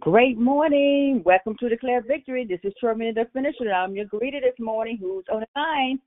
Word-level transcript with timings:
Great 0.00 0.38
morning. 0.38 1.22
Welcome 1.26 1.56
to 1.60 1.68
Declare 1.68 2.02
Victory. 2.02 2.46
This 2.48 2.60
is 2.64 2.72
Sherman 2.80 3.12
the 3.14 3.26
Finisher. 3.34 3.70
I'm 3.70 3.94
your 3.94 4.06
greeter 4.06 4.40
this 4.40 4.58
morning. 4.58 4.96
Who's 4.98 5.24
on 5.30 5.40
the 5.40 5.46
line? 5.54 6.00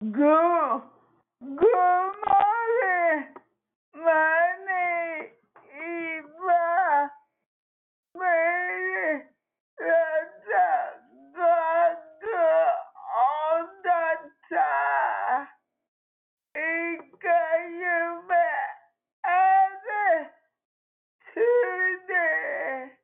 Good, 0.00 0.80
good 1.56 2.12
morning. 2.24 3.26
My 3.94 4.54
name 4.66 5.24
is 5.24 6.24
Eva. 6.24 7.10
Baby, 8.14 9.24
the 9.78 9.92
doctor 11.36 12.48
all 13.14 13.68
the 13.82 14.08
time. 14.48 15.46
He 16.54 16.96
got 17.22 17.58
you 17.68 18.22
back 18.28 18.74
every 19.26 20.30
Tuesday. 21.34 22.94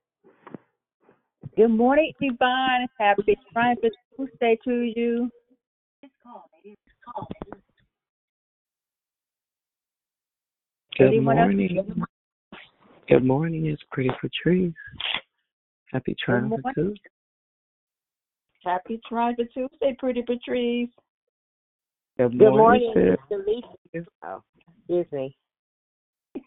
Good 1.61 1.69
morning, 1.69 2.15
Yvonne. 2.23 2.87
Happy 2.99 3.37
Triumphant 3.53 3.93
Tuesday 4.17 4.59
to 4.65 4.91
you. 4.97 5.29
Good 10.97 11.21
morning. 11.21 11.85
Good 13.11 13.25
morning. 13.27 13.67
It's 13.67 13.83
Pretty 13.93 14.09
Patrice. 14.23 14.73
Happy 15.93 16.17
Triumphant 16.25 16.65
morning. 16.65 16.75
Tuesday. 16.75 17.11
Happy 18.65 18.99
Triumphant 19.07 19.51
Tuesday, 19.53 19.95
Pretty 19.99 20.23
Patrice. 20.23 20.89
Good 22.17 22.39
Good 22.39 22.39
morning, 22.39 22.91
morning, 22.97 23.17
sis. 23.29 23.39
Mr. 23.39 23.47
Lisa. 23.47 24.07
Oh, 24.25 24.43
excuse 24.79 25.07
me. 25.13 25.37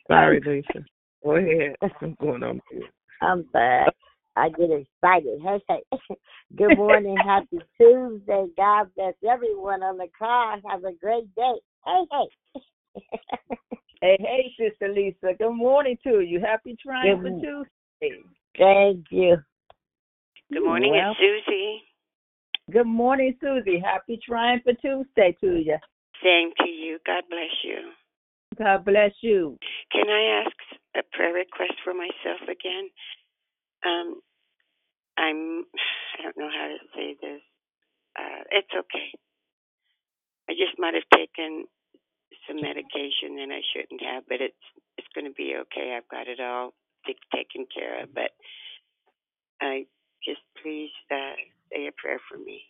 Sorry, 0.07 0.42
Lisa. 0.44 0.83
Go 1.24 1.36
ahead. 1.36 1.75
I'm 2.01 2.18
going 2.19 2.42
on 2.42 2.60
mute. 2.71 2.89
I'm 3.21 3.45
sorry. 3.51 3.92
I 4.35 4.50
get 4.50 4.69
excited. 4.71 5.39
Hey, 5.41 5.62
hey. 5.68 6.15
Good 6.56 6.75
morning. 6.75 7.18
Happy 7.25 7.59
Tuesday. 7.80 8.45
God 8.57 8.89
bless 8.95 9.13
everyone 9.30 9.83
on 9.83 9.97
the 9.97 10.07
call. 10.18 10.59
Have 10.69 10.83
a 10.83 10.94
great 10.94 11.33
day. 11.35 11.53
Hey, 11.85 12.06
hey. 12.12 12.62
Hey, 14.01 14.18
hey, 14.19 14.53
Sister 14.59 14.91
Lisa. 14.91 15.33
Good 15.38 15.53
morning 15.53 15.97
to 16.03 16.19
you. 16.19 16.41
Happy 16.41 16.75
Triumphant 16.81 17.41
Good 17.41 17.65
Tuesday. 18.01 18.21
Thank 18.57 19.06
you. 19.12 19.38
Good 20.51 20.63
morning, 20.63 20.91
Well, 20.91 21.12
it's 21.12 21.45
Susie. 21.47 21.81
Good 22.71 22.88
morning, 22.88 23.36
Susie. 23.41 23.79
Happy 23.79 24.19
Triumphant 24.25 24.79
Tuesday 24.81 25.38
to 25.41 25.56
you. 25.56 25.77
Same 26.24 26.51
to 26.59 26.69
you. 26.69 27.00
God 27.06 27.24
bless 27.29 27.51
you. 27.63 27.91
God 28.57 28.86
bless 28.86 29.12
you. 29.21 29.57
Can 29.91 30.09
I 30.09 30.44
ask 30.44 30.56
a 30.95 31.15
prayer 31.15 31.33
request 31.33 31.74
for 31.83 31.94
myself 31.94 32.41
again? 32.44 32.89
Um, 33.85 34.21
I'm. 35.18 35.65
I 36.19 36.24
don't 36.24 36.38
know 36.38 36.50
how 36.51 36.68
to 36.68 36.80
say 36.95 37.15
this. 37.21 37.41
Uh, 38.18 38.44
it's 38.51 38.74
okay. 38.74 39.12
I 40.50 40.53
just 40.53 40.80
might 40.80 40.94
have 40.95 41.07
taken 41.15 41.65
some 42.47 42.62
medication 42.62 43.38
that 43.38 43.51
I 43.51 43.62
shouldn't 43.74 44.01
have, 44.03 44.24
but 44.30 44.41
it's 44.41 44.65
it's 44.97 45.07
going 45.15 45.25
to 45.25 45.33
be 45.35 45.56
okay. 45.68 45.95
I've 45.97 46.09
got 46.09 46.27
it 46.27 46.39
all 46.41 46.74
taken 47.33 47.65
care 47.74 48.03
of. 48.03 48.13
But 48.13 48.31
I 49.62 49.86
just 50.25 50.41
please 50.63 50.91
uh, 51.12 51.38
say 51.72 51.88
a 51.88 51.93
prayer 52.01 52.19
for 52.29 52.38
me. 52.38 52.62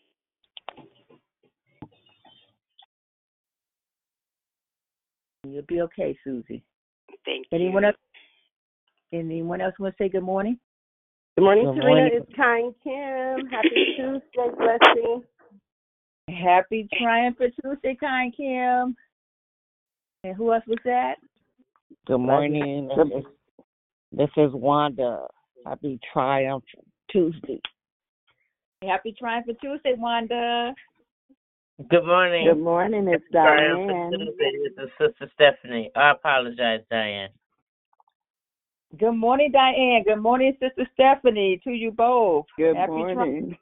You'll 5.47 5.63
be 5.67 5.81
okay, 5.81 6.17
Susie. 6.23 6.63
Thank 7.25 7.47
Anyone 7.53 7.85
you. 7.85 7.85
else? 7.85 7.97
Anyone 9.13 9.61
else 9.61 9.75
want 9.79 9.95
to 9.97 10.03
say 10.03 10.09
good 10.09 10.23
morning? 10.23 10.59
Good 11.35 11.45
morning, 11.45 11.65
Good 11.65 11.81
Serena. 11.81 11.87
morning. 11.87 12.09
It's 12.13 12.35
Kind 12.35 12.75
Kim. 12.83 13.47
Happy 13.49 13.95
Tuesday. 13.97 14.55
Blessing. 14.55 15.23
Happy 16.29 16.87
Triumphant 17.01 17.53
Tuesday, 17.59 17.97
Kind 17.99 18.35
Kim. 18.37 18.95
And 20.23 20.35
who 20.35 20.53
else 20.53 20.63
was 20.67 20.77
that? 20.85 21.15
Good 22.05 22.19
morning. 22.19 22.87
This 22.95 23.07
is, 23.17 23.25
this 24.11 24.29
is 24.37 24.51
Wanda. 24.53 25.25
Happy 25.65 25.99
Triumph 26.13 26.65
Tuesday. 27.11 27.59
Happy 28.83 29.15
Triumphant 29.17 29.57
Tuesday, 29.59 29.95
Wanda. 29.97 30.75
Good 31.89 32.05
morning. 32.05 32.47
Good 32.47 32.61
morning. 32.61 33.07
It's 33.07 33.23
Triumphant 33.31 33.87
Diane. 33.89 34.11
Tuesday. 34.11 34.51
This 34.63 34.85
is 34.85 34.91
Sister 34.99 35.31
Stephanie. 35.33 35.89
I 35.95 36.11
apologize, 36.11 36.81
Diane. 36.91 37.29
Good 38.99 39.13
morning, 39.13 39.51
Diane. 39.51 40.03
Good 40.05 40.21
morning, 40.21 40.55
Sister 40.61 40.87
Stephanie. 40.93 41.59
To 41.63 41.71
you 41.71 41.91
both. 41.91 42.45
Good 42.57 42.75
Happy 42.75 42.91
morning. 42.91 43.57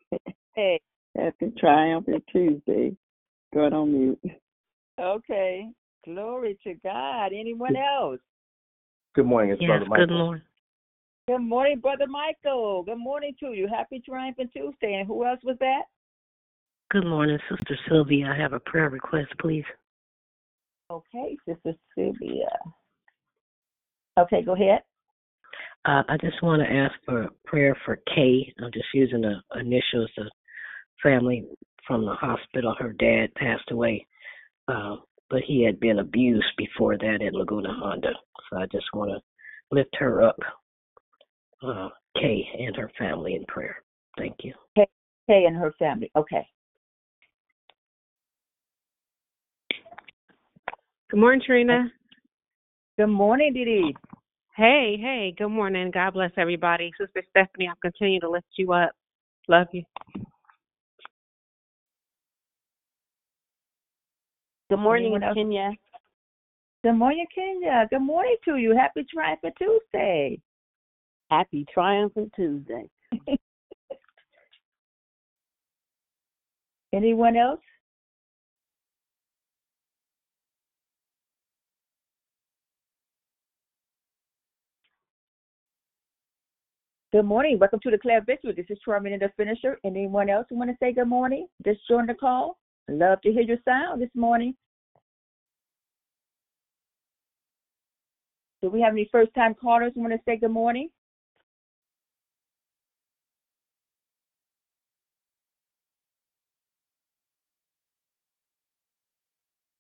Tuesday. 0.55 0.81
Happy 1.17 1.53
Triumphant 1.57 2.23
Tuesday. 2.31 2.95
Going 3.53 3.73
on 3.73 3.93
mute. 3.93 4.19
Okay. 4.99 5.69
Glory 6.03 6.57
to 6.65 6.73
God. 6.83 7.27
Anyone 7.27 7.75
else? 7.77 8.19
Good 9.15 9.25
morning, 9.25 9.51
it's 9.51 9.61
Yes, 9.61 9.69
Brother 9.69 9.85
Michael. 9.85 10.05
good 10.07 10.13
morning. 10.13 10.43
Good 11.27 11.39
morning, 11.41 11.79
Brother 11.79 12.07
Michael. 12.07 12.83
Good 12.83 12.97
morning 12.97 13.33
to 13.39 13.53
you. 13.53 13.67
Happy 13.67 14.01
Triumphant 14.05 14.51
Tuesday. 14.51 14.95
And 14.95 15.07
who 15.07 15.25
else 15.25 15.39
was 15.43 15.57
that? 15.59 15.83
Good 16.89 17.05
morning, 17.05 17.37
Sister 17.49 17.77
Sylvia. 17.87 18.33
I 18.35 18.41
have 18.41 18.51
a 18.51 18.59
prayer 18.59 18.89
request, 18.89 19.29
please. 19.39 19.63
Okay, 20.89 21.37
Sister 21.47 21.73
Sylvia. 21.95 22.49
Okay, 24.19 24.41
go 24.41 24.55
ahead. 24.55 24.81
Uh, 25.83 26.03
I 26.07 26.17
just 26.21 26.41
want 26.43 26.61
to 26.61 26.71
ask 26.71 26.93
for 27.05 27.29
prayer 27.45 27.75
for 27.85 27.97
Kay. 28.13 28.53
I'm 28.63 28.71
just 28.71 28.85
using 28.93 29.21
the 29.21 29.41
initials. 29.59 30.11
The 30.15 30.29
family 31.01 31.45
from 31.87 32.05
the 32.05 32.13
hospital. 32.13 32.75
Her 32.77 32.93
dad 32.93 33.33
passed 33.35 33.71
away, 33.71 34.05
uh, 34.67 34.97
but 35.29 35.41
he 35.45 35.63
had 35.63 35.79
been 35.79 35.99
abused 35.99 36.45
before 36.57 36.97
that 36.97 37.19
at 37.25 37.33
Laguna 37.33 37.73
Honda. 37.73 38.13
So 38.49 38.57
I 38.59 38.65
just 38.71 38.85
want 38.93 39.11
to 39.11 39.19
lift 39.75 39.95
her 39.97 40.21
up, 40.21 40.37
uh, 41.63 41.89
Kay 42.15 42.47
and 42.59 42.75
her 42.75 42.91
family 42.97 43.35
in 43.35 43.45
prayer. 43.45 43.77
Thank 44.17 44.35
you. 44.43 44.53
Kay 44.75 45.45
and 45.45 45.55
her 45.55 45.73
family. 45.79 46.11
Okay. 46.15 46.45
Good 51.09 51.19
morning, 51.19 51.41
Trina. 51.45 51.91
Good 52.97 53.07
morning, 53.07 53.53
Didi. 53.53 53.95
Hey, 54.57 54.97
hey, 54.99 55.33
good 55.37 55.47
morning. 55.47 55.91
God 55.91 56.11
bless 56.13 56.31
everybody. 56.35 56.91
Sister 56.99 57.23
Stephanie, 57.29 57.69
I'll 57.69 57.75
continue 57.81 58.19
to 58.19 58.29
lift 58.29 58.47
you 58.57 58.73
up. 58.73 58.91
Love 59.47 59.67
you. 59.71 59.83
Good 64.69 64.79
morning, 64.79 65.05
Anyone 65.05 65.23
else? 65.23 65.35
Kenya. 65.35 65.71
Good 66.83 66.93
morning, 66.93 67.25
Kenya. 67.33 67.87
Good 67.89 68.01
morning 68.01 68.35
to 68.43 68.57
you. 68.57 68.75
Happy 68.75 69.05
Triumphant 69.09 69.55
Tuesday. 69.57 70.41
Happy 71.29 71.65
Triumphant 71.73 72.33
Tuesday. 72.35 72.89
Anyone 76.93 77.37
else? 77.37 77.61
Good 87.13 87.25
morning. 87.25 87.59
Welcome 87.59 87.81
to 87.81 87.91
the 87.91 87.97
Declare 87.97 88.21
Victory. 88.21 88.53
This 88.53 88.67
is 88.69 88.77
Sherman 88.85 89.19
the 89.19 89.29
Finisher. 89.35 89.77
Anyone 89.83 90.29
else 90.29 90.45
who 90.49 90.55
want 90.55 90.69
to 90.69 90.77
say 90.79 90.93
good 90.93 91.09
morning? 91.09 91.45
Just 91.65 91.85
join 91.85 92.05
the 92.05 92.13
call. 92.13 92.57
Love 92.87 93.19
to 93.23 93.33
hear 93.33 93.41
your 93.41 93.57
sound 93.65 94.01
this 94.01 94.09
morning. 94.15 94.55
Do 98.61 98.69
we 98.69 98.79
have 98.79 98.93
any 98.93 99.09
first 99.11 99.33
time 99.35 99.53
callers 99.55 99.91
who 99.93 99.99
want 99.99 100.13
to 100.13 100.19
say 100.23 100.37
good 100.37 100.51
morning? 100.51 100.87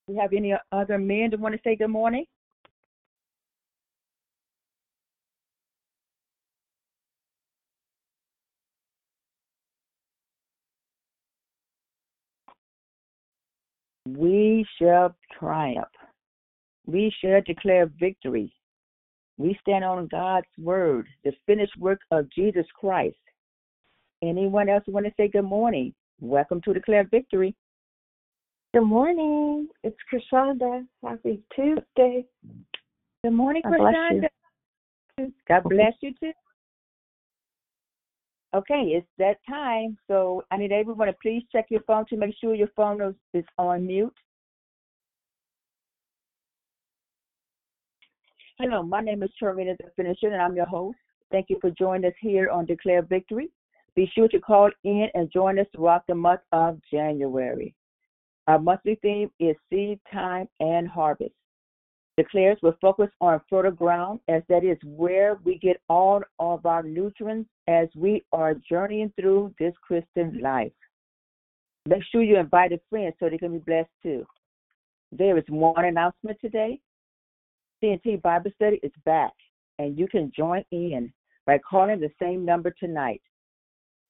Do 0.05 0.15
we 0.15 0.19
have 0.19 0.33
any 0.33 0.53
other 0.73 0.97
men 0.97 1.29
that 1.29 1.39
want 1.39 1.55
to 1.55 1.61
say 1.63 1.77
good 1.77 1.87
morning? 1.87 2.25
We 14.61 14.67
shall 14.79 15.15
triumph. 15.39 15.87
We 16.85 17.11
shall 17.19 17.41
declare 17.47 17.89
victory. 17.99 18.53
We 19.39 19.57
stand 19.59 19.83
on 19.83 20.07
God's 20.11 20.45
word, 20.59 21.07
the 21.23 21.31
finished 21.47 21.75
work 21.79 21.99
of 22.11 22.29
Jesus 22.29 22.67
Christ. 22.79 23.17
Anyone 24.21 24.69
else 24.69 24.83
want 24.85 25.07
to 25.07 25.11
say 25.17 25.29
good 25.29 25.45
morning? 25.45 25.95
Welcome 26.19 26.61
to 26.65 26.73
Declare 26.73 27.07
Victory. 27.09 27.55
Good 28.75 28.83
morning. 28.83 29.67
It's 29.83 29.97
Krishanda. 30.13 30.85
Happy 31.03 31.41
Tuesday. 31.55 32.23
Good 33.23 33.33
morning, 33.33 33.63
God 33.63 33.77
bless 33.79 33.95
you. 34.11 34.21
Krishanda. 35.19 35.33
God 35.47 35.63
bless 35.63 35.93
you 36.01 36.11
too. 36.19 36.33
Okay, 38.53 38.91
it's 38.93 39.07
that 39.17 39.37
time. 39.49 39.97
So 40.07 40.43
I 40.51 40.57
need 40.57 40.71
everyone 40.71 41.07
to 41.07 41.13
please 41.19 41.41
check 41.51 41.65
your 41.69 41.81
phone 41.87 42.05
to 42.09 42.15
make 42.15 42.35
sure 42.39 42.53
your 42.53 42.69
phone 42.75 43.15
is 43.33 43.45
on 43.57 43.87
mute. 43.87 44.13
Hello, 48.63 48.83
my 48.83 49.01
name 49.01 49.23
is 49.23 49.31
Shermina 49.41 49.75
the 49.79 49.89
Finisher, 49.95 50.27
and 50.27 50.39
I'm 50.39 50.55
your 50.55 50.67
host. 50.67 50.99
Thank 51.31 51.49
you 51.49 51.57
for 51.59 51.71
joining 51.71 52.05
us 52.05 52.13
here 52.21 52.47
on 52.51 52.67
Declare 52.67 53.01
Victory. 53.01 53.49
Be 53.95 54.07
sure 54.13 54.27
to 54.27 54.39
call 54.39 54.69
in 54.83 55.07
and 55.15 55.31
join 55.31 55.57
us 55.57 55.65
throughout 55.73 56.05
the 56.05 56.13
month 56.13 56.41
of 56.51 56.79
January. 56.91 57.73
Our 58.45 58.59
monthly 58.59 58.99
theme 59.01 59.31
is 59.39 59.55
seed 59.67 59.99
time 60.13 60.47
and 60.59 60.87
harvest. 60.87 61.33
Declares 62.17 62.59
will 62.61 62.75
focus 62.79 63.09
on 63.19 63.41
fertile 63.49 63.71
ground 63.71 64.19
as 64.27 64.43
that 64.47 64.63
is 64.63 64.77
where 64.83 65.39
we 65.43 65.57
get 65.57 65.81
all 65.89 66.21
of 66.37 66.63
our 66.67 66.83
nutrients 66.83 67.49
as 67.67 67.87
we 67.95 68.23
are 68.31 68.53
journeying 68.69 69.11
through 69.19 69.55
this 69.57 69.73
Christian 69.81 70.39
life. 70.39 70.71
Make 71.87 72.03
sure 72.11 72.21
you 72.21 72.37
invite 72.37 72.73
a 72.73 72.81
friend 72.91 73.11
so 73.19 73.27
they 73.27 73.39
can 73.39 73.53
be 73.53 73.57
blessed 73.57 73.89
too. 74.03 74.23
There 75.11 75.35
is 75.39 75.45
one 75.49 75.83
announcement 75.83 76.37
today. 76.39 76.79
CNT 77.81 78.21
Bible 78.21 78.51
Study 78.55 78.79
is 78.83 78.91
back, 79.05 79.33
and 79.79 79.97
you 79.97 80.07
can 80.07 80.31
join 80.35 80.63
in 80.71 81.11
by 81.45 81.57
calling 81.57 81.99
the 81.99 82.11
same 82.21 82.45
number 82.45 82.73
tonight. 82.79 83.21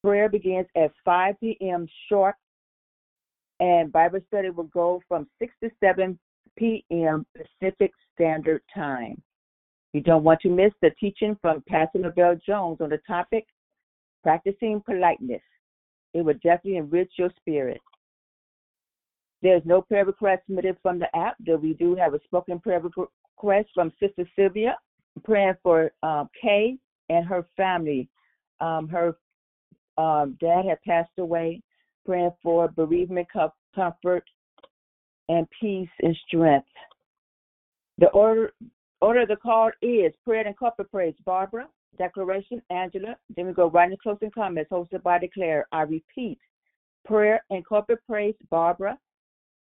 Prayer 0.04 0.30
begins 0.30 0.68
at 0.76 0.92
5 1.06 1.36
p.m. 1.40 1.88
sharp, 2.10 2.36
and 3.60 3.92
Bible 3.92 4.20
study 4.28 4.50
will 4.50 4.66
go 4.66 5.02
from 5.08 5.28
6 5.40 5.54
to 5.64 5.70
7 5.80 6.18
p.m. 6.58 7.26
Pacific 7.38 7.92
Standard 8.14 8.62
Time. 8.74 9.22
You 9.94 10.02
don't 10.02 10.24
want 10.24 10.42
to 10.42 10.50
miss 10.50 10.74
the 10.82 10.92
teaching 11.00 11.38
from 11.42 11.64
Pastor 11.68 12.00
Lavelle 12.00 12.40
Jones 12.46 12.78
on 12.82 12.90
the 12.90 13.00
topic 13.08 13.46
Practicing 14.24 14.82
Politeness. 14.86 15.42
It 16.14 16.24
will 16.24 16.34
definitely 16.36 16.78
enrich 16.78 17.12
your 17.18 17.30
spirit. 17.38 17.82
There's 19.42 19.64
no 19.66 19.82
prayer 19.82 20.06
request 20.06 20.44
submitted 20.46 20.78
from 20.82 21.00
the 21.00 21.16
app, 21.16 21.36
though 21.46 21.56
we 21.56 21.74
do 21.74 21.96
have 21.96 22.14
a 22.14 22.20
spoken 22.26 22.60
prayer 22.60 22.80
request 23.42 23.70
from 23.74 23.92
Sister 24.00 24.28
Sylvia 24.36 24.78
praying 25.24 25.56
for 25.62 25.92
um, 26.04 26.30
Kay 26.42 26.78
and 27.10 27.26
her 27.26 27.46
family. 27.58 28.08
Um, 28.60 28.88
her 28.88 29.18
um, 29.98 30.38
dad 30.40 30.66
had 30.68 30.82
passed 30.84 31.12
away, 31.20 31.62
praying 32.06 32.32
for 32.42 32.70
bereavement, 32.70 33.28
comfort, 33.76 34.24
and 35.30 35.48
peace 35.60 35.90
and 36.02 36.16
strength. 36.28 36.68
The 37.98 38.08
order 38.08 38.54
order 39.02 39.22
of 39.22 39.28
the 39.28 39.36
call 39.36 39.72
is 39.82 40.14
prayer 40.24 40.46
and 40.46 40.58
corporate 40.58 40.92
praise. 40.92 41.16
Barbara, 41.26 41.68
declaration, 41.98 42.62
Angela. 42.70 43.16
Then 43.36 43.48
we 43.48 43.54
go 43.54 43.70
right 43.70 43.92
into 43.92 43.98
closing 44.02 44.32
comments 44.32 44.72
hosted 44.72 45.04
by 45.04 45.20
Declare. 45.20 45.68
I 45.72 45.82
repeat, 45.82 46.40
prayer 47.06 47.44
and 47.50 47.66
corporate 47.66 48.06
praise. 48.08 48.36
Barbara, 48.50 48.98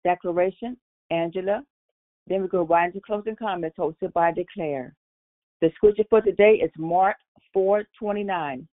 declaration, 0.03 0.77
Angela. 1.09 1.63
Then 2.27 2.41
we 2.41 2.47
go 2.47 2.63
right 2.63 2.87
into 2.87 3.01
closing 3.01 3.35
comments 3.35 3.77
hosted 3.77 4.13
by 4.13 4.31
Declare. 4.31 4.95
The 5.61 5.71
scripture 5.75 6.05
for 6.09 6.21
today 6.21 6.55
is 6.55 6.71
Mark 6.77 7.17
4:29. 7.53 8.67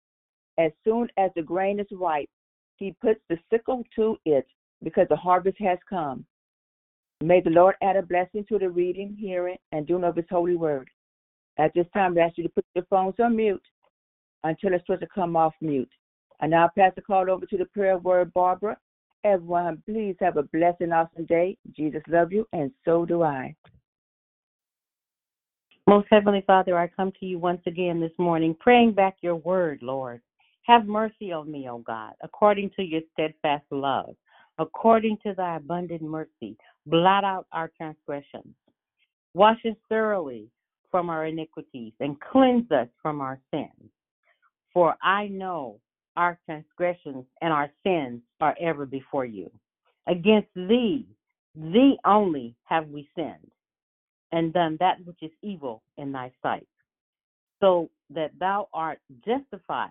As 0.59 0.73
soon 0.85 1.09
as 1.17 1.31
the 1.35 1.43
grain 1.43 1.81
is 1.81 1.87
ripe, 1.93 2.31
he 2.77 2.93
puts 3.01 3.21
the 3.29 3.39
sickle 3.51 3.85
to 3.97 4.17
it 4.25 4.47
because 4.83 5.09
the 5.09 5.17
harvest 5.17 5.59
has 5.59 5.79
come. 5.89 6.25
May 7.23 7.41
the 7.41 7.51
Lord 7.51 7.77
add 7.83 7.97
a 7.97 8.03
blessing 8.03 8.45
to 8.49 8.59
the 8.59 8.69
reading, 8.69 9.15
hearing, 9.15 9.57
and 9.73 9.87
doing 9.87 10.05
of 10.05 10.17
his 10.17 10.27
holy 10.29 10.57
word. 10.57 10.89
At 11.59 11.73
this 11.75 11.87
time, 11.95 12.15
we 12.15 12.21
ask 12.21 12.37
you 12.37 12.45
to 12.45 12.51
put 12.51 12.67
your 12.75 12.85
phones 12.85 13.19
on 13.19 13.37
mute 13.37 13.63
until 14.45 14.75
it's 14.75 14.85
supposed 14.85 15.01
to 15.01 15.09
come 15.09 15.37
off 15.37 15.55
mute. 15.61 15.91
I 16.41 16.47
now 16.47 16.69
pass 16.77 16.93
the 16.95 17.01
call 17.01 17.31
over 17.31 17.47
to 17.47 17.57
the 17.57 17.65
prayer 17.67 17.97
word, 17.97 18.35
Barbara. 18.35 18.77
Everyone, 19.27 19.83
please 19.85 20.15
have 20.21 20.37
a 20.37 20.45
blessed 20.45 20.83
and 20.83 20.93
awesome 20.95 21.25
day. 21.25 21.59
Jesus 21.77 22.01
love 22.07 22.33
you, 22.33 22.47
and 22.53 22.71
so 22.85 23.05
do 23.05 23.25
I. 23.25 23.57
Most 25.89 26.07
Heavenly 26.11 26.45
Father, 26.47 26.79
I 26.79 26.87
come 26.87 27.11
to 27.19 27.27
you 27.27 27.41
once 27.41 27.61
again 27.67 28.01
this 28.01 28.13
morning, 28.19 28.55
praying 28.61 28.93
back 28.93 29.17
your 29.23 29.35
word, 29.35 29.81
Lord. 29.83 30.21
Have 30.63 30.87
mercy 30.87 31.33
on 31.33 31.51
me, 31.51 31.69
O 31.69 31.79
God, 31.79 32.13
according 32.23 32.71
to 32.77 32.85
your 32.85 33.01
steadfast 33.15 33.65
love, 33.73 34.15
according 34.59 35.19
to 35.27 35.35
thy 35.35 35.57
abundant 35.57 36.03
mercy. 36.03 36.57
Blot 36.87 37.25
out 37.25 37.49
our 37.51 37.69
transgressions. 37.77 38.55
Wash 39.35 39.59
us 39.65 39.77
thoroughly 39.89 40.47
from 40.93 41.11
our 41.11 41.27
iniquities 41.27 41.95
and 41.99 42.21
cleanse 42.21 42.71
us 42.71 42.89
from 43.03 43.21
our 43.21 43.41
sins. 43.51 43.91
For 44.73 44.95
I 45.03 45.27
know 45.27 45.81
our 46.17 46.39
transgressions 46.47 47.25
and 47.41 47.53
our 47.53 47.71
sins 47.83 48.21
are 48.41 48.57
ever 48.61 48.87
before 48.87 49.25
you. 49.25 49.51
Against 50.07 50.49
thee, 50.55 51.07
thee 51.55 51.99
only 52.05 52.55
have 52.65 52.89
we 52.89 53.09
sinned, 53.15 53.51
and 54.33 54.53
done 54.53 54.77
that 54.81 55.05
which 55.05 55.23
is 55.23 55.31
evil 55.43 55.83
in 55.99 56.13
thy 56.13 56.33
sight, 56.43 56.67
so 57.61 57.91
that 58.11 58.31
thou 58.39 58.69
art 58.73 58.99
justified 59.25 59.91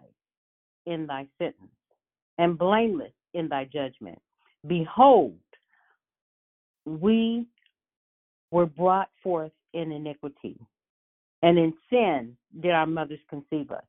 in 0.86 1.06
thy 1.08 1.28
sentence 1.38 1.72
and 2.38 2.58
blameless 2.58 3.14
in 3.34 3.48
thy 3.48 3.66
judgment. 3.66 4.20
Behold, 4.68 5.38
we 6.86 7.46
were 8.52 8.66
brought 8.66 9.10
forth 9.24 9.52
in 9.74 9.92
iniquity, 9.92 10.58
and 11.42 11.58
in 11.58 11.74
sin 11.90 12.38
did 12.62 12.72
our 12.72 12.86
mothers 12.86 13.20
conceive 13.30 13.72
us. 13.72 13.84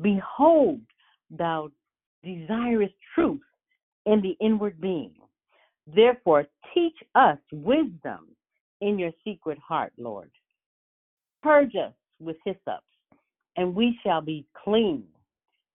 Behold, 0.00 0.80
thou 1.30 1.70
desirest 2.22 2.94
truth 3.14 3.40
in 4.06 4.20
the 4.22 4.36
inward 4.40 4.80
being. 4.80 5.14
Therefore, 5.86 6.46
teach 6.72 6.96
us 7.14 7.38
wisdom 7.52 8.28
in 8.80 8.98
your 8.98 9.12
secret 9.24 9.58
heart, 9.58 9.92
Lord. 9.98 10.30
Purge 11.42 11.74
us 11.76 11.92
with 12.20 12.36
hyssop, 12.44 12.82
and 13.56 13.74
we 13.74 13.98
shall 14.02 14.20
be 14.20 14.46
clean. 14.64 15.04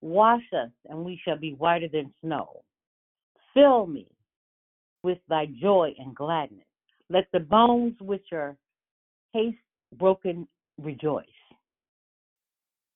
Wash 0.01 0.43
us, 0.53 0.71
and 0.89 1.03
we 1.03 1.19
shall 1.23 1.37
be 1.37 1.53
whiter 1.53 1.87
than 1.87 2.13
snow. 2.23 2.63
Fill 3.53 3.85
me 3.85 4.07
with 5.03 5.19
thy 5.27 5.47
joy 5.61 5.93
and 5.99 6.15
gladness. 6.15 6.65
Let 7.09 7.27
the 7.33 7.39
bones 7.39 7.95
which 7.99 8.27
are 8.31 8.55
haste 9.33 9.57
broken 9.97 10.47
rejoice. 10.81 11.25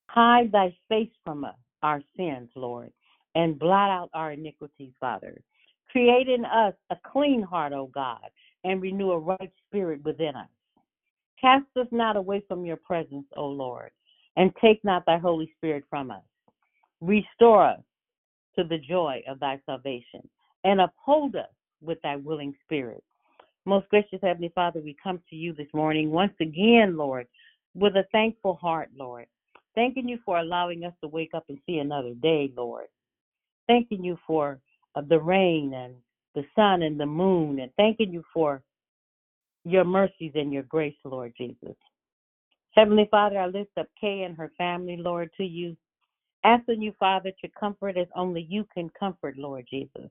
Hide 0.08 0.52
thy 0.52 0.76
face 0.88 1.10
from 1.24 1.44
us, 1.44 1.56
our 1.84 2.02
sins, 2.16 2.48
Lord, 2.56 2.90
and 3.34 3.58
blot 3.58 3.90
out 3.90 4.08
our 4.14 4.32
iniquities, 4.32 4.92
Father. 4.98 5.38
Create 5.92 6.28
in 6.28 6.44
us 6.46 6.74
a 6.90 6.96
clean 7.12 7.42
heart, 7.42 7.74
O 7.74 7.86
God, 7.94 8.26
and 8.64 8.80
renew 8.80 9.12
a 9.12 9.18
right 9.18 9.52
spirit 9.68 10.02
within 10.02 10.34
us. 10.34 10.48
Cast 11.38 11.66
us 11.76 11.86
not 11.92 12.16
away 12.16 12.42
from 12.48 12.64
your 12.64 12.78
presence, 12.78 13.26
O 13.36 13.46
Lord, 13.46 13.90
and 14.36 14.50
take 14.62 14.82
not 14.82 15.04
thy 15.04 15.18
Holy 15.18 15.52
Spirit 15.58 15.84
from 15.90 16.10
us. 16.10 16.22
Restore 17.02 17.66
us 17.66 17.80
to 18.56 18.64
the 18.64 18.78
joy 18.78 19.22
of 19.28 19.38
thy 19.38 19.60
salvation, 19.66 20.26
and 20.64 20.80
uphold 20.80 21.36
us 21.36 21.52
with 21.82 22.00
thy 22.02 22.16
willing 22.16 22.54
spirit. 22.64 23.04
Most 23.66 23.88
gracious 23.90 24.20
Heavenly 24.22 24.52
Father, 24.54 24.80
we 24.80 24.96
come 25.02 25.20
to 25.28 25.36
you 25.36 25.52
this 25.52 25.68
morning 25.74 26.10
once 26.10 26.34
again, 26.40 26.96
Lord, 26.96 27.26
with 27.74 27.94
a 27.96 28.06
thankful 28.10 28.54
heart, 28.54 28.88
Lord. 28.96 29.26
Thanking 29.74 30.08
you 30.08 30.18
for 30.24 30.38
allowing 30.38 30.84
us 30.84 30.94
to 31.02 31.08
wake 31.08 31.34
up 31.34 31.44
and 31.48 31.58
see 31.66 31.78
another 31.78 32.14
day, 32.14 32.52
Lord. 32.56 32.86
Thanking 33.66 34.04
you 34.04 34.18
for 34.26 34.60
uh, 34.94 35.02
the 35.08 35.18
rain 35.18 35.74
and 35.74 35.94
the 36.34 36.44
sun 36.54 36.82
and 36.82 36.98
the 36.98 37.06
moon, 37.06 37.60
and 37.60 37.72
thanking 37.76 38.12
you 38.12 38.22
for 38.32 38.62
your 39.64 39.84
mercies 39.84 40.32
and 40.34 40.52
your 40.52 40.64
grace, 40.64 40.96
Lord 41.04 41.32
Jesus. 41.36 41.76
Heavenly 42.72 43.08
Father, 43.10 43.38
I 43.38 43.46
lift 43.46 43.70
up 43.78 43.86
Kay 44.00 44.22
and 44.22 44.36
her 44.36 44.52
family, 44.58 44.96
Lord, 44.96 45.30
to 45.36 45.44
you, 45.44 45.76
asking 46.44 46.82
you, 46.82 46.92
Father, 46.98 47.30
to 47.40 47.48
comfort 47.58 47.96
as 47.96 48.08
only 48.16 48.46
you 48.48 48.66
can 48.74 48.90
comfort, 48.98 49.38
Lord 49.38 49.66
Jesus. 49.70 50.10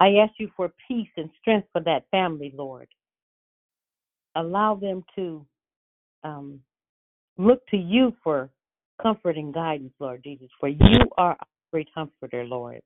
I 0.00 0.14
ask 0.16 0.32
you 0.38 0.50
for 0.56 0.72
peace 0.86 1.08
and 1.16 1.28
strength 1.40 1.68
for 1.72 1.82
that 1.82 2.04
family, 2.10 2.52
Lord. 2.56 2.88
Allow 4.36 4.76
them 4.76 5.04
to 5.16 5.44
um, 6.24 6.60
look 7.38 7.66
to 7.68 7.76
you 7.76 8.14
for 8.22 8.50
comfort 9.00 9.36
and 9.36 9.54
guidance, 9.54 9.92
Lord 10.00 10.22
Jesus, 10.24 10.48
for 10.58 10.68
you 10.68 10.98
are 11.16 11.30
our 11.30 11.46
great 11.72 11.88
comforter, 11.94 12.44
Lord. 12.44 12.80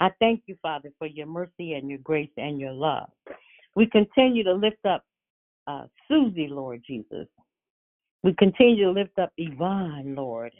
I 0.00 0.10
thank 0.18 0.42
you, 0.46 0.56
Father, 0.60 0.90
for 0.98 1.06
your 1.06 1.26
mercy 1.26 1.74
and 1.74 1.88
your 1.88 2.00
grace 2.00 2.30
and 2.36 2.60
your 2.60 2.72
love. 2.72 3.08
We 3.74 3.86
continue 3.86 4.44
to 4.44 4.52
lift 4.52 4.84
up 4.84 5.04
uh, 5.66 5.84
Susie, 6.08 6.48
Lord 6.48 6.82
Jesus. 6.86 7.26
We 8.22 8.34
continue 8.34 8.84
to 8.84 8.90
lift 8.90 9.18
up 9.18 9.32
Yvonne, 9.38 10.14
Lord. 10.14 10.52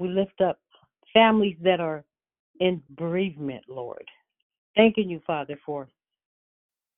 We 0.00 0.08
lift 0.08 0.40
up 0.40 0.58
families 1.14 1.56
that 1.62 1.80
are 1.80 2.04
in 2.60 2.82
bereavement, 2.90 3.64
Lord. 3.68 4.04
Thanking 4.74 5.08
you, 5.08 5.20
Father, 5.26 5.58
for 5.64 5.88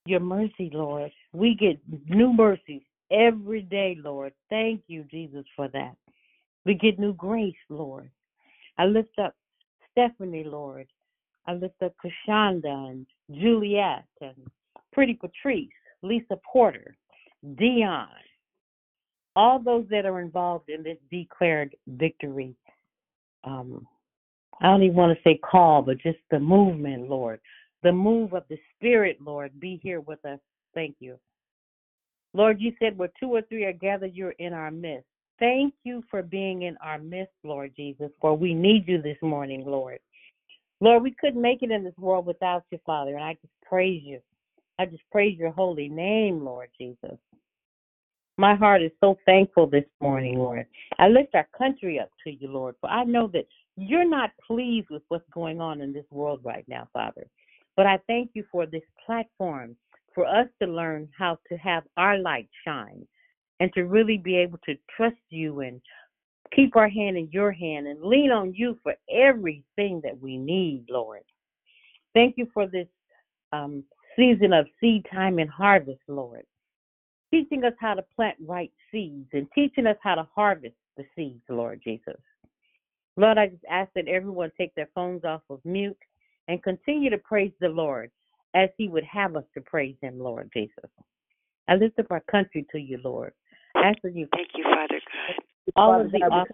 your 0.05 0.19
mercy, 0.19 0.69
Lord. 0.73 1.11
We 1.33 1.55
get 1.55 1.79
new 2.09 2.33
mercies 2.33 2.81
every 3.11 3.61
day, 3.61 3.97
Lord. 4.03 4.33
Thank 4.49 4.83
you, 4.87 5.03
Jesus, 5.09 5.45
for 5.55 5.67
that. 5.69 5.95
We 6.65 6.73
get 6.73 6.99
new 6.99 7.13
grace, 7.13 7.53
Lord. 7.69 8.09
I 8.77 8.85
lift 8.85 9.17
up 9.19 9.35
Stephanie, 9.91 10.43
Lord. 10.43 10.87
I 11.47 11.53
lift 11.53 11.81
up 11.83 11.93
Kashonda 12.03 12.89
and 12.89 13.07
Juliet 13.31 14.05
and 14.21 14.35
Pretty 14.93 15.15
Patrice, 15.15 15.69
Lisa 16.01 16.37
Porter, 16.51 16.95
Dion, 17.55 18.07
all 19.35 19.59
those 19.59 19.85
that 19.89 20.05
are 20.05 20.19
involved 20.19 20.69
in 20.69 20.83
this 20.83 20.97
declared 21.11 21.75
victory. 21.87 22.55
Um, 23.43 23.87
I 24.61 24.67
don't 24.67 24.83
even 24.83 24.95
want 24.95 25.17
to 25.17 25.23
say 25.23 25.37
call, 25.37 25.81
but 25.81 25.97
just 25.99 26.19
the 26.31 26.39
movement, 26.39 27.09
Lord. 27.09 27.39
The 27.83 27.91
move 27.91 28.33
of 28.33 28.43
the 28.49 28.57
Spirit, 28.75 29.17
Lord, 29.21 29.57
be 29.59 29.79
here 29.81 30.01
with 30.01 30.23
us. 30.25 30.39
Thank 30.73 30.97
you. 30.99 31.17
Lord, 32.33 32.61
you 32.61 32.73
said 32.79 32.97
where 32.97 33.11
two 33.19 33.29
or 33.29 33.41
three 33.43 33.65
are 33.65 33.73
gathered, 33.73 34.13
you're 34.13 34.31
in 34.31 34.53
our 34.53 34.71
midst. 34.71 35.07
Thank 35.39 35.73
you 35.83 36.03
for 36.11 36.21
being 36.21 36.63
in 36.63 36.77
our 36.83 36.99
midst, 36.99 37.33
Lord 37.43 37.73
Jesus, 37.75 38.11
for 38.19 38.35
we 38.35 38.53
need 38.53 38.87
you 38.87 39.01
this 39.01 39.17
morning, 39.21 39.63
Lord. 39.65 39.99
Lord, 40.81 41.03
we 41.03 41.15
couldn't 41.19 41.41
make 41.41 41.63
it 41.63 41.71
in 41.71 41.83
this 41.83 41.97
world 41.97 42.25
without 42.25 42.63
you, 42.71 42.79
Father, 42.85 43.15
and 43.15 43.23
I 43.23 43.33
just 43.33 43.53
praise 43.63 44.01
you. 44.03 44.19
I 44.77 44.85
just 44.85 45.03
praise 45.11 45.37
your 45.37 45.51
holy 45.51 45.89
name, 45.89 46.43
Lord 46.43 46.69
Jesus. 46.77 47.17
My 48.37 48.55
heart 48.55 48.81
is 48.81 48.91
so 49.01 49.17
thankful 49.25 49.67
this 49.67 49.83
morning, 49.99 50.37
Lord. 50.37 50.65
I 50.97 51.09
lift 51.09 51.35
our 51.35 51.47
country 51.57 51.99
up 51.99 52.09
to 52.23 52.31
you, 52.31 52.47
Lord, 52.47 52.75
for 52.79 52.89
I 52.89 53.03
know 53.03 53.27
that 53.33 53.45
you're 53.75 54.07
not 54.07 54.31
pleased 54.45 54.87
with 54.89 55.01
what's 55.09 55.29
going 55.33 55.59
on 55.59 55.81
in 55.81 55.91
this 55.91 56.05
world 56.09 56.39
right 56.43 56.63
now, 56.67 56.87
Father. 56.93 57.27
But 57.75 57.85
I 57.85 57.99
thank 58.07 58.31
you 58.33 58.45
for 58.49 58.65
this 58.65 58.83
platform 59.05 59.75
for 60.13 60.25
us 60.25 60.47
to 60.61 60.67
learn 60.67 61.09
how 61.17 61.37
to 61.49 61.57
have 61.57 61.83
our 61.97 62.17
light 62.17 62.49
shine 62.65 63.05
and 63.59 63.71
to 63.73 63.83
really 63.83 64.17
be 64.17 64.37
able 64.37 64.59
to 64.65 64.75
trust 64.95 65.17
you 65.29 65.61
and 65.61 65.81
keep 66.55 66.75
our 66.75 66.89
hand 66.89 67.17
in 67.17 67.29
your 67.31 67.51
hand 67.51 67.87
and 67.87 68.01
lean 68.01 68.31
on 68.31 68.53
you 68.53 68.77
for 68.83 68.95
everything 69.11 70.01
that 70.03 70.19
we 70.19 70.37
need, 70.37 70.85
Lord. 70.89 71.23
Thank 72.13 72.35
you 72.37 72.47
for 72.53 72.67
this 72.67 72.87
um, 73.53 73.83
season 74.15 74.53
of 74.53 74.65
seed 74.79 75.05
time 75.11 75.39
and 75.39 75.49
harvest, 75.49 76.01
Lord. 76.07 76.43
Teaching 77.31 77.63
us 77.63 77.73
how 77.79 77.93
to 77.93 78.03
plant 78.15 78.37
right 78.45 78.71
seeds 78.91 79.29
and 79.33 79.47
teaching 79.53 79.85
us 79.85 79.97
how 80.01 80.15
to 80.15 80.27
harvest 80.33 80.75
the 80.97 81.05
seeds, 81.15 81.43
Lord 81.49 81.81
Jesus. 81.83 82.19
Lord, 83.17 83.37
I 83.37 83.47
just 83.47 83.63
ask 83.69 83.91
that 83.95 84.07
everyone 84.07 84.51
take 84.57 84.73
their 84.75 84.89
phones 84.95 85.23
off 85.23 85.41
of 85.49 85.59
mute 85.63 85.97
and 86.47 86.63
continue 86.63 87.09
to 87.09 87.17
praise 87.19 87.51
the 87.59 87.69
Lord 87.69 88.09
as 88.53 88.69
He 88.77 88.87
would 88.87 89.03
have 89.03 89.35
us 89.35 89.43
to 89.53 89.61
praise 89.61 89.95
Him, 90.01 90.19
Lord 90.19 90.49
Jesus. 90.53 90.89
I 91.67 91.75
lift 91.75 91.99
up 91.99 92.07
our 92.09 92.23
country 92.31 92.65
to 92.71 92.79
you, 92.79 92.99
Lord. 93.03 93.33
Asking 93.75 94.15
you, 94.15 94.27
Thank 94.33 94.49
you, 94.55 94.63
Father 94.63 94.99
God. 94.99 95.35
all 95.75 96.01
of 96.01 96.11
the 96.11 96.19
God, 96.19 96.47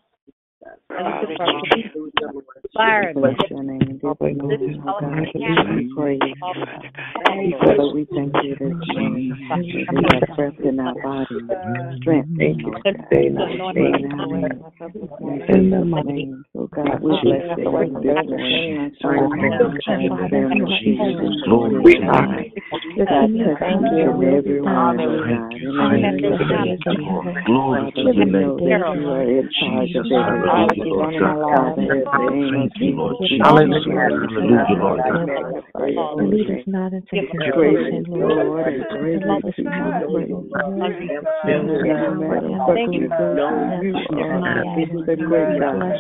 we- 0.62 0.96
officers, 0.98 0.98
I 1.00 1.04
lift 1.04 1.32
up 1.32 1.40
our 1.40 1.48
Hallelujah. 1.48 2.12
police, 2.28 2.74
fire, 2.74 3.10
and 3.10 3.22
Bless 3.22 3.50
your 3.50 3.64
name. 3.64 4.00
Dear 4.02 4.14
this 4.22 4.42
Lord, 4.44 4.62
is 4.62 4.78
all 4.88 5.02
God, 5.02 5.20
we 5.20 5.26
give 5.34 5.96
praise. 5.96 6.20
Thank 7.26 7.52
you, 7.52 7.58
Father 7.60 7.88
we 7.94 8.06
thank 8.16 8.34
you 8.44 8.56
this 8.60 8.74
morning. 8.96 9.38
that 9.50 9.60
We 9.92 10.04
have 10.14 10.36
breath 10.36 10.60
in 10.64 10.80
our 10.80 10.96
body, 10.96 11.40
strength 12.02 12.30
in 12.40 12.66
our 12.66 12.82
Day 13.12 13.30
the 13.30 13.30
night, 13.30 13.54
anointing 13.56 13.84
day 13.84 14.24
away 14.24 14.42
night. 14.42 14.52
from 14.52 14.64
us 14.64 14.92
this 14.94 15.10
In 15.50 15.70
morning. 15.90 16.16
Name. 16.16 16.46
Oh 16.58 16.68
God, 16.68 17.02
we 17.02 17.12
bless 17.24 17.44
your 17.58 17.80
name 17.80 18.02
this 18.02 18.16
morning. 18.26 18.92
Strength 19.00 19.34
in 19.44 19.54
our 20.12 20.30
Jesus. 20.84 21.44
Glory 21.46 21.96
to 21.96 22.02
God. 22.02 22.46
God, 23.06 23.08
touch 23.08 23.30
each 23.30 23.62
every 24.24 24.62
one, 24.62 24.98
the 24.98 25.04
name 25.04 26.32
of 26.32 26.40
Jesus. 26.48 26.86
Glory 27.46 27.86
to 27.94 28.02
we 28.04 28.14
your 28.14 28.26
name. 28.26 28.42
know 28.42 28.58
that 28.58 28.94
you 28.96 29.10
are 29.10 29.24
in 29.24 29.50
charge 29.60 29.96
of 29.96 30.06
everything. 30.06 30.45
Father, 30.46 30.74
in 30.76 32.06
the 32.12 32.30
name 32.30 32.56
of 32.62 32.74
Jesus. 32.78 32.98
Hallelujah. 33.42 33.94
Hallelujah, 33.96 34.66
Lord 34.80 35.02
God. 35.04 35.26
We 35.26 35.34
magnify 35.34 35.88
your 35.90 36.06
And 36.18 36.30
holy 36.30 36.38
lead 36.38 36.50
us 36.50 36.56
name. 36.56 36.64
not 36.68 36.94
into 36.94 37.08
Give 37.12 37.24
us 37.24 37.48
Great 37.56 37.78
temptation, 37.78 38.06
Lord. 38.10 38.46
Lord 38.46 38.68
and 38.68 38.80
But 38.80 39.00
greatly 39.00 39.20
let 39.26 39.42
to 39.42 39.48
us 39.48 39.56
be 39.58 39.64
not 39.64 40.04
praised. 40.12 40.32
understand. 40.46 41.26
No 41.46 42.14
matter 42.16 42.50
what 42.66 42.78
we 42.88 43.08
go 43.08 43.36
through, 43.36 43.82
you 43.82 43.96
are 44.22 44.40
God. 45.60 45.94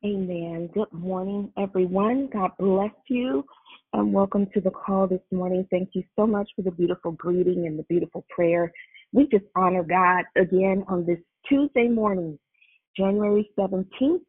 Amen. 0.04 0.70
Good 0.72 0.92
morning, 0.92 1.52
everyone. 1.58 2.28
God 2.32 2.52
bless 2.60 2.92
you 3.08 3.44
and 3.92 4.12
welcome 4.12 4.46
to 4.54 4.60
the 4.60 4.70
call 4.70 5.08
this 5.08 5.18
morning. 5.32 5.66
Thank 5.72 5.88
you 5.94 6.04
so 6.14 6.24
much 6.24 6.48
for 6.54 6.62
the 6.62 6.70
beautiful 6.70 7.10
greeting 7.10 7.66
and 7.66 7.76
the 7.76 7.82
beautiful 7.82 8.24
prayer. 8.30 8.70
We 9.12 9.26
just 9.26 9.46
honor 9.56 9.82
God 9.82 10.22
again 10.40 10.84
on 10.86 11.04
this 11.04 11.18
Tuesday 11.48 11.88
morning, 11.88 12.38
January 12.96 13.50
17th, 13.58 14.20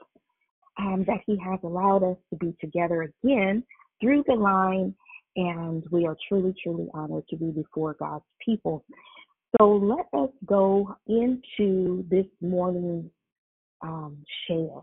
um, 0.79 1.05
that 1.05 1.19
He 1.27 1.37
has 1.37 1.59
allowed 1.61 2.01
us 2.01 2.17
to 2.31 2.37
be 2.37 2.55
together 2.59 3.13
again 3.23 3.63
through 4.01 4.23
the 4.25 4.33
line, 4.33 4.95
and 5.35 5.83
we 5.91 6.07
are 6.07 6.17
truly, 6.27 6.55
truly 6.63 6.87
honored 6.95 7.27
to 7.29 7.35
be 7.35 7.51
before 7.51 7.95
God's 7.99 8.25
people. 8.43 8.83
So 9.59 9.69
let 9.69 10.07
us 10.19 10.31
go 10.47 10.95
into 11.05 12.03
this 12.09 12.25
morning's 12.41 13.11
um, 13.83 14.17
share. 14.47 14.81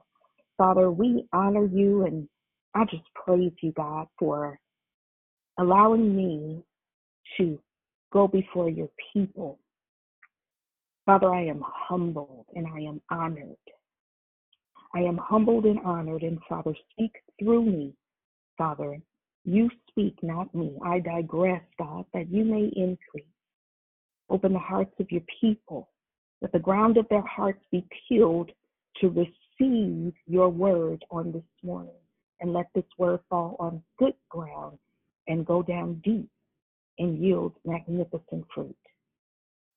Father, 0.59 0.91
we 0.91 1.27
honor 1.33 1.67
you 1.67 2.05
and 2.05 2.29
I 2.75 2.85
just 2.85 3.05
praise 3.15 3.53
you, 3.63 3.73
God, 3.73 4.07
for 4.19 4.59
allowing 5.59 6.15
me 6.15 6.63
to 7.39 7.59
go 8.13 8.29
before 8.29 8.69
your 8.69 8.89
people. 9.13 9.59
Father, 11.07 11.33
I 11.33 11.45
am 11.47 11.63
humbled 11.65 12.47
and 12.55 12.67
I 12.67 12.81
am 12.81 13.01
honored. 13.11 13.57
I 14.95 15.01
am 15.01 15.19
humbled 15.19 15.65
and 15.67 15.79
honored, 15.81 16.23
and 16.23 16.39
Father, 16.49 16.75
speak 16.93 17.13
through 17.39 17.67
me, 17.67 17.95
Father. 18.57 18.99
You 19.45 19.71
speak, 19.89 20.17
not 20.23 20.55
me. 20.55 20.77
I 20.85 21.01
digress, 21.01 21.63
God, 21.79 22.07
that 22.15 22.31
you 22.31 22.45
may 22.45 22.71
increase. 22.75 23.27
Open 24.31 24.53
the 24.53 24.59
hearts 24.59 24.95
of 24.99 25.11
your 25.11 25.23
people, 25.41 25.91
that 26.41 26.53
the 26.53 26.59
ground 26.59 26.97
of 26.97 27.07
their 27.09 27.27
hearts 27.27 27.63
be 27.71 27.87
tilled 28.11 28.51
to 29.01 29.09
receive 29.59 30.13
your 30.27 30.49
word 30.49 31.05
on 31.11 31.33
this 31.33 31.43
morning. 31.63 31.93
And 32.41 32.53
let 32.53 32.67
this 32.75 32.85
word 32.99 33.21
fall 33.31 33.57
on 33.59 33.83
good 33.99 34.13
ground 34.29 34.79
and 35.27 35.47
go 35.47 35.63
down 35.63 36.03
deep 36.05 36.29
and 36.99 37.19
yield 37.19 37.55
magnificent 37.65 38.45
fruit. 38.55 38.77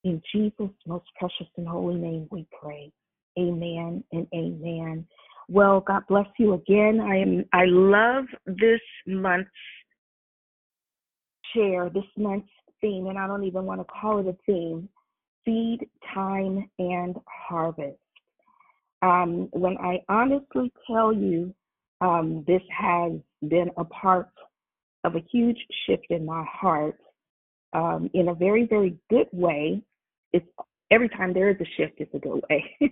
In 0.04 0.22
Jesus' 0.34 0.70
most 0.86 1.06
precious 1.18 1.48
and 1.58 1.68
holy 1.68 1.96
name 1.96 2.28
we 2.32 2.46
pray. 2.62 2.92
Amen 3.38 4.04
and 4.12 4.28
amen. 4.34 5.08
Well, 5.48 5.80
God 5.80 6.04
bless 6.10 6.28
you 6.38 6.54
again. 6.54 7.00
I 7.02 7.18
am 7.18 7.46
I 7.54 7.66
love 7.66 8.26
this 8.46 8.82
month's 9.08 9.50
share, 11.54 11.90
this 11.90 12.04
month's 12.18 12.50
theme, 12.82 13.08
and 13.08 13.18
I 13.18 13.26
don't 13.26 13.44
even 13.44 13.66
want 13.66 13.82
to 13.82 13.86
call 13.86 14.20
it 14.20 14.28
a 14.28 14.36
theme. 14.46 14.90
Seed, 15.46 15.88
time, 16.14 16.70
and 16.78 17.16
harvest. 17.48 17.98
Um, 19.02 19.48
when 19.52 19.78
I 19.78 20.00
honestly 20.10 20.72
tell 20.88 21.14
you 21.14 21.54
um, 22.02 22.44
this 22.48 22.62
has 22.78 23.14
been 23.48 23.70
a 23.78 23.86
part 23.86 24.30
of 25.04 25.16
a 25.16 25.24
huge 25.32 25.58
shift 25.86 26.06
in 26.10 26.26
my 26.26 26.44
heart 26.50 26.98
um, 27.74 28.10
in 28.14 28.30
a 28.30 28.34
very, 28.34 28.66
very 28.66 28.98
good 29.10 29.28
way. 29.32 29.82
It's 30.34 30.46
every 30.92 31.10
time 31.10 31.34
there 31.34 31.50
is 31.50 31.58
a 31.62 31.66
shift, 31.78 31.94
it's 31.98 32.14
a 32.14 32.20
good 32.20 32.42
way. 32.50 32.66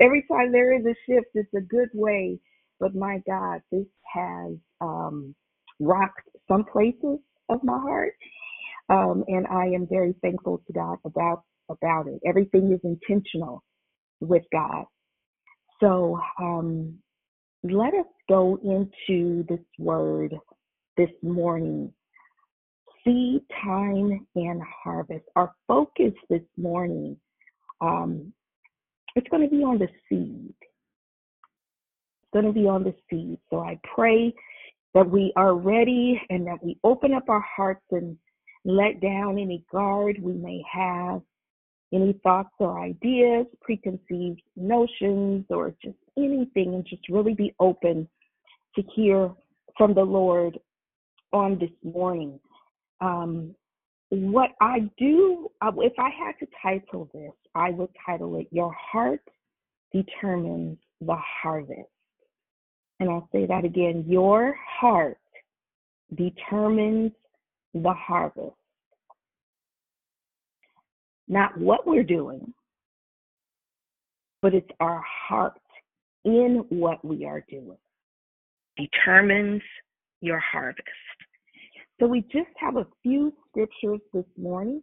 every 0.00 0.24
time 0.30 0.52
there 0.52 0.74
is 0.76 0.84
a 0.86 0.94
shift, 1.06 1.28
it's 1.34 1.52
a 1.56 1.60
good 1.60 1.90
way. 1.94 2.38
But 2.80 2.94
my 2.94 3.20
God, 3.26 3.60
this 3.72 3.86
has 4.12 4.54
um, 4.80 5.34
rocked 5.80 6.28
some 6.46 6.64
places 6.64 7.18
of 7.48 7.62
my 7.64 7.78
heart, 7.78 8.14
um, 8.88 9.24
and 9.26 9.46
I 9.48 9.66
am 9.66 9.86
very 9.88 10.14
thankful 10.22 10.62
to 10.66 10.72
God 10.72 10.98
about 11.04 11.42
about 11.70 12.06
it. 12.06 12.20
Everything 12.26 12.72
is 12.72 12.80
intentional 12.82 13.62
with 14.20 14.44
God. 14.52 14.84
So 15.80 16.20
um, 16.40 16.98
let 17.62 17.94
us 17.94 18.06
go 18.28 18.58
into 18.62 19.44
this 19.48 19.64
word 19.78 20.34
this 20.96 21.10
morning 21.22 21.92
seed 23.04 23.42
time 23.62 24.26
and 24.34 24.62
harvest. 24.62 25.24
Our 25.36 25.54
focus 25.66 26.12
this 26.28 26.42
morning, 26.56 27.16
um, 27.80 28.32
it's 29.14 29.28
going 29.28 29.48
to 29.48 29.48
be 29.48 29.62
on 29.62 29.78
the 29.78 29.88
seed. 30.08 30.54
It's 30.60 32.32
going 32.32 32.44
to 32.44 32.52
be 32.52 32.66
on 32.66 32.84
the 32.84 32.94
seed. 33.08 33.38
So 33.50 33.60
I 33.60 33.78
pray 33.94 34.34
that 34.94 35.08
we 35.08 35.32
are 35.36 35.54
ready 35.54 36.20
and 36.30 36.46
that 36.46 36.62
we 36.62 36.78
open 36.84 37.14
up 37.14 37.28
our 37.28 37.44
hearts 37.56 37.84
and 37.90 38.16
let 38.64 39.00
down 39.00 39.38
any 39.38 39.64
guard 39.72 40.18
we 40.20 40.34
may 40.34 40.62
have, 40.70 41.22
any 41.92 42.18
thoughts 42.22 42.50
or 42.58 42.80
ideas, 42.80 43.46
preconceived 43.60 44.42
notions, 44.56 45.44
or 45.50 45.74
just 45.82 45.96
anything, 46.16 46.74
and 46.74 46.84
just 46.84 47.08
really 47.08 47.34
be 47.34 47.54
open 47.60 48.08
to 48.74 48.82
hear 48.94 49.30
from 49.76 49.94
the 49.94 50.02
Lord 50.02 50.58
on 51.32 51.58
this 51.58 51.70
morning. 51.82 52.38
Um, 53.00 53.54
what 54.10 54.50
I 54.60 54.90
do, 54.98 55.50
uh, 55.60 55.72
if 55.78 55.92
I 55.98 56.10
had 56.10 56.32
to 56.40 56.46
title 56.62 57.08
this, 57.12 57.32
I 57.54 57.70
would 57.70 57.90
title 58.04 58.36
it 58.36 58.48
Your 58.50 58.72
Heart 58.72 59.22
Determines 59.92 60.78
the 61.00 61.16
Harvest. 61.42 61.88
And 63.00 63.10
I'll 63.10 63.28
say 63.32 63.46
that 63.46 63.64
again 63.64 64.04
Your 64.08 64.56
heart 64.80 65.18
determines 66.14 67.12
the 67.74 67.92
harvest. 67.92 68.56
Not 71.28 71.56
what 71.58 71.86
we're 71.86 72.02
doing, 72.02 72.52
but 74.42 74.54
it's 74.54 74.70
our 74.80 75.02
heart 75.28 75.60
in 76.24 76.64
what 76.68 77.04
we 77.04 77.24
are 77.24 77.44
doing 77.48 77.76
determines 78.78 79.62
your 80.20 80.38
harvest. 80.38 80.82
So 82.00 82.06
we 82.06 82.22
just 82.22 82.50
have 82.58 82.76
a 82.76 82.86
few 83.02 83.32
scriptures 83.48 84.00
this 84.12 84.24
morning. 84.36 84.82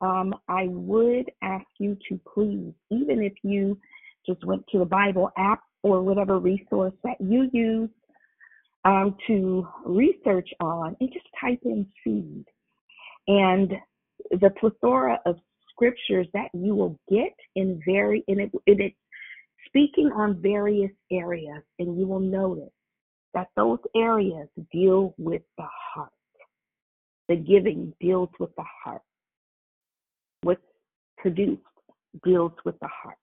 Um, 0.00 0.34
I 0.48 0.66
would 0.68 1.30
ask 1.42 1.64
you 1.78 1.96
to 2.08 2.20
please, 2.34 2.72
even 2.90 3.22
if 3.22 3.32
you 3.42 3.78
just 4.26 4.44
went 4.44 4.64
to 4.72 4.78
the 4.78 4.84
Bible 4.84 5.30
app 5.38 5.60
or 5.82 6.02
whatever 6.02 6.38
resource 6.38 6.92
that 7.04 7.20
you 7.20 7.48
use 7.52 7.90
um, 8.84 9.16
to 9.26 9.66
research 9.84 10.48
on, 10.60 10.96
and 11.00 11.12
just 11.12 11.26
type 11.40 11.60
in 11.64 11.86
seed. 12.02 12.44
And 13.28 13.72
the 14.30 14.50
plethora 14.58 15.20
of 15.24 15.36
scriptures 15.82 16.26
that 16.32 16.48
you 16.54 16.74
will 16.74 16.98
get 17.10 17.34
in 17.56 17.80
very 17.84 18.22
in 18.28 18.40
it, 18.40 18.50
in 18.66 18.80
it 18.80 18.94
speaking 19.66 20.10
on 20.14 20.40
various 20.40 20.92
areas, 21.10 21.62
and 21.78 21.98
you 21.98 22.06
will 22.06 22.20
notice 22.20 22.72
that 23.34 23.48
those 23.56 23.78
areas 23.96 24.48
deal 24.72 25.14
with 25.18 25.42
the 25.58 25.66
heart. 25.94 26.12
The 27.28 27.36
giving 27.36 27.92
deals 28.00 28.28
with 28.38 28.54
the 28.56 28.64
heart. 28.84 29.02
What's 30.42 30.60
produced 31.18 31.62
deals 32.24 32.52
with 32.64 32.78
the 32.80 32.88
heart. 32.88 33.16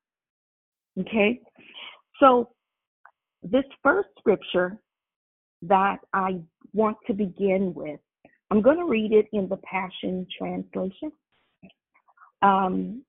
Okay? 0.99 1.39
So, 2.19 2.49
this 3.43 3.63
first 3.83 4.09
scripture 4.17 4.77
that 5.61 5.97
I 6.13 6.39
want 6.73 6.97
to 7.07 7.13
begin 7.13 7.73
with, 7.73 7.99
I'm 8.51 8.61
going 8.61 8.77
to 8.77 8.85
read 8.85 9.13
it 9.13 9.27
in 9.31 9.47
the 9.47 9.57
Passion 9.57 10.25
Translation. 10.37 11.11
Um, 12.41 13.03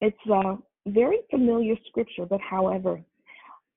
it's 0.00 0.16
a 0.30 0.56
very 0.86 1.18
familiar 1.30 1.74
scripture, 1.88 2.26
but 2.26 2.40
however, 2.40 3.00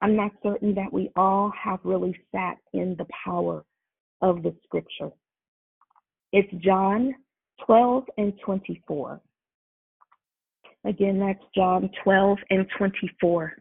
I'm 0.02 0.16
not 0.16 0.32
certain 0.44 0.76
that 0.76 0.92
we 0.92 1.12
all 1.16 1.52
have 1.62 1.80
really 1.84 2.16
sat 2.32 2.58
in 2.74 2.96
the 2.98 3.08
power 3.26 3.63
of 4.22 4.44
the 4.44 4.54
scripture. 4.63 5.10
It's 6.34 6.52
John 6.63 7.16
12 7.66 8.04
and 8.18 8.34
24. 8.46 9.22
Again, 10.86 11.20
that's 11.20 11.44
John 11.56 11.90
12 12.04 12.38
and 12.50 12.68
24. 12.78 13.54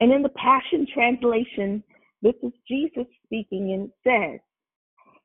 And 0.00 0.12
in 0.12 0.22
the 0.22 0.30
Passion 0.30 0.86
Translation, 0.92 1.82
this 2.22 2.34
is 2.42 2.52
Jesus 2.66 3.06
speaking 3.24 3.72
and 3.72 3.90
says, 4.04 4.40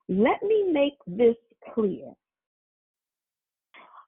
Let 0.07 0.43
me 0.43 0.71
make 0.71 0.93
this 1.07 1.35
clear. 1.73 2.13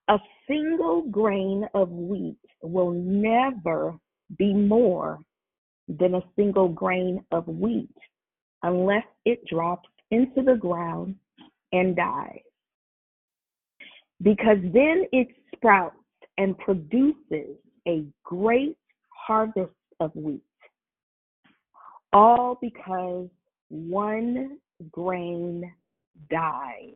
A 0.09 0.19
single 0.47 1.01
grain 1.03 1.67
of 1.73 1.89
wheat 1.89 2.37
will 2.61 2.91
never 2.91 3.97
be 4.37 4.53
more 4.53 5.19
than 5.87 6.15
a 6.15 6.23
single 6.35 6.69
grain 6.69 7.23
of 7.31 7.47
wheat 7.47 7.89
unless 8.63 9.05
it 9.25 9.45
drops 9.45 9.89
into 10.11 10.41
the 10.43 10.55
ground 10.55 11.15
and 11.71 11.95
dies. 11.95 12.39
Because 14.21 14.57
then 14.73 15.05
it 15.11 15.27
sprouts 15.55 15.95
and 16.37 16.57
produces 16.57 17.57
a 17.87 18.05
great 18.23 18.77
harvest 19.09 19.73
of 19.99 20.15
wheat. 20.15 20.41
All 22.13 22.57
because 22.61 23.27
one 23.69 24.57
grain 24.91 25.71
died. 26.29 26.95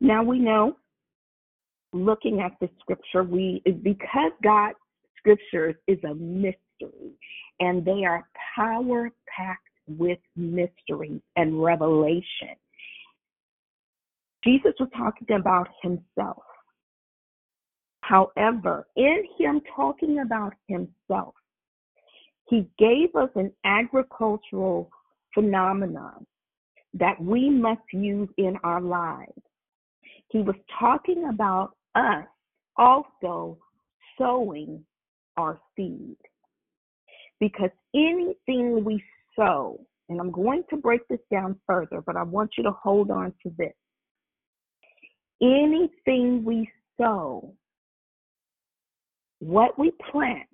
Now 0.00 0.22
we 0.22 0.38
know, 0.38 0.76
looking 1.92 2.40
at 2.40 2.52
the 2.60 2.68
scripture, 2.80 3.22
we 3.22 3.62
because 3.82 4.32
God's 4.42 4.76
scriptures 5.18 5.76
is 5.86 5.98
a 6.04 6.14
mystery 6.14 7.12
and 7.60 7.84
they 7.84 8.04
are 8.04 8.26
power 8.56 9.10
packed 9.28 9.68
with 9.86 10.18
mystery 10.36 11.20
and 11.36 11.62
revelation. 11.62 12.56
Jesus 14.42 14.72
was 14.80 14.88
talking 14.96 15.36
about 15.36 15.68
himself. 15.82 16.42
However, 18.00 18.86
in 18.96 19.24
him 19.38 19.60
talking 19.76 20.20
about 20.20 20.54
himself, 20.66 21.34
he 22.48 22.68
gave 22.78 23.14
us 23.14 23.30
an 23.34 23.52
agricultural 23.64 24.90
phenomenon 25.34 26.26
that 26.94 27.20
we 27.22 27.50
must 27.50 27.82
use 27.92 28.28
in 28.38 28.56
our 28.64 28.80
lives. 28.80 29.42
He 30.30 30.42
was 30.42 30.54
talking 30.78 31.28
about 31.28 31.72
us 31.94 32.24
also 32.76 33.58
sowing 34.16 34.84
our 35.36 35.60
seed. 35.76 36.16
Because 37.40 37.70
anything 37.94 38.84
we 38.84 39.02
sow, 39.36 39.80
and 40.08 40.20
I'm 40.20 40.30
going 40.30 40.62
to 40.70 40.76
break 40.76 41.06
this 41.08 41.20
down 41.30 41.58
further, 41.66 42.00
but 42.00 42.16
I 42.16 42.22
want 42.22 42.52
you 42.56 42.64
to 42.64 42.72
hold 42.72 43.10
on 43.10 43.32
to 43.42 43.52
this. 43.58 43.72
Anything 45.42 46.44
we 46.44 46.70
sow, 47.00 47.54
what 49.40 49.78
we 49.78 49.92
plant, 50.10 50.48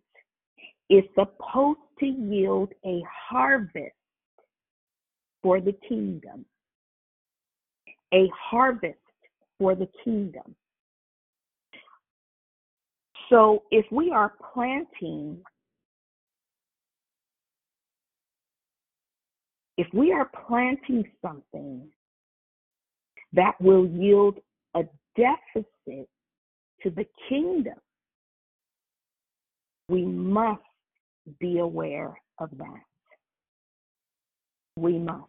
is 0.89 1.03
supposed 1.15 1.81
to 1.99 2.07
yield 2.07 2.73
a 2.85 3.03
harvest 3.29 3.93
for 5.43 5.61
the 5.61 5.77
kingdom. 5.89 6.47
A 8.15 8.31
harvest 8.33 8.99
for 9.59 9.75
the 9.75 9.89
kingdom. 10.05 10.55
So 13.29 13.65
if 13.71 13.85
we 13.91 14.11
are 14.11 14.33
planting, 14.53 15.39
if 19.77 19.87
we 19.93 20.13
are 20.13 20.31
planting 20.47 21.05
something 21.21 21.89
that 23.33 23.61
will 23.61 23.87
yield 23.87 24.39
a 24.75 24.85
deficit 25.17 26.09
to 26.83 26.91
the 26.91 27.07
kingdom, 27.29 27.75
we 29.89 30.05
must 30.05 30.63
be 31.41 31.59
aware 31.59 32.17
of 32.39 32.51
that. 32.59 32.83
We 34.77 34.99
must. 34.99 35.25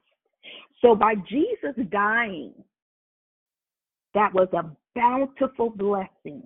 So 0.82 0.94
by 0.94 1.16
Jesus 1.28 1.74
dying, 1.90 2.54
that 4.18 4.34
was 4.34 4.48
a 4.54 4.64
bountiful 4.96 5.70
blessing 5.70 6.42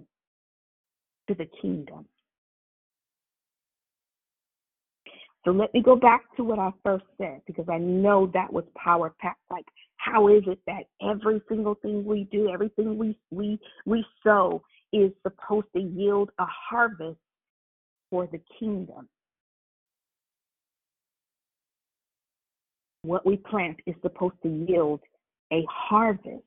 to 1.29 1.33
the 1.33 1.47
kingdom. 1.61 2.05
So 5.45 5.51
let 5.51 5.73
me 5.73 5.81
go 5.81 5.95
back 5.95 6.23
to 6.35 6.43
what 6.43 6.59
I 6.59 6.71
first 6.83 7.05
said 7.17 7.39
because 7.47 7.67
I 7.71 7.77
know 7.77 8.29
that 8.33 8.51
was 8.51 8.65
power 8.75 9.13
packed. 9.21 9.39
Like, 9.49 9.63
how 9.95 10.27
is 10.27 10.43
it 10.47 10.59
that 10.67 10.83
every 11.01 11.41
single 11.47 11.75
thing 11.75 12.03
we 12.03 12.27
do, 12.29 12.49
everything 12.49 12.97
we 12.97 13.17
we 13.31 13.57
we 13.85 14.05
sow, 14.21 14.61
is 14.91 15.11
supposed 15.23 15.67
to 15.73 15.81
yield 15.81 16.29
a 16.39 16.45
harvest 16.45 17.19
for 18.09 18.27
the 18.27 18.41
kingdom? 18.59 19.07
What 23.03 23.25
we 23.25 23.37
plant 23.37 23.79
is 23.87 23.95
supposed 24.01 24.35
to 24.43 24.49
yield 24.49 24.99
a 25.53 25.65
harvest 25.69 26.43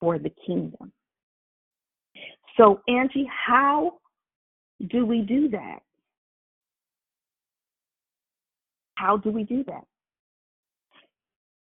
for 0.00 0.18
the 0.18 0.30
kingdom. 0.46 0.92
So, 2.56 2.80
Angie, 2.88 3.28
how 3.46 3.98
do 4.88 5.06
we 5.06 5.22
do 5.22 5.48
that? 5.50 5.80
How 8.94 9.16
do 9.16 9.30
we 9.30 9.44
do 9.44 9.64
that? 9.64 9.84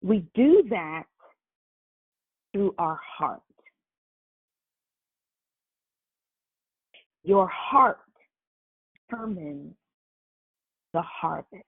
We 0.01 0.25
do 0.33 0.63
that 0.69 1.03
through 2.53 2.73
our 2.77 2.99
heart. 3.03 3.41
Your 7.23 7.47
heart 7.47 7.99
determines 9.09 9.73
the 10.93 11.01
harvest. 11.01 11.63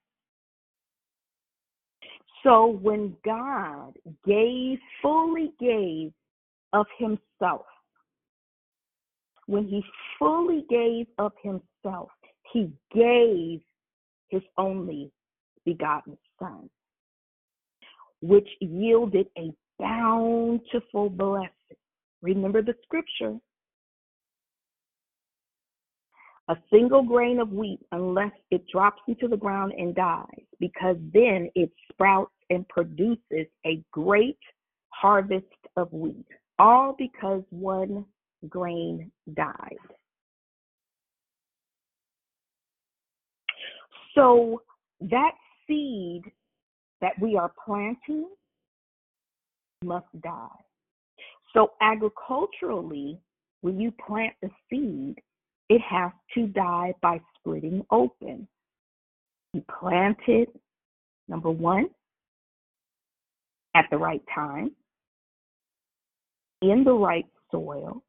So 2.43 2.65
when 2.81 3.15
God 3.23 3.97
gave, 4.25 4.79
fully 5.01 5.51
gave 5.59 6.11
of 6.73 6.85
himself, 6.97 7.65
when 9.47 9.65
he 9.67 9.83
fully 10.17 10.65
gave 10.69 11.07
of 11.17 11.33
himself, 11.41 12.09
he 12.53 12.71
gave 12.93 13.61
his 14.29 14.41
only 14.57 15.11
begotten 15.65 16.17
Son, 16.39 16.69
which 18.21 18.47
yielded 18.59 19.27
a 19.37 19.51
bountiful 19.79 21.09
blessing. 21.09 21.49
Remember 22.21 22.61
the 22.61 22.75
scripture. 22.83 23.37
A 26.47 26.55
single 26.71 27.03
grain 27.03 27.39
of 27.39 27.51
wheat, 27.51 27.79
unless 27.91 28.31
it 28.49 28.67
drops 28.67 29.01
into 29.07 29.27
the 29.27 29.37
ground 29.37 29.73
and 29.77 29.95
dies, 29.95 30.25
because 30.59 30.97
then 31.13 31.49
it 31.55 31.71
sprouts 31.91 32.33
and 32.49 32.67
produces 32.67 33.47
a 33.65 33.81
great 33.91 34.39
harvest 34.89 35.45
of 35.77 35.91
wheat, 35.93 36.25
all 36.61 36.95
because 36.95 37.41
one 37.49 38.05
grain 38.47 39.11
died. 39.33 39.77
So 44.13 44.61
that 44.99 45.31
seed 45.65 46.21
that 47.01 47.13
we 47.19 47.35
are 47.35 47.51
planting 47.65 48.27
must 49.83 50.05
die. 50.21 50.47
So 51.51 51.71
agriculturally, 51.81 53.19
when 53.61 53.79
you 53.79 53.91
plant 54.05 54.33
the 54.43 54.51
seed, 54.69 55.19
it 55.67 55.81
has 55.81 56.11
to 56.35 56.45
die 56.45 56.93
by 57.01 57.19
splitting 57.39 57.83
open. 57.89 58.47
You 59.53 59.63
plant 59.79 60.17
it, 60.27 60.49
number 61.27 61.49
one, 61.49 61.89
at 63.73 63.85
the 63.89 63.97
right 63.97 64.21
time, 64.35 64.71
in 66.61 66.83
the 66.83 66.93
right 66.93 67.25
soil. 67.51 68.03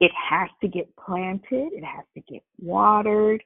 It 0.00 0.12
has 0.30 0.48
to 0.60 0.68
get 0.68 0.94
planted, 0.96 1.72
it 1.72 1.84
has 1.84 2.04
to 2.14 2.20
get 2.30 2.42
watered, 2.60 3.42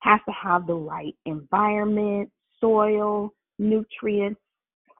has 0.00 0.20
to 0.26 0.32
have 0.32 0.66
the 0.66 0.74
right 0.74 1.14
environment, 1.26 2.30
soil, 2.60 3.34
nutrients. 3.58 4.40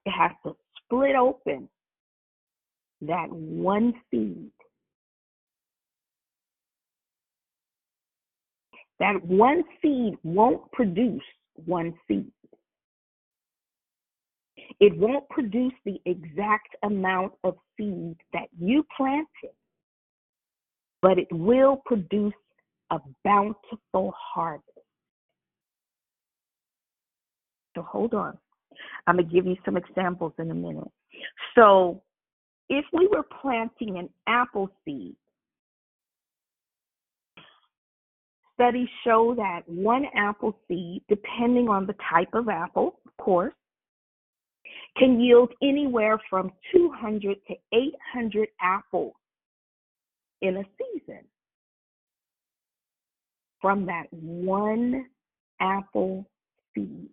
It 0.04 0.10
has 0.10 0.32
to 0.44 0.54
split 0.84 1.16
open 1.16 1.68
that 3.02 3.30
one 3.30 3.94
seed. 4.10 4.50
That 8.98 9.24
one 9.24 9.62
seed 9.80 10.14
won't 10.24 10.70
produce 10.72 11.22
one 11.64 11.94
seed. 12.08 12.32
It 14.80 14.96
won't 14.96 15.28
produce 15.28 15.72
the 15.84 16.00
exact 16.04 16.76
amount 16.82 17.32
of 17.44 17.56
seed 17.76 18.16
that 18.32 18.48
you 18.58 18.84
planted, 18.96 19.54
but 21.02 21.18
it 21.18 21.28
will 21.30 21.82
produce 21.84 22.34
a 22.90 22.98
bountiful 23.24 24.14
harvest. 24.16 24.64
So 27.74 27.82
hold 27.82 28.14
on. 28.14 28.36
I'm 29.06 29.16
going 29.16 29.28
to 29.28 29.32
give 29.32 29.46
you 29.46 29.56
some 29.64 29.76
examples 29.76 30.32
in 30.38 30.50
a 30.50 30.54
minute. 30.54 30.90
So 31.54 32.02
if 32.68 32.84
we 32.92 33.08
were 33.08 33.24
planting 33.40 33.98
an 33.98 34.08
apple 34.26 34.70
seed, 34.84 35.16
studies 38.54 38.88
show 39.04 39.34
that 39.36 39.62
one 39.66 40.04
apple 40.16 40.58
seed, 40.66 41.02
depending 41.08 41.68
on 41.68 41.86
the 41.86 41.94
type 42.10 42.34
of 42.34 42.48
apple, 42.48 42.98
of 43.06 43.16
course, 43.24 43.54
can 44.98 45.20
yield 45.20 45.52
anywhere 45.62 46.18
from 46.28 46.52
200 46.72 47.36
to 47.46 47.54
800 47.72 48.48
apples 48.60 49.14
in 50.42 50.58
a 50.58 50.64
season 50.78 51.20
from 53.60 53.86
that 53.86 54.06
one 54.10 55.06
apple 55.60 56.26
seed. 56.74 57.08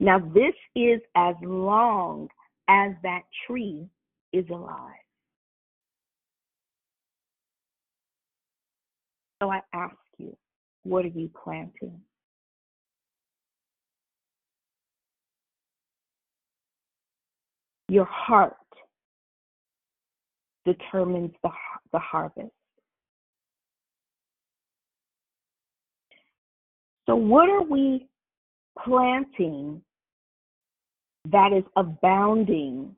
Now, 0.00 0.18
this 0.18 0.54
is 0.74 1.00
as 1.14 1.34
long 1.42 2.28
as 2.68 2.92
that 3.02 3.22
tree 3.46 3.86
is 4.32 4.44
alive. 4.50 4.94
So 9.42 9.50
I 9.50 9.60
ask 9.72 9.96
you, 10.18 10.36
what 10.82 11.04
are 11.04 11.08
you 11.08 11.30
planting? 11.44 12.00
Your 17.88 18.04
heart 18.04 18.56
determines 20.66 21.32
the, 21.42 21.50
the 21.92 21.98
harvest. 21.98 22.52
So, 27.06 27.16
what 27.16 27.48
are 27.48 27.62
we 27.62 28.06
planting 28.84 29.80
that 31.30 31.52
is 31.54 31.64
abounding 31.76 32.94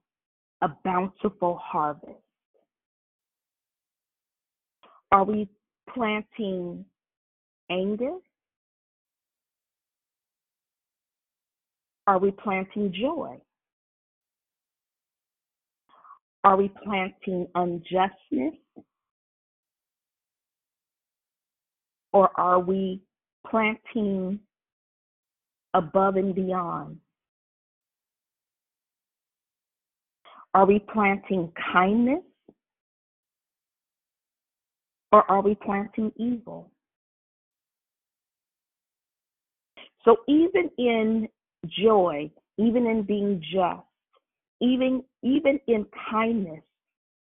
a 0.63 0.69
bountiful 0.85 1.61
harvest? 1.63 2.19
Are 5.13 5.25
we 5.25 5.49
planting 5.95 6.85
anger? 7.71 8.17
Are 12.09 12.19
we 12.19 12.33
planting 12.33 12.93
joy? 12.93 13.41
Are 16.43 16.57
we 16.57 16.73
planting 16.83 17.47
unjustness? 17.55 18.55
Or 22.13 22.31
are 22.41 22.59
we 22.59 23.03
planting 23.49 24.41
above 25.75 26.17
and 26.17 26.35
beyond? 26.35 26.99
Are 30.55 30.67
we 30.67 30.81
planting 30.93 31.53
kindness? 31.73 32.23
Or 35.13 35.31
are 35.31 35.43
we 35.43 35.55
planting 35.55 36.13
evil? 36.17 36.71
So 40.05 40.17
even 40.27 40.71
in 40.79 41.29
joy, 41.67 42.31
even 42.57 42.87
in 42.87 43.03
being 43.03 43.41
just, 43.41 43.87
even 44.61 45.03
even 45.23 45.59
in 45.67 45.87
kindness, 46.11 46.63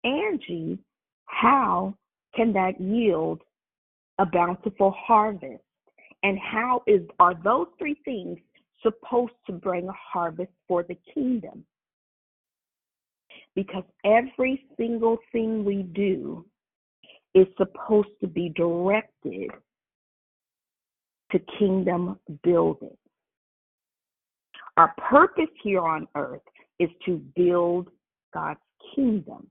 Angie, 0.03 0.79
how 1.25 1.95
can 2.35 2.53
that 2.53 2.79
yield 2.79 3.41
a 4.19 4.25
bountiful 4.25 4.91
harvest? 4.97 5.63
And 6.23 6.37
how 6.39 6.83
is 6.87 7.01
are 7.19 7.35
those 7.43 7.67
three 7.77 7.99
things 8.03 8.37
supposed 8.83 9.33
to 9.47 9.53
bring 9.53 9.87
a 9.87 9.93
harvest 9.93 10.51
for 10.67 10.83
the 10.83 10.97
kingdom? 11.13 11.63
Because 13.55 13.83
every 14.05 14.63
single 14.77 15.17
thing 15.31 15.65
we 15.65 15.83
do 15.83 16.45
is 17.33 17.47
supposed 17.57 18.09
to 18.21 18.27
be 18.27 18.49
directed 18.49 19.51
to 21.31 21.39
kingdom 21.59 22.19
building. 22.43 22.95
Our 24.77 24.93
purpose 24.97 25.49
here 25.61 25.81
on 25.81 26.07
earth 26.15 26.41
is 26.79 26.89
to 27.05 27.21
build 27.35 27.89
God's 28.33 28.59
kingdom 28.95 29.49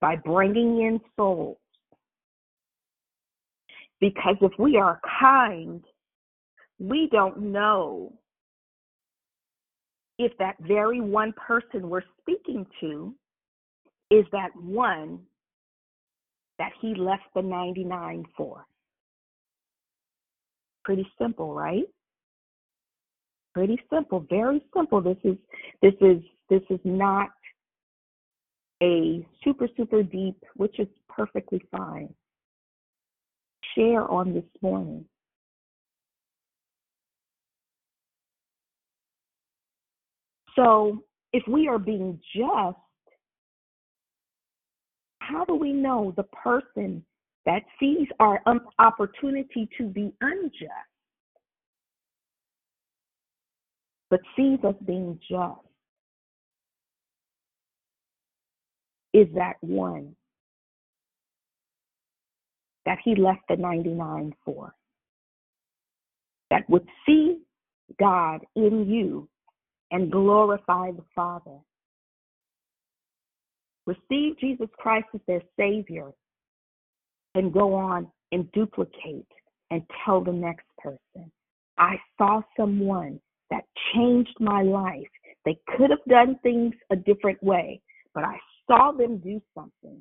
by 0.00 0.16
bringing 0.16 0.82
in 0.82 1.00
souls. 1.16 1.58
Because 4.00 4.36
if 4.40 4.52
we 4.58 4.76
are 4.76 5.00
kind, 5.20 5.82
we 6.78 7.08
don't 7.10 7.40
know 7.40 8.12
if 10.18 10.32
that 10.38 10.54
very 10.60 11.00
one 11.00 11.32
person 11.32 11.88
we're 11.88 12.02
speaking 12.20 12.66
to 12.80 13.14
is 14.10 14.24
that 14.32 14.50
one 14.56 15.20
that 16.58 16.72
he 16.80 16.94
left 16.94 17.24
the 17.34 17.42
99 17.42 18.24
for. 18.36 18.64
Pretty 20.84 21.06
simple, 21.20 21.54
right? 21.54 21.84
Pretty 23.58 23.80
simple, 23.92 24.24
very 24.30 24.62
simple. 24.72 25.00
This 25.00 25.16
is 25.24 25.36
this 25.82 25.94
is 26.00 26.22
this 26.48 26.62
is 26.70 26.78
not 26.84 27.30
a 28.80 29.26
super 29.42 29.66
super 29.76 30.04
deep, 30.04 30.36
which 30.54 30.78
is 30.78 30.86
perfectly 31.08 31.60
fine. 31.72 32.14
Share 33.74 34.08
on 34.08 34.32
this 34.32 34.44
morning. 34.62 35.04
So, 40.54 41.02
if 41.32 41.42
we 41.48 41.66
are 41.66 41.80
being 41.80 42.20
just, 42.36 42.76
how 45.18 45.44
do 45.46 45.56
we 45.56 45.72
know 45.72 46.14
the 46.16 46.22
person 46.22 47.04
that 47.44 47.62
sees 47.80 48.06
our 48.20 48.40
opportunity 48.78 49.68
to 49.78 49.86
be 49.88 50.12
unjust, 50.20 50.92
but 54.10 54.20
sees 54.36 54.58
us 54.64 54.74
being 54.86 55.18
just, 55.28 55.60
is 59.12 59.26
that 59.34 59.56
one 59.60 60.14
that 62.86 62.98
he 63.04 63.14
left 63.14 63.42
the 63.48 63.56
99 63.56 64.34
for? 64.44 64.74
That 66.50 66.68
would 66.70 66.86
see 67.06 67.40
God 67.98 68.40
in 68.56 68.88
you 68.88 69.28
and 69.90 70.10
glorify 70.10 70.90
the 70.92 71.04
Father. 71.14 71.58
Receive 73.86 74.38
Jesus 74.38 74.68
Christ 74.78 75.06
as 75.14 75.20
their 75.26 75.42
Savior 75.58 76.10
and 77.34 77.52
go 77.52 77.74
on 77.74 78.08
and 78.32 78.50
duplicate 78.52 79.26
and 79.70 79.82
tell 80.04 80.22
the 80.22 80.32
next 80.32 80.66
person. 80.78 81.30
I 81.78 81.96
saw 82.16 82.42
someone 82.56 83.20
that 83.50 83.64
changed 83.94 84.34
my 84.40 84.62
life. 84.62 85.08
They 85.44 85.58
could 85.76 85.90
have 85.90 86.04
done 86.08 86.38
things 86.42 86.74
a 86.90 86.96
different 86.96 87.42
way, 87.42 87.80
but 88.14 88.24
I 88.24 88.38
saw 88.66 88.92
them 88.92 89.18
do 89.18 89.40
something 89.54 90.00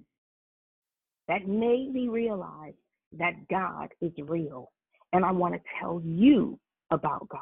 that 1.27 1.47
made 1.47 1.93
me 1.93 2.07
realize 2.07 2.73
that 3.17 3.33
God 3.49 3.89
is 4.01 4.11
real. 4.27 4.71
And 5.13 5.23
I 5.23 5.31
want 5.31 5.53
to 5.53 5.61
tell 5.79 6.01
you 6.03 6.59
about 6.91 7.27
God. 7.29 7.41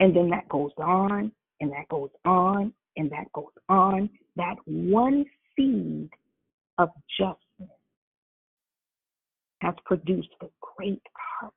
And 0.00 0.16
then 0.16 0.30
that 0.30 0.48
goes 0.48 0.72
on 0.78 1.32
and 1.60 1.70
that 1.72 1.88
goes 1.90 2.10
on 2.24 2.72
and 2.96 3.10
that 3.10 3.30
goes 3.34 3.52
on. 3.68 4.08
That 4.36 4.56
one 4.64 5.24
seed 5.56 6.08
of 6.78 6.88
justice 7.18 7.36
has 9.60 9.74
produced 9.84 10.30
a 10.42 10.46
great 10.60 11.02
harvest. 11.14 11.56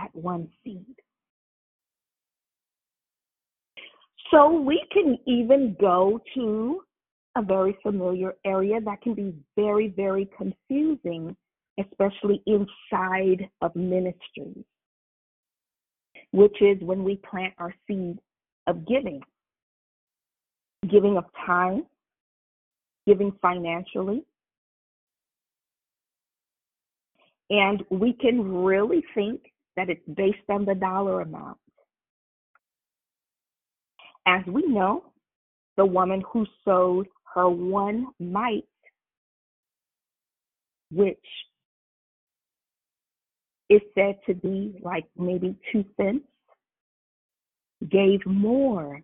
That 0.00 0.14
one 0.14 0.48
seed. 0.64 0.84
So 4.30 4.60
we 4.60 4.82
can 4.92 5.18
even 5.26 5.76
go 5.80 6.20
to 6.34 6.82
a 7.36 7.42
very 7.42 7.76
familiar 7.82 8.34
area 8.44 8.80
that 8.80 9.02
can 9.02 9.14
be 9.14 9.34
very, 9.56 9.88
very 9.88 10.28
confusing 10.36 11.36
especially 11.78 12.42
inside 12.46 13.48
of 13.62 13.74
ministries, 13.74 14.64
which 16.32 16.60
is 16.60 16.78
when 16.80 17.04
we 17.04 17.16
plant 17.16 17.54
our 17.58 17.74
seed 17.86 18.18
of 18.66 18.86
giving, 18.86 19.20
giving 20.90 21.16
of 21.16 21.24
time, 21.46 21.86
giving 23.06 23.32
financially. 23.40 24.22
And 27.50 27.82
we 27.90 28.12
can 28.12 28.62
really 28.62 29.02
think 29.14 29.40
that 29.76 29.88
it's 29.88 30.06
based 30.14 30.38
on 30.48 30.64
the 30.64 30.74
dollar 30.74 31.20
amount. 31.22 31.58
As 34.26 34.44
we 34.46 34.66
know, 34.66 35.04
the 35.76 35.86
woman 35.86 36.22
who 36.32 36.46
sowed 36.64 37.06
her 37.34 37.48
one 37.48 38.06
mite, 38.18 38.64
which 40.90 41.18
is 43.70 43.80
said 43.94 44.18
to 44.26 44.34
be 44.34 44.78
like 44.82 45.04
maybe 45.16 45.56
two 45.72 45.84
cents, 45.96 46.24
gave 47.90 48.24
more 48.26 49.00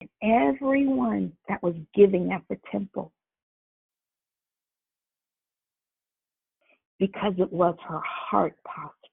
than 0.00 0.08
everyone 0.22 1.32
that 1.48 1.62
was 1.62 1.74
giving 1.94 2.32
at 2.32 2.42
the 2.48 2.56
temple 2.72 3.12
because 6.98 7.34
it 7.38 7.52
was 7.52 7.76
her 7.88 8.00
heart 8.04 8.56
posture. 8.64 9.03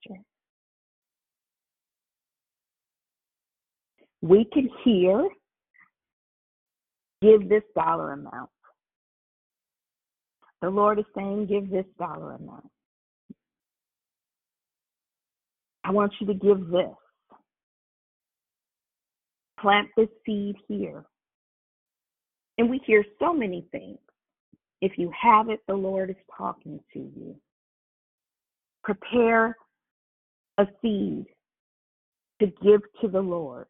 We 4.21 4.45
can 4.53 4.69
hear, 4.83 5.27
give 7.21 7.49
this 7.49 7.63
dollar 7.75 8.13
amount. 8.13 8.49
The 10.61 10.69
Lord 10.69 10.99
is 10.99 11.05
saying, 11.15 11.47
give 11.47 11.71
this 11.71 11.85
dollar 11.97 12.33
amount. 12.33 12.69
I 15.83 15.91
want 15.91 16.13
you 16.19 16.27
to 16.27 16.33
give 16.35 16.67
this. 16.67 16.95
Plant 19.59 19.89
this 19.97 20.09
seed 20.25 20.55
here. 20.67 21.03
And 22.57 22.69
we 22.69 22.79
hear 22.85 23.03
so 23.19 23.33
many 23.33 23.65
things. 23.71 23.97
If 24.81 24.97
you 24.97 25.11
have 25.19 25.49
it, 25.49 25.61
the 25.67 25.73
Lord 25.73 26.11
is 26.11 26.15
talking 26.37 26.79
to 26.93 26.99
you. 26.99 27.35
Prepare 28.83 29.55
a 30.57 30.65
seed 30.81 31.25
to 32.39 32.47
give 32.63 32.81
to 33.01 33.07
the 33.07 33.21
Lord. 33.21 33.65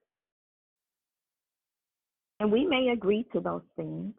And 2.42 2.52
we 2.52 2.66
may 2.66 2.90
agree 2.90 3.28
to 3.34 3.40
those 3.40 3.62
things. 3.76 4.16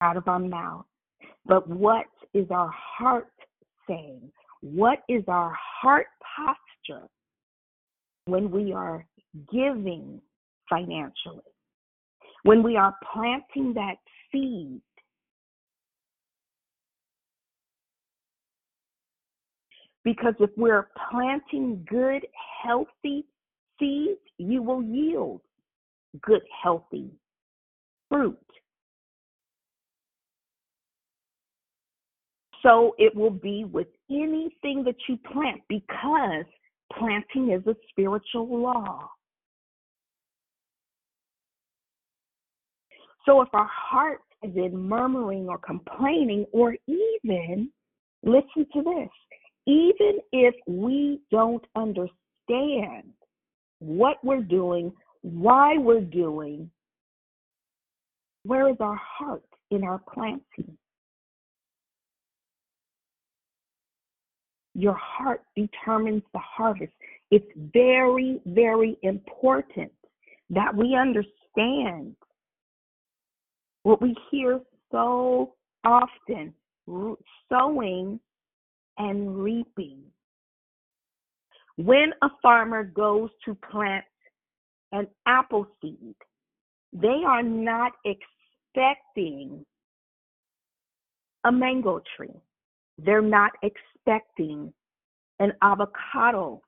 out 0.00 0.16
of 0.16 0.26
our 0.28 0.40
mouth, 0.40 0.86
but 1.46 1.68
what 1.68 2.06
is 2.34 2.46
our 2.50 2.70
heart 2.72 3.30
saying? 3.88 4.32
What 4.60 4.98
is 5.08 5.22
our 5.28 5.56
heart 5.80 6.08
posture 6.36 7.06
when 8.26 8.50
we 8.50 8.72
are 8.72 9.06
giving 9.52 10.20
financially? 10.68 11.42
When 12.42 12.62
we 12.64 12.76
are 12.76 12.94
planting 13.12 13.72
that 13.74 13.96
seed? 14.32 14.80
Because 20.04 20.34
if 20.40 20.50
we're 20.56 20.88
planting 21.10 21.86
good, 21.88 22.26
healthy 22.64 23.24
seeds, 23.78 24.20
you 24.38 24.62
will 24.62 24.82
yield 24.82 25.40
good, 26.22 26.42
healthy 26.62 27.10
fruit. 28.08 28.38
So 32.62 32.94
it 32.98 33.14
will 33.14 33.30
be 33.30 33.64
with 33.64 33.86
anything 34.10 34.82
that 34.84 34.96
you 35.08 35.16
plant 35.32 35.60
because 35.68 36.44
planting 36.92 37.52
is 37.52 37.64
a 37.66 37.76
spiritual 37.90 38.60
law. 38.60 39.08
So 43.24 43.42
if 43.42 43.48
our 43.52 43.68
heart 43.70 44.20
is 44.42 44.56
in 44.56 44.76
murmuring 44.76 45.48
or 45.48 45.58
complaining, 45.58 46.46
or 46.52 46.74
even, 46.86 47.70
listen 48.22 48.66
to 48.72 48.82
this, 48.82 49.10
even 49.66 50.18
if 50.32 50.54
we 50.66 51.20
don't 51.30 51.64
understand 51.76 53.12
what 53.80 54.16
we're 54.24 54.42
doing, 54.42 54.92
why 55.32 55.76
we're 55.76 56.00
doing, 56.00 56.70
where 58.44 58.68
is 58.68 58.76
our 58.80 58.96
heart 58.96 59.44
in 59.70 59.84
our 59.84 60.00
planting? 60.12 60.76
Your 64.74 64.94
heart 64.94 65.42
determines 65.56 66.22
the 66.32 66.38
harvest. 66.38 66.92
It's 67.30 67.50
very, 67.74 68.40
very 68.46 68.96
important 69.02 69.92
that 70.50 70.74
we 70.74 70.94
understand 70.94 72.16
what 73.82 74.00
we 74.00 74.16
hear 74.30 74.60
so 74.90 75.54
often 75.84 76.54
sowing 77.50 78.18
and 78.96 79.36
reaping. 79.36 80.00
When 81.76 82.12
a 82.22 82.28
farmer 82.40 82.84
goes 82.84 83.30
to 83.44 83.54
plant 83.70 84.04
an 84.92 85.06
apple 85.26 85.66
seed, 85.80 86.14
they 86.92 87.22
are 87.26 87.42
not 87.42 87.92
expecting 88.04 89.64
a 91.44 91.52
mango 91.52 92.00
tree. 92.16 92.34
They're 92.98 93.22
not 93.22 93.52
expecting 93.62 94.72
an 95.38 95.52
avocado 95.62 96.60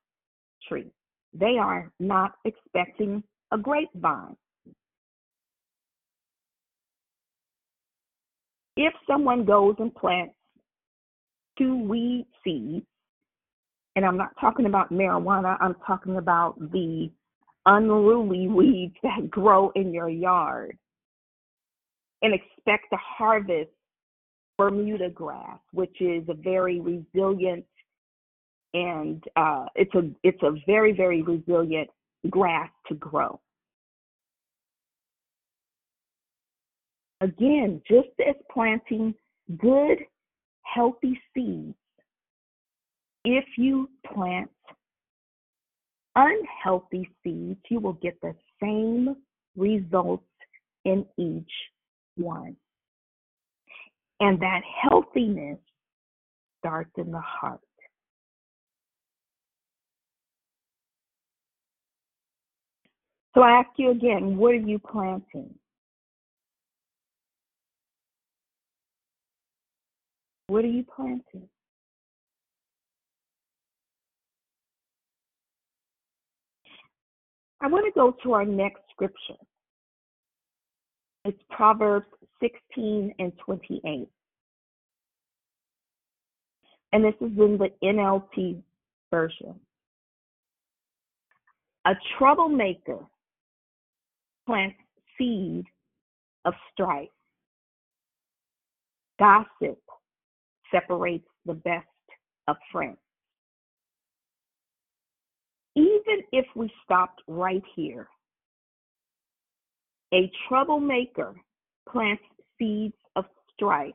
tree. 0.68 0.90
They 1.32 1.56
are 1.58 1.90
not 1.98 2.32
expecting 2.44 3.22
a 3.52 3.58
grapevine. 3.58 4.36
If 8.76 8.94
someone 9.06 9.44
goes 9.44 9.74
and 9.78 9.94
plants 9.94 10.34
two 11.58 11.76
weed 11.76 12.26
seeds, 12.42 12.86
and 13.96 14.04
I'm 14.04 14.16
not 14.16 14.30
talking 14.40 14.66
about 14.66 14.92
marijuana, 14.92 15.56
I'm 15.60 15.74
talking 15.86 16.16
about 16.16 16.58
the 16.72 17.10
unruly 17.70 18.48
weeds 18.48 18.96
that 19.02 19.30
grow 19.30 19.70
in 19.74 19.92
your 19.92 20.08
yard, 20.08 20.76
and 22.22 22.34
expect 22.34 22.86
to 22.90 22.98
harvest 23.00 23.70
Bermuda 24.58 25.08
grass, 25.08 25.58
which 25.72 26.00
is 26.00 26.28
a 26.28 26.34
very 26.34 26.80
resilient 26.80 27.64
and 28.72 29.24
uh, 29.36 29.66
it's 29.74 29.94
a 29.94 30.10
it's 30.22 30.42
a 30.42 30.52
very 30.66 30.92
very 30.92 31.22
resilient 31.22 31.88
grass 32.28 32.70
to 32.88 32.94
grow. 32.94 33.40
Again, 37.20 37.82
just 37.88 38.08
as 38.26 38.34
planting 38.52 39.14
good 39.58 39.98
healthy 40.62 41.20
seeds, 41.34 41.74
if 43.24 43.44
you 43.58 43.90
plant 44.12 44.50
unhealthy 46.16 47.08
seeds, 47.22 47.60
you 47.68 47.80
will 47.80 47.94
get 47.94 48.20
the 48.20 48.34
same 48.62 49.16
results 49.56 50.24
in 50.84 51.06
each 51.18 51.50
one. 52.16 52.56
And 54.20 54.40
that 54.40 54.60
healthiness 54.82 55.58
starts 56.58 56.90
in 56.98 57.10
the 57.10 57.20
heart. 57.20 57.60
So 63.34 63.42
I 63.42 63.60
ask 63.60 63.68
you 63.76 63.90
again, 63.90 64.36
what 64.36 64.52
are 64.52 64.56
you 64.56 64.78
planting? 64.78 65.54
What 70.48 70.64
are 70.64 70.68
you 70.68 70.84
planting? 70.94 71.48
I 77.60 77.68
want 77.68 77.84
to 77.86 77.92
go 77.98 78.16
to 78.22 78.32
our 78.32 78.44
next 78.44 78.82
scripture. 78.90 79.40
It's 81.24 81.38
Proverbs 81.50 82.06
16 82.40 83.14
and 83.18 83.32
28. 83.44 84.08
And 86.92 87.04
this 87.04 87.14
is 87.20 87.30
in 87.38 87.58
the 87.58 87.68
NLT 87.84 88.62
version. 89.10 89.54
A 91.86 91.92
troublemaker 92.18 92.98
plants 94.46 94.76
seed 95.16 95.64
of 96.44 96.54
strife. 96.72 97.08
Gossip 99.18 99.78
separates 100.70 101.28
the 101.44 101.54
best 101.54 101.86
of 102.48 102.56
friends. 102.72 102.96
Even 105.76 106.19
if 106.32 106.46
we 106.54 106.72
stopped 106.84 107.22
right 107.26 107.62
here, 107.74 108.08
a 110.12 110.30
troublemaker 110.48 111.34
plants 111.88 112.22
seeds 112.58 112.94
of 113.16 113.24
strife. 113.54 113.94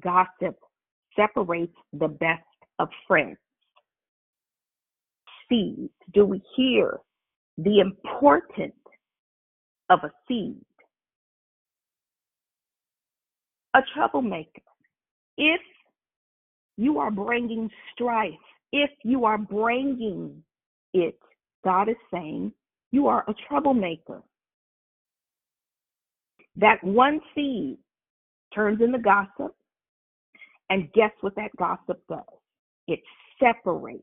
Gossip 0.00 0.58
separates 1.14 1.76
the 1.92 2.08
best 2.08 2.42
of 2.78 2.88
friends. 3.06 3.38
Seeds. 5.48 5.92
Do 6.12 6.26
we 6.26 6.42
hear 6.56 6.98
the 7.56 7.80
importance 7.80 8.74
of 9.88 10.00
a 10.02 10.10
seed? 10.28 10.60
A 13.74 13.80
troublemaker. 13.94 14.62
If 15.38 15.60
you 16.76 16.98
are 16.98 17.10
bringing 17.10 17.70
strife, 17.92 18.32
if 18.72 18.90
you 19.04 19.24
are 19.24 19.38
bringing 19.38 20.42
it, 20.92 21.18
God 21.64 21.88
is 21.88 21.96
saying 22.12 22.52
you 22.90 23.06
are 23.06 23.24
a 23.28 23.34
troublemaker. 23.48 24.22
That 26.56 26.82
one 26.82 27.20
seed 27.34 27.78
turns 28.54 28.80
into 28.80 28.98
gossip, 28.98 29.54
and 30.70 30.92
guess 30.92 31.10
what 31.20 31.36
that 31.36 31.54
gossip 31.58 32.00
does? 32.08 32.20
It 32.88 33.00
separates 33.38 34.02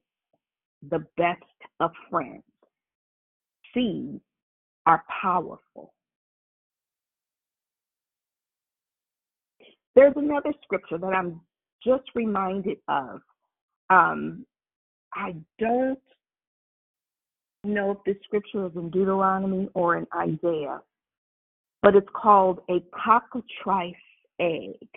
the 0.90 1.06
best 1.18 1.42
of 1.80 1.92
friends. 2.10 2.44
Seeds 3.74 4.22
are 4.86 5.04
powerful. 5.22 5.94
There's 9.96 10.14
another 10.16 10.54
scripture 10.64 10.98
that 10.98 11.14
I'm 11.14 11.42
just 11.84 12.04
reminded 12.16 12.78
of. 12.88 13.22
Um, 13.90 14.46
I 15.16 15.36
don't 15.60 16.00
know 17.64 17.92
if 17.92 17.98
this 18.06 18.22
scripture 18.24 18.66
is 18.66 18.72
in 18.76 18.90
Deuteronomy 18.90 19.70
or 19.74 19.98
in 19.98 20.08
Isaiah, 20.16 20.82
but 21.82 21.96
it's 21.96 22.08
called 22.14 22.60
a 22.70 22.84
cockatrice 22.94 23.96
egg. 24.40 24.88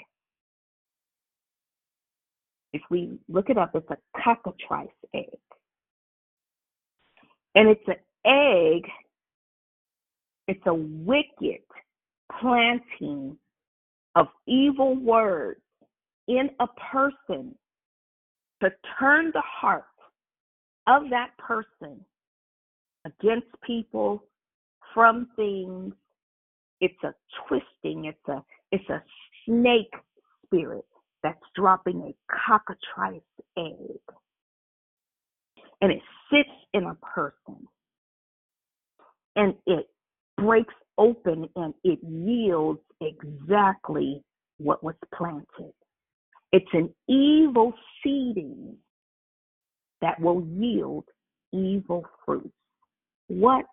If 2.72 2.82
we 2.90 3.18
look 3.28 3.48
it 3.48 3.58
up, 3.58 3.72
it's 3.74 3.90
a 3.90 3.96
cockatrice 4.22 4.88
egg. 5.14 5.38
And 7.54 7.68
it's 7.68 7.86
an 7.86 7.96
egg, 8.26 8.82
it's 10.48 10.66
a 10.66 10.74
wicked 10.74 11.62
planting 12.40 13.36
of 14.14 14.26
evil 14.46 14.96
words 14.96 15.60
in 16.28 16.50
a 16.60 16.66
person 16.92 17.54
to 18.62 18.70
turn 18.98 19.30
the 19.32 19.42
heart 19.42 19.84
of 20.86 21.10
that 21.10 21.30
person 21.38 22.04
against 23.04 23.48
people, 23.66 24.24
from 24.94 25.28
things, 25.36 25.94
It's 26.80 27.02
a 27.04 27.14
twisting, 27.48 28.06
it's 28.06 28.28
a 28.28 28.42
it's 28.72 28.88
a 28.90 29.02
snake 29.46 29.94
spirit 30.44 30.84
that's 31.22 31.38
dropping 31.54 32.02
a 32.02 32.14
cockatrice 32.46 33.22
egg. 33.58 34.00
And 35.80 35.92
it 35.92 36.02
sits 36.30 36.50
in 36.74 36.84
a 36.84 36.94
person 36.96 37.66
and 39.36 39.54
it 39.66 39.88
breaks 40.36 40.74
open 40.98 41.48
and 41.56 41.74
it 41.84 41.98
yields 42.02 42.80
exactly 43.00 44.22
what 44.58 44.82
was 44.84 44.94
planted. 45.14 45.72
It's 46.52 46.66
an 46.72 46.94
evil 47.08 47.74
seeding 48.02 48.76
that 50.00 50.20
will 50.20 50.44
yield 50.44 51.04
evil 51.52 52.04
fruits. 52.24 52.48
What 53.28 53.64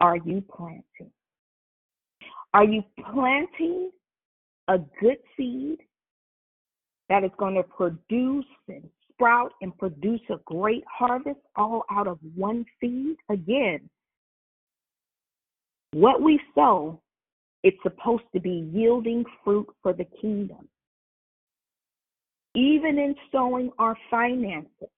are 0.00 0.16
you 0.16 0.42
planting? 0.54 1.10
Are 2.52 2.64
you 2.64 2.84
planting 3.12 3.90
a 4.68 4.78
good 5.00 5.18
seed 5.36 5.78
that 7.08 7.24
is 7.24 7.30
going 7.38 7.54
to 7.54 7.62
produce 7.64 8.46
and 8.68 8.88
sprout 9.12 9.52
and 9.60 9.76
produce 9.76 10.20
a 10.30 10.36
great 10.44 10.84
harvest 10.90 11.40
all 11.56 11.84
out 11.90 12.06
of 12.06 12.18
one 12.34 12.64
seed? 12.80 13.16
Again, 13.28 13.88
what 15.92 16.22
we 16.22 16.40
sow, 16.54 17.00
it's 17.62 17.76
supposed 17.82 18.24
to 18.34 18.40
be 18.40 18.68
yielding 18.72 19.24
fruit 19.44 19.66
for 19.82 19.92
the 19.92 20.06
kingdom. 20.20 20.68
Even 22.54 22.98
in 22.98 23.14
sowing 23.32 23.70
our 23.78 23.96
finances. 24.10 24.88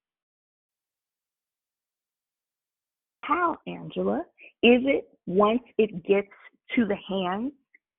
How, 3.23 3.57
Angela? 3.67 4.23
Is 4.63 4.83
it 4.85 5.09
once 5.27 5.63
it 5.79 6.05
gets 6.05 6.29
to 6.75 6.87
the 6.87 6.97
hands 7.09 7.53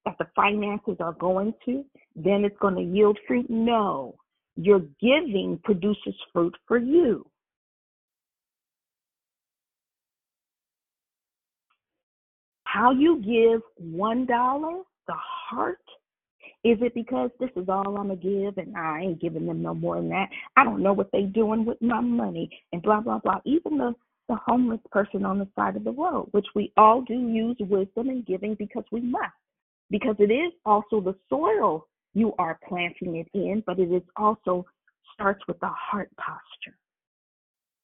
that 0.05 0.15
the 0.19 0.27
finances 0.35 0.97
are 0.99 1.13
going 1.13 1.53
to, 1.65 1.83
then 2.15 2.45
it's 2.45 2.57
going 2.59 2.75
to 2.75 2.81
yield 2.81 3.17
fruit? 3.27 3.49
No. 3.49 4.15
Your 4.55 4.79
giving 5.01 5.59
produces 5.63 6.15
fruit 6.31 6.55
for 6.67 6.77
you. 6.77 7.25
How 12.63 12.91
you 12.91 13.21
give 13.21 13.61
one 13.77 14.25
dollar, 14.25 14.81
the 15.07 15.15
heart, 15.15 15.79
is 16.67 16.77
it 16.81 16.93
because 16.93 17.29
this 17.39 17.49
is 17.55 17.69
all 17.69 17.87
I'm 17.87 17.95
gonna 17.95 18.15
give 18.17 18.57
and 18.57 18.75
I 18.75 19.01
ain't 19.01 19.21
giving 19.21 19.45
them 19.45 19.61
no 19.61 19.73
more 19.73 19.95
than 19.95 20.09
that? 20.09 20.27
I 20.57 20.65
don't 20.65 20.83
know 20.83 20.91
what 20.91 21.11
they 21.13 21.23
doing 21.23 21.65
with 21.65 21.81
my 21.81 22.01
money 22.01 22.49
and 22.73 22.81
blah 22.81 22.99
blah 22.99 23.19
blah. 23.19 23.39
Even 23.45 23.77
the 23.77 23.93
the 24.27 24.35
homeless 24.45 24.81
person 24.91 25.23
on 25.23 25.39
the 25.39 25.47
side 25.55 25.77
of 25.77 25.85
the 25.85 25.91
road, 25.91 26.27
which 26.31 26.47
we 26.53 26.73
all 26.75 27.01
do 27.01 27.13
use 27.13 27.55
wisdom 27.61 28.09
and 28.09 28.25
giving 28.25 28.55
because 28.55 28.83
we 28.91 28.99
must. 28.99 29.31
Because 29.89 30.15
it 30.19 30.29
is 30.29 30.51
also 30.65 30.99
the 30.99 31.15
soil 31.29 31.87
you 32.13 32.33
are 32.37 32.59
planting 32.67 33.15
it 33.15 33.27
in, 33.33 33.63
but 33.65 33.79
it 33.79 33.89
is 33.89 34.03
also 34.17 34.65
starts 35.13 35.41
with 35.47 35.57
the 35.61 35.69
heart 35.69 36.09
posture. 36.17 36.77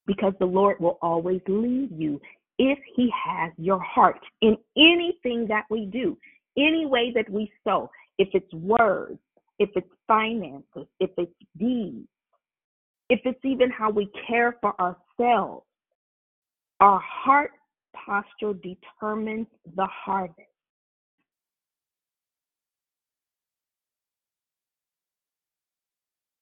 Because 0.06 0.34
the 0.40 0.46
Lord 0.46 0.82
will 0.82 0.98
always 1.02 1.40
lead 1.48 1.92
you 1.96 2.20
if 2.60 2.78
He 2.94 3.10
has 3.26 3.54
your 3.58 3.80
heart 3.80 4.20
in 4.42 4.58
anything 4.76 5.48
that 5.48 5.64
we 5.70 5.86
do, 5.86 6.18
any 6.58 6.86
way 6.86 7.14
that 7.16 7.30
we 7.30 7.50
sow, 7.64 7.90
if 8.18 8.30
it's 8.34 8.54
words, 8.54 9.20
if 9.60 9.70
it's 9.76 9.90
finances, 10.08 10.88
if 11.00 11.12
it's 11.18 11.32
deeds, 11.58 12.08
if 13.10 13.20
it's 13.26 13.44
even 13.44 13.70
how 13.70 13.90
we 13.90 14.10
care 14.28 14.58
for 14.62 14.74
ourselves 14.80 15.66
our 16.84 17.00
heart 17.00 17.52
posture 17.96 18.54
determines 18.54 19.48
the 19.78 19.86
harvest. 19.86 20.42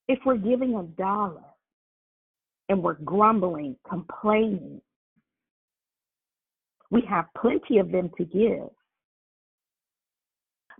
If 0.07 0.17
we're 0.25 0.37
giving 0.37 0.73
a 0.73 0.83
dollar 0.99 1.43
and 2.69 2.81
we're 2.81 2.95
grumbling, 2.95 3.75
complaining, 3.87 4.81
we 6.89 7.01
have 7.07 7.25
plenty 7.39 7.77
of 7.77 7.91
them 7.91 8.09
to 8.17 8.25
give. 8.25 8.69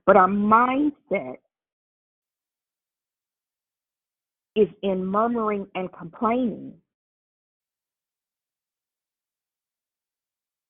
But 0.06 0.18
our 0.18 0.28
mindset 0.28 1.38
is 4.56 4.68
in 4.84 5.06
murmuring 5.06 5.68
and 5.76 5.92
complaining 5.94 6.74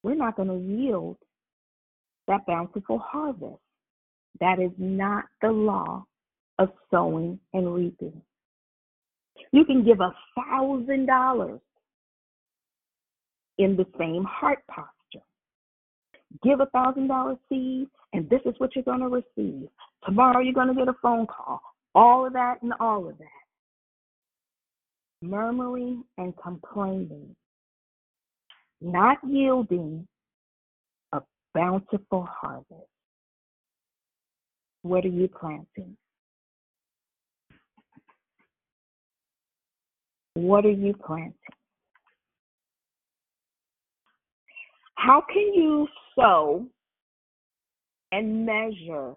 we're 0.03 0.15
not 0.15 0.35
going 0.35 0.47
to 0.47 0.83
yield 0.83 1.17
that 2.27 2.45
bountiful 2.45 2.99
harvest. 2.99 3.59
That 4.39 4.59
is 4.59 4.71
not 4.77 5.25
the 5.41 5.51
law 5.51 6.05
of 6.59 6.69
sowing 6.89 7.39
and 7.53 7.73
reaping. 7.73 8.21
You 9.51 9.65
can 9.65 9.83
give 9.83 9.99
a 9.99 10.13
thousand 10.35 11.07
dollars 11.07 11.59
in 13.57 13.75
the 13.75 13.85
same 13.99 14.23
heart 14.23 14.59
posture. 14.69 14.90
Give 16.43 16.59
a 16.59 16.65
thousand 16.67 17.07
dollar 17.07 17.35
seed, 17.49 17.87
and 18.13 18.29
this 18.29 18.41
is 18.45 18.53
what 18.57 18.75
you're 18.75 18.83
going 18.83 18.99
to 18.99 19.07
receive. 19.07 19.67
Tomorrow 20.05 20.39
you're 20.39 20.53
going 20.53 20.69
to 20.69 20.73
get 20.73 20.87
a 20.87 20.95
phone 21.01 21.27
call. 21.27 21.61
All 21.93 22.25
of 22.25 22.33
that 22.33 22.61
and 22.61 22.73
all 22.79 23.07
of 23.07 23.17
that. 23.17 23.27
Murmuring 25.21 26.03
and 26.17 26.33
complaining 26.41 27.35
not 28.81 29.17
yielding 29.27 30.07
a 31.13 31.21
bountiful 31.53 32.27
harvest. 32.29 32.89
What 34.81 35.05
are 35.05 35.09
you 35.09 35.27
planting? 35.27 35.95
What 40.33 40.65
are 40.65 40.71
you 40.71 40.93
planting? 41.05 41.35
How 45.03 45.23
can 45.33 45.53
you 45.55 45.87
sow 46.15 46.63
and 48.11 48.45
measure 48.45 49.15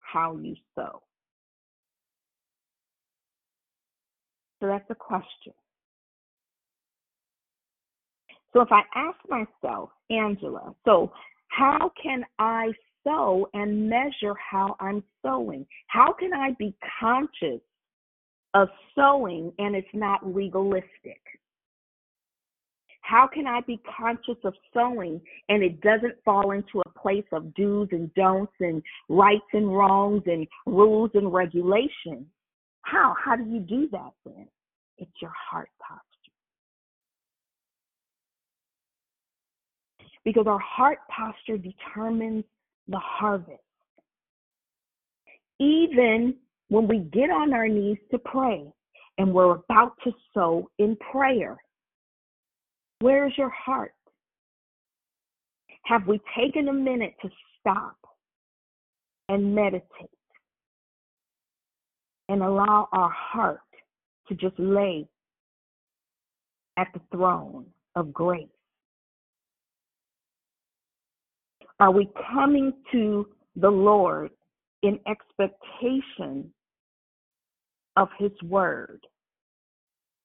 how 0.00 0.36
you 0.36 0.54
sow? 0.74 1.00
So 4.60 4.66
that's 4.66 4.84
a 4.90 4.94
question. 4.94 5.54
So 8.52 8.60
if 8.60 8.68
I 8.70 8.82
ask 8.94 9.16
myself, 9.30 9.88
Angela, 10.10 10.74
so 10.84 11.10
how 11.48 11.90
can 12.00 12.26
I 12.38 12.70
sow 13.02 13.48
and 13.54 13.88
measure 13.88 14.34
how 14.50 14.76
I'm 14.80 15.02
sowing? 15.24 15.66
How 15.86 16.12
can 16.12 16.34
I 16.34 16.50
be 16.58 16.74
conscious 17.00 17.62
of 18.52 18.68
sowing 18.94 19.50
and 19.58 19.74
it's 19.74 19.88
not 19.94 20.26
legalistic? 20.26 21.22
How 23.02 23.26
can 23.26 23.46
I 23.46 23.60
be 23.60 23.80
conscious 23.98 24.38
of 24.44 24.54
sowing 24.72 25.20
and 25.48 25.62
it 25.62 25.80
doesn't 25.80 26.14
fall 26.24 26.52
into 26.52 26.80
a 26.80 26.98
place 26.98 27.24
of 27.32 27.54
do's 27.54 27.88
and 27.92 28.12
don'ts 28.14 28.52
and 28.60 28.82
rights 29.08 29.44
and 29.52 29.76
wrongs 29.76 30.22
and 30.26 30.46
rules 30.66 31.10
and 31.14 31.32
regulations? 31.32 32.26
How? 32.82 33.14
How 33.22 33.36
do 33.36 33.44
you 33.44 33.60
do 33.60 33.88
that 33.92 34.12
then? 34.24 34.48
It's 34.98 35.10
your 35.20 35.32
heart 35.50 35.68
posture. 35.80 36.02
because 40.24 40.46
our 40.46 40.60
heart 40.60 40.98
posture 41.08 41.58
determines 41.58 42.44
the 42.88 42.98
harvest. 42.98 43.60
Even 45.58 46.34
when 46.68 46.88
we 46.88 46.98
get 47.12 47.30
on 47.30 47.52
our 47.52 47.68
knees 47.68 47.98
to 48.10 48.18
pray 48.18 48.64
and 49.18 49.32
we're 49.32 49.56
about 49.56 49.92
to 50.04 50.12
sow 50.34 50.68
in 50.78 50.96
prayer, 51.10 51.56
where's 53.02 53.32
your 53.36 53.50
heart? 53.50 53.94
Have 55.84 56.06
we 56.06 56.20
taken 56.38 56.68
a 56.68 56.72
minute 56.72 57.14
to 57.22 57.28
stop 57.60 57.96
and 59.28 59.54
meditate 59.54 59.82
and 62.28 62.42
allow 62.42 62.88
our 62.92 63.10
heart 63.10 63.60
to 64.28 64.34
just 64.34 64.58
lay 64.58 65.06
at 66.78 66.86
the 66.94 67.00
throne 67.10 67.66
of 67.96 68.12
grace? 68.12 68.46
Are 71.80 71.90
we 71.90 72.08
coming 72.32 72.72
to 72.92 73.26
the 73.56 73.70
Lord 73.70 74.30
in 74.84 75.00
expectation 75.08 76.52
of 77.96 78.08
His 78.18 78.30
word? 78.44 79.00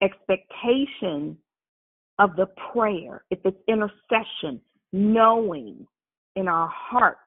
Expectation 0.03 1.35
of 2.19 2.35
the 2.35 2.47
prayer, 2.71 3.23
if 3.29 3.39
it's 3.45 3.57
intercession, 3.67 4.61
knowing 4.91 5.85
in 6.35 6.47
our 6.47 6.69
heart 6.69 7.17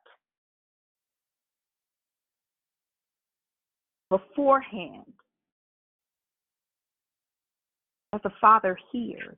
beforehand 4.08 5.04
that 8.12 8.22
the 8.22 8.30
Father 8.40 8.76
hears 8.92 9.36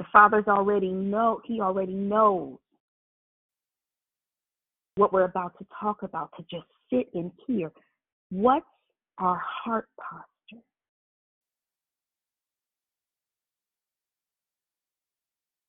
The 0.00 0.06
Father's 0.10 0.48
already 0.48 0.92
know 0.92 1.42
he 1.44 1.60
already 1.60 1.92
knows 1.92 2.56
what 4.94 5.12
we're 5.12 5.24
about 5.24 5.58
to 5.58 5.66
talk 5.78 6.02
about 6.02 6.30
to 6.38 6.42
just 6.50 6.64
sit 6.90 7.10
and 7.12 7.30
hear. 7.46 7.70
What's 8.30 8.64
our 9.20 9.40
heart 9.44 9.88
posture? 9.98 10.62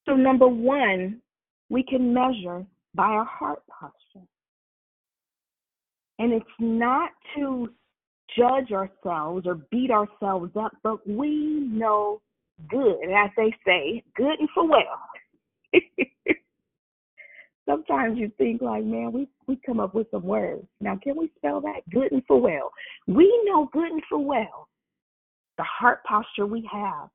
So 0.07 0.15
number 0.15 0.47
one, 0.47 1.21
we 1.69 1.83
can 1.83 2.13
measure 2.13 2.65
by 2.95 3.05
our 3.05 3.25
heart 3.25 3.61
posture. 3.67 4.25
And 6.19 6.33
it's 6.33 6.45
not 6.59 7.11
to 7.35 7.69
judge 8.37 8.71
ourselves 8.71 9.45
or 9.45 9.55
beat 9.71 9.91
ourselves 9.91 10.51
up, 10.59 10.73
but 10.83 11.07
we 11.07 11.67
know 11.71 12.21
good, 12.69 13.03
as 13.03 13.29
they 13.37 13.53
say, 13.65 14.03
good 14.15 14.39
and 14.39 14.49
for 14.53 14.67
well. 14.67 14.99
Sometimes 17.71 18.17
you 18.17 18.29
think 18.37 18.61
like, 18.61 18.83
man, 18.83 19.13
we 19.13 19.27
we 19.47 19.57
come 19.65 19.79
up 19.79 19.95
with 19.95 20.07
some 20.11 20.23
words. 20.23 20.67
Now, 20.81 20.99
can 21.01 21.15
we 21.15 21.31
spell 21.37 21.61
that 21.61 21.89
good 21.89 22.11
and 22.11 22.21
for 22.27 22.39
well? 22.41 22.71
We 23.07 23.41
know 23.45 23.69
good 23.71 23.91
and 23.91 24.01
for 24.09 24.19
well 24.19 24.67
the 25.57 25.63
heart 25.63 26.03
posture 26.03 26.45
we 26.45 26.67
have. 26.71 27.07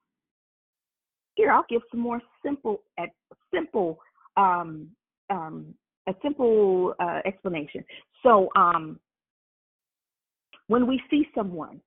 Here, 1.34 1.50
I'll 1.50 1.66
give 1.68 1.82
some 1.90 2.00
more 2.00 2.22
simple, 2.44 2.82
at 2.98 3.10
simple, 3.52 3.98
um, 4.36 4.88
um, 5.28 5.74
a 6.06 6.14
simple 6.22 6.94
uh, 7.00 7.20
explanation. 7.26 7.84
So, 8.22 8.48
um, 8.56 8.98
when 10.68 10.86
we 10.86 11.02
see 11.10 11.26
someone, 11.34 11.80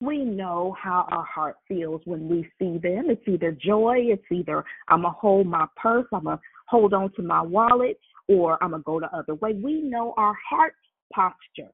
we 0.00 0.24
know 0.24 0.76
how 0.80 1.06
our 1.10 1.24
heart 1.24 1.56
feels 1.68 2.00
when 2.04 2.28
we 2.28 2.42
see 2.58 2.78
them. 2.78 3.06
It's 3.08 3.26
either 3.26 3.52
joy, 3.52 3.96
it's 3.98 4.24
either 4.30 4.64
I'm 4.88 5.04
a 5.04 5.10
hold 5.10 5.46
my 5.46 5.66
purse, 5.76 6.06
I'm 6.12 6.24
to 6.24 6.40
hold 6.72 6.94
on 6.94 7.12
to 7.12 7.22
my 7.22 7.42
wallet, 7.42 7.98
or 8.28 8.56
I'm 8.62 8.70
going 8.70 8.82
to 8.82 8.84
go 8.84 9.00
the 9.00 9.14
other 9.14 9.34
way. 9.34 9.52
We 9.52 9.82
know 9.82 10.14
our 10.16 10.34
heart 10.48 10.74
posture. 11.12 11.70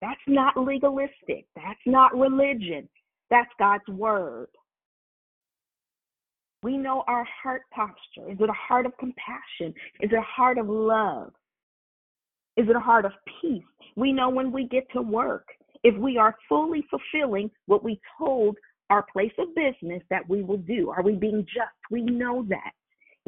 That's 0.00 0.20
not 0.26 0.56
legalistic, 0.56 1.44
that's 1.54 1.80
not 1.84 2.16
religion, 2.16 2.88
that's 3.28 3.50
God's 3.58 3.86
word. 3.88 4.48
We 6.62 6.78
know 6.78 7.04
our 7.06 7.26
heart 7.42 7.62
posture. 7.72 8.30
Is 8.30 8.38
it 8.40 8.48
a 8.48 8.52
heart 8.52 8.86
of 8.86 8.96
compassion? 8.98 9.74
Is 10.00 10.10
it 10.12 10.14
a 10.14 10.22
heart 10.22 10.58
of 10.58 10.68
love? 10.68 11.32
Is 12.56 12.68
it 12.68 12.76
a 12.76 12.80
heart 12.80 13.04
of 13.04 13.12
peace? 13.40 13.62
We 13.96 14.12
know 14.12 14.28
when 14.30 14.52
we 14.52 14.68
get 14.68 14.86
to 14.92 15.02
work, 15.02 15.46
if 15.82 15.98
we 15.98 16.18
are 16.18 16.36
fully 16.48 16.84
fulfilling 16.90 17.50
what 17.66 17.82
we 17.82 18.00
told 18.18 18.56
our 18.90 19.04
place 19.12 19.32
of 19.38 19.54
business 19.54 20.02
that 20.10 20.28
we 20.28 20.42
will 20.42 20.58
do. 20.58 20.90
Are 20.90 21.02
we 21.02 21.14
being 21.14 21.44
just? 21.44 21.76
We 21.90 22.02
know 22.02 22.44
that. 22.48 22.72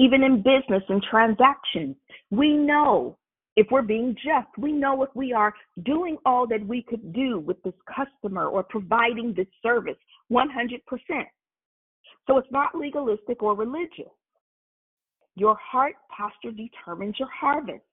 Even 0.03 0.25
in 0.25 0.39
business 0.39 0.83
and 0.89 1.01
transactions, 1.09 1.95
we 2.33 2.57
know 2.57 3.17
if 3.55 3.69
we're 3.71 3.83
being 3.83 4.17
just. 4.17 4.49
We 4.59 4.73
know 4.73 5.05
if 5.05 5.11
we 5.15 5.33
are 5.33 5.55
doing 5.85 6.17
all 6.27 6.45
that 6.49 6.67
we 6.67 6.83
could 6.83 7.13
do 7.13 7.39
with 7.39 7.63
this 7.63 7.75
customer 7.87 8.47
or 8.47 8.65
providing 8.65 9.33
this 9.33 9.47
service 9.63 9.97
100%. 10.33 10.81
So 12.27 12.39
it's 12.39 12.51
not 12.51 12.75
legalistic 12.75 13.45
or 13.45 13.55
religious. 13.55 14.13
Your 15.37 15.57
heart 15.57 15.95
posture 16.17 16.51
determines 16.51 17.15
your 17.21 17.29
harvest 17.31 17.85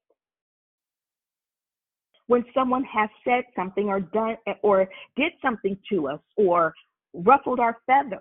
when 2.26 2.44
someone 2.54 2.86
has 2.86 3.10
said 3.24 3.44
something 3.56 3.88
or 3.88 4.00
done 4.00 4.36
or 4.64 4.90
did 5.16 5.34
something 5.44 5.78
to 5.92 6.08
us 6.08 6.20
or 6.38 6.74
ruffled 7.14 7.60
our 7.60 7.78
feathers. 7.86 8.20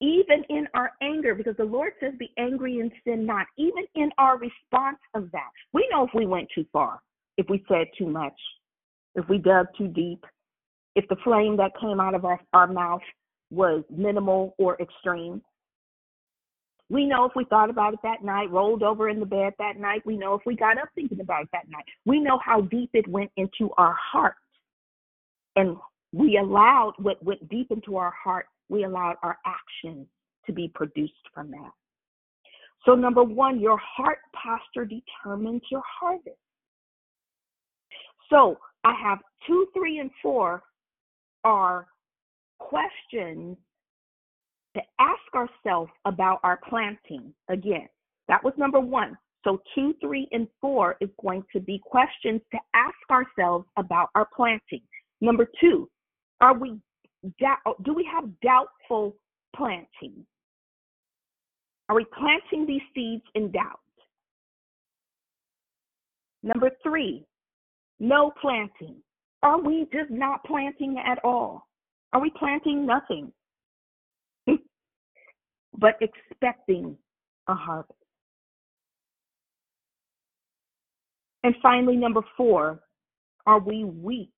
Even 0.00 0.44
in 0.48 0.68
our 0.74 0.92
anger, 1.02 1.34
because 1.34 1.56
the 1.56 1.64
Lord 1.64 1.92
says, 2.00 2.12
be 2.18 2.30
angry 2.38 2.78
and 2.78 2.92
sin 3.04 3.26
not. 3.26 3.46
Even 3.56 3.84
in 3.96 4.10
our 4.16 4.38
response 4.38 4.98
of 5.14 5.30
that, 5.32 5.48
we 5.72 5.88
know 5.90 6.04
if 6.06 6.10
we 6.14 6.24
went 6.24 6.48
too 6.54 6.64
far, 6.72 7.00
if 7.36 7.46
we 7.48 7.64
said 7.68 7.88
too 7.96 8.06
much, 8.06 8.34
if 9.16 9.28
we 9.28 9.38
dug 9.38 9.66
too 9.76 9.88
deep, 9.88 10.24
if 10.94 11.06
the 11.08 11.16
flame 11.24 11.56
that 11.56 11.72
came 11.80 12.00
out 12.00 12.14
of 12.14 12.24
our, 12.24 12.40
our 12.52 12.66
mouth 12.66 13.00
was 13.50 13.82
minimal 13.90 14.54
or 14.58 14.80
extreme. 14.80 15.42
We 16.90 17.04
know 17.04 17.24
if 17.24 17.32
we 17.36 17.44
thought 17.44 17.70
about 17.70 17.94
it 17.94 18.00
that 18.02 18.22
night, 18.22 18.50
rolled 18.50 18.82
over 18.82 19.08
in 19.08 19.20
the 19.20 19.26
bed 19.26 19.52
that 19.58 19.78
night. 19.78 20.06
We 20.06 20.16
know 20.16 20.34
if 20.34 20.42
we 20.46 20.56
got 20.56 20.78
up 20.78 20.88
thinking 20.94 21.20
about 21.20 21.42
it 21.42 21.48
that 21.52 21.68
night. 21.68 21.84
We 22.06 22.20
know 22.20 22.38
how 22.44 22.62
deep 22.62 22.90
it 22.94 23.06
went 23.08 23.30
into 23.36 23.70
our 23.76 23.94
heart. 23.94 24.36
And 25.56 25.76
we 26.12 26.38
allowed 26.38 26.94
what 26.98 27.22
went 27.22 27.48
deep 27.48 27.70
into 27.70 27.96
our 27.96 28.12
heart, 28.12 28.46
we 28.68 28.84
allowed 28.84 29.16
our 29.22 29.38
actions 29.46 30.06
to 30.46 30.52
be 30.52 30.70
produced 30.74 31.12
from 31.34 31.50
that. 31.50 31.70
So, 32.84 32.94
number 32.94 33.22
one, 33.22 33.60
your 33.60 33.78
heart 33.78 34.18
posture 34.34 34.86
determines 34.86 35.62
your 35.70 35.82
harvest. 36.00 36.36
So, 38.30 38.58
I 38.84 38.94
have 39.02 39.18
two, 39.46 39.66
three, 39.74 39.98
and 39.98 40.10
four 40.22 40.62
are 41.44 41.86
questions 42.58 43.56
to 44.76 44.82
ask 45.00 45.20
ourselves 45.34 45.90
about 46.04 46.40
our 46.42 46.58
planting 46.68 47.32
again. 47.48 47.88
That 48.28 48.42
was 48.44 48.54
number 48.56 48.80
one. 48.80 49.16
So, 49.44 49.60
two, 49.74 49.94
three, 50.00 50.28
and 50.32 50.46
four 50.60 50.96
is 51.00 51.10
going 51.20 51.44
to 51.52 51.60
be 51.60 51.80
questions 51.84 52.40
to 52.52 52.58
ask 52.74 52.94
ourselves 53.10 53.66
about 53.76 54.10
our 54.14 54.28
planting. 54.34 54.82
Number 55.20 55.48
two, 55.60 55.88
are 56.40 56.56
we 56.56 56.78
Oh, 57.66 57.74
do 57.82 57.94
we 57.94 58.08
have 58.12 58.24
doubtful 58.40 59.16
planting? 59.54 60.24
Are 61.88 61.96
we 61.96 62.06
planting 62.16 62.66
these 62.66 62.82
seeds 62.94 63.24
in 63.34 63.50
doubt? 63.50 63.80
Number 66.42 66.70
three, 66.82 67.24
no 67.98 68.32
planting. 68.40 68.96
Are 69.42 69.60
we 69.60 69.86
just 69.92 70.10
not 70.10 70.44
planting 70.44 70.96
at 71.04 71.18
all? 71.24 71.66
Are 72.12 72.20
we 72.20 72.30
planting 72.38 72.86
nothing? 72.86 73.32
but 75.78 75.94
expecting 76.00 76.96
a 77.48 77.54
harvest. 77.54 77.92
And 81.44 81.54
finally, 81.62 81.96
number 81.96 82.20
four, 82.36 82.80
are 83.46 83.60
we 83.60 83.84
weak 83.84 84.34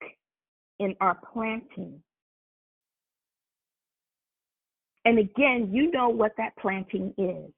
in 0.78 0.94
our 1.00 1.18
planting? 1.32 2.00
And 5.05 5.18
again, 5.18 5.70
you 5.72 5.90
know 5.90 6.09
what 6.09 6.32
that 6.36 6.57
planting 6.61 7.14
is. 7.16 7.51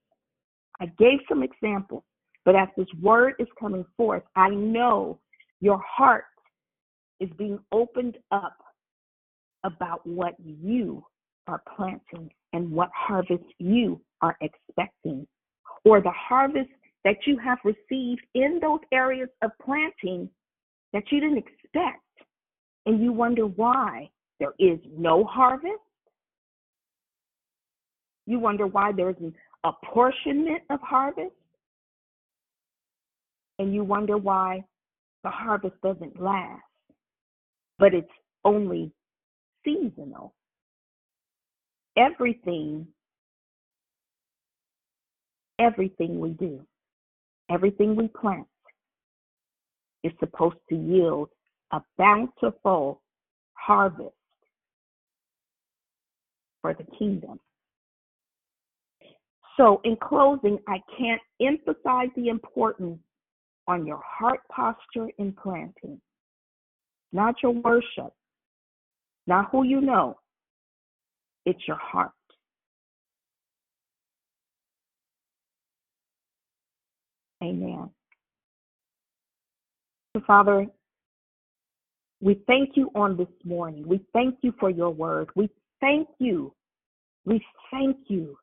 I 0.81 0.87
gave 0.99 1.19
some 1.29 1.43
examples, 1.43 2.05
but 2.45 2.57
as 2.57 2.69
this 2.77 2.87
word 3.01 3.35
is 3.39 3.49
coming 3.59 3.85
forth, 3.97 4.23
I 4.37 4.51
know 4.51 5.19
your 5.61 5.81
heart 5.87 6.25
is 7.21 7.31
being 7.39 7.59
opened 7.71 8.19
up 8.31 8.57
about 9.65 10.05
what 10.07 10.35
you 10.39 11.05
are 11.47 11.63
planting 11.77 12.31
and 12.53 12.71
what 12.71 12.91
harvest 12.95 13.45
you 13.59 14.01
are 14.21 14.37
expecting, 14.41 15.27
or 15.85 16.01
the 16.01 16.11
harvest 16.11 16.71
that 17.05 17.17
you 17.27 17.39
have 17.39 17.59
received 17.65 18.23
in 18.35 18.59
those 18.61 18.81
areas 18.93 19.29
of 19.43 19.51
planting 19.65 20.29
that 20.93 21.05
you 21.11 21.21
didn't 21.21 21.39
expect, 21.39 22.01
and 22.87 23.03
you 23.03 23.13
wonder 23.13 23.47
why 23.47 24.09
there 24.39 24.53
is 24.59 24.79
no 24.97 25.25
harvest. 25.25 25.81
You 28.27 28.39
wonder 28.39 28.67
why 28.67 28.93
there's 28.93 29.17
an 29.21 29.35
apportionment 29.65 30.63
of 30.71 30.81
harvest, 30.81 31.35
and 33.59 33.75
you 33.75 33.85
wonder 33.85 34.17
why 34.17 34.65
the 35.25 35.31
harvest 35.31 35.75
doesn't 35.83 36.21
last, 36.21 36.63
but 37.79 37.95
it's 37.95 38.09
only 38.45 38.93
seasonal 39.65 40.35
everything, 41.97 42.87
everything 45.59 46.21
we 46.21 46.31
do, 46.31 46.61
everything 47.51 47.97
we 47.97 48.09
plant 48.09 48.47
is 50.03 50.13
supposed 50.19 50.57
to 50.69 50.77
yield 50.77 51.29
a 51.73 51.81
bountiful 51.97 53.01
harvest 53.55 54.15
for 56.61 56.75
the 56.75 56.85
kingdom. 56.99 57.39
So, 59.57 59.81
in 59.85 59.97
closing, 59.97 60.59
I 60.67 60.81
can't 60.97 61.21
emphasize 61.41 62.09
the 62.17 62.29
importance 62.29 62.99
on 63.69 63.87
your 63.87 64.01
heart 64.05 64.41
posture 64.51 65.09
in 65.19 65.33
planting, 65.33 66.01
not 67.13 67.35
your 67.43 67.53
worship, 67.53 68.13
not 69.27 69.51
who 69.51 69.65
you 69.65 69.81
know, 69.81 70.19
it's 71.45 71.61
your 71.69 71.77
heart. 71.77 72.13
Amen. 77.43 77.91
So, 80.15 80.23
Father, 80.27 80.67
we 82.21 82.41
thank 82.47 82.71
you 82.77 82.91
on 82.95 83.17
this 83.17 83.27
morning. 83.45 83.87
We 83.87 84.01
thank 84.13 84.37
you 84.43 84.55
for 84.61 84.71
your 84.71 84.91
word. 84.91 85.29
We 85.35 85.51
thank 85.81 86.09
you. 86.19 86.55
We 87.25 87.45
thank 87.71 87.97
you 88.09 88.37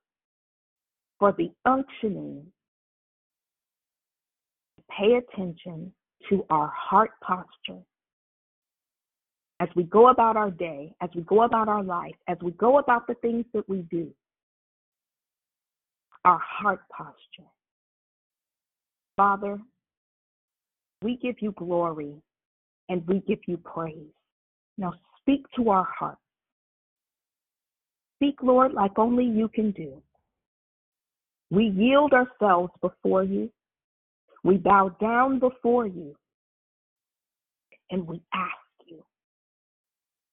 for 1.20 1.34
the 1.34 1.52
unctioning. 1.66 2.44
Pay 4.90 5.16
attention 5.16 5.94
to 6.30 6.46
our 6.50 6.72
heart 6.76 7.12
posture 7.22 7.82
as 9.60 9.68
we 9.76 9.84
go 9.84 10.10
about 10.10 10.38
our 10.38 10.50
day, 10.50 10.94
as 11.02 11.10
we 11.14 11.22
go 11.22 11.44
about 11.44 11.68
our 11.68 11.84
life, 11.84 12.16
as 12.28 12.38
we 12.42 12.52
go 12.52 12.80
about 12.80 13.06
the 13.08 13.14
things 13.16 13.46
that 13.54 13.68
we 13.68 13.82
do. 13.92 14.10
Our 16.26 16.40
heart 16.40 16.82
posture. 16.90 17.50
Father, 19.16 19.60
we 21.02 21.18
give 21.18 21.36
you 21.42 21.54
glory 21.58 22.14
and 22.88 23.06
we 23.08 23.20
give 23.28 23.40
you 23.48 23.58
praise. 23.58 24.14
Now 24.78 24.94
speak 25.22 25.46
to 25.58 25.70
our 25.70 25.88
hearts. 25.98 26.22
Speak, 28.18 28.36
Lord, 28.42 28.74
like 28.74 28.98
only 28.98 29.26
you 29.26 29.48
can 29.48 29.72
do. 29.72 30.02
We 31.52 31.66
yield 31.66 32.14
ourselves 32.14 32.72
before 32.82 33.24
you. 33.24 33.50
We 34.44 34.58
bow 34.58 34.96
down 35.02 35.40
before 35.40 35.88
you. 35.88 36.16
And 37.92 38.08
we 38.08 38.22
ask 38.34 38.88
you 38.88 39.04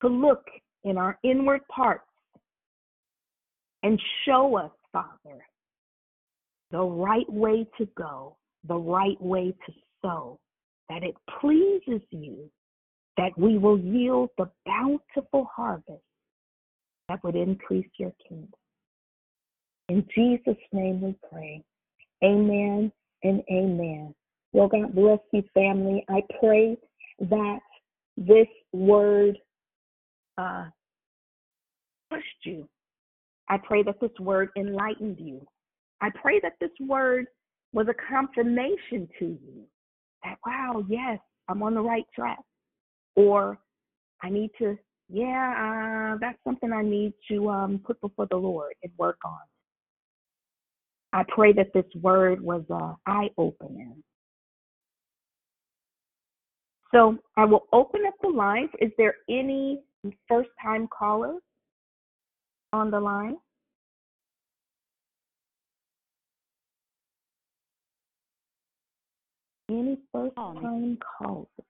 to 0.02 0.08
look 0.08 0.44
in 0.84 0.98
our 0.98 1.18
inward 1.24 1.66
parts 1.68 2.04
and 3.82 4.00
show 4.24 4.56
us, 4.56 4.70
Father, 4.92 5.44
the 6.70 6.82
right 6.82 7.30
way 7.32 7.66
to 7.78 7.86
go, 7.96 8.36
the 8.68 8.76
right 8.76 9.20
way 9.20 9.54
to 9.66 9.72
sow, 10.02 10.38
that 10.88 11.02
it 11.02 11.14
pleases 11.40 12.02
you, 12.10 12.50
that 13.16 13.36
we 13.38 13.58
will 13.58 13.78
yield 13.78 14.30
the 14.36 14.50
bountiful 14.66 15.48
harvest 15.54 16.02
that 17.08 17.22
would 17.24 17.36
increase 17.36 17.88
your 17.98 18.12
kingdom. 18.28 18.52
In 19.88 20.06
Jesus' 20.14 20.56
name 20.72 21.00
we 21.00 21.14
pray. 21.30 21.62
Amen 22.24 22.90
and 23.22 23.42
amen. 23.50 24.14
Well, 24.52 24.68
God 24.68 24.94
bless 24.94 25.18
you, 25.32 25.42
family. 25.54 26.04
I 26.08 26.22
pray 26.40 26.76
that 27.20 27.58
this 28.16 28.48
word 28.72 29.38
uh, 30.38 30.66
pushed 32.10 32.24
you. 32.44 32.68
I 33.48 33.58
pray 33.58 33.82
that 33.84 34.00
this 34.00 34.10
word 34.18 34.50
enlightened 34.56 35.18
you. 35.20 35.46
I 36.00 36.10
pray 36.20 36.40
that 36.40 36.54
this 36.60 36.70
word 36.80 37.26
was 37.72 37.86
a 37.88 37.94
confirmation 38.12 39.08
to 39.18 39.24
you 39.26 39.62
that, 40.24 40.36
wow, 40.44 40.84
yes, 40.88 41.18
I'm 41.48 41.62
on 41.62 41.74
the 41.74 41.80
right 41.80 42.06
track. 42.14 42.40
Or 43.14 43.58
I 44.22 44.30
need 44.30 44.50
to, 44.58 44.76
yeah, 45.08 46.14
uh, 46.14 46.18
that's 46.20 46.38
something 46.44 46.72
I 46.72 46.82
need 46.82 47.12
to 47.30 47.48
um, 47.48 47.80
put 47.84 48.00
before 48.00 48.26
the 48.30 48.36
Lord 48.36 48.74
and 48.82 48.92
work 48.98 49.18
on. 49.24 49.38
I 51.12 51.24
pray 51.28 51.52
that 51.54 51.72
this 51.72 51.84
word 52.00 52.40
was 52.40 52.62
uh, 52.70 52.74
an 52.74 52.96
eye 53.06 53.30
opener. 53.38 53.92
So 56.92 57.18
I 57.36 57.44
will 57.44 57.66
open 57.72 58.02
up 58.06 58.14
the 58.22 58.28
lines. 58.28 58.70
Is 58.80 58.90
there 58.96 59.14
any 59.28 59.82
first 60.28 60.50
time 60.62 60.88
callers 60.88 61.42
on 62.72 62.90
the 62.90 63.00
line? 63.00 63.36
Any 69.68 69.98
first 70.12 70.36
time 70.36 70.98
callers? 71.18 71.65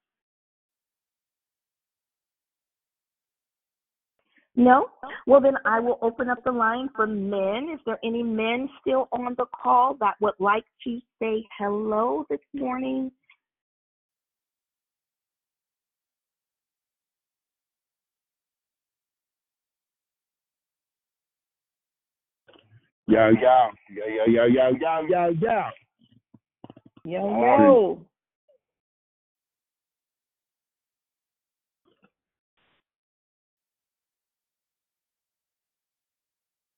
No? 4.56 4.88
Well, 5.26 5.40
then 5.42 5.56
I 5.66 5.80
will 5.80 5.98
open 6.00 6.30
up 6.30 6.42
the 6.42 6.50
line 6.50 6.88
for 6.96 7.06
men. 7.06 7.68
Is 7.72 7.80
there 7.84 7.98
any 8.02 8.22
men 8.22 8.70
still 8.80 9.06
on 9.12 9.34
the 9.36 9.44
call 9.54 9.94
that 10.00 10.14
would 10.20 10.34
like 10.38 10.64
to 10.84 10.98
say 11.20 11.44
hello 11.58 12.24
this 12.30 12.40
morning? 12.54 13.12
Yo, 23.08 23.28
yo, 23.28 23.68
yo, 23.90 24.06
yo, 24.06 24.24
yo, 24.26 24.44
yo, 24.46 24.70
yo, 24.80 25.00
yo, 25.06 25.28
yo. 25.28 25.62
Yo, 27.04 27.40
yo. 27.40 28.06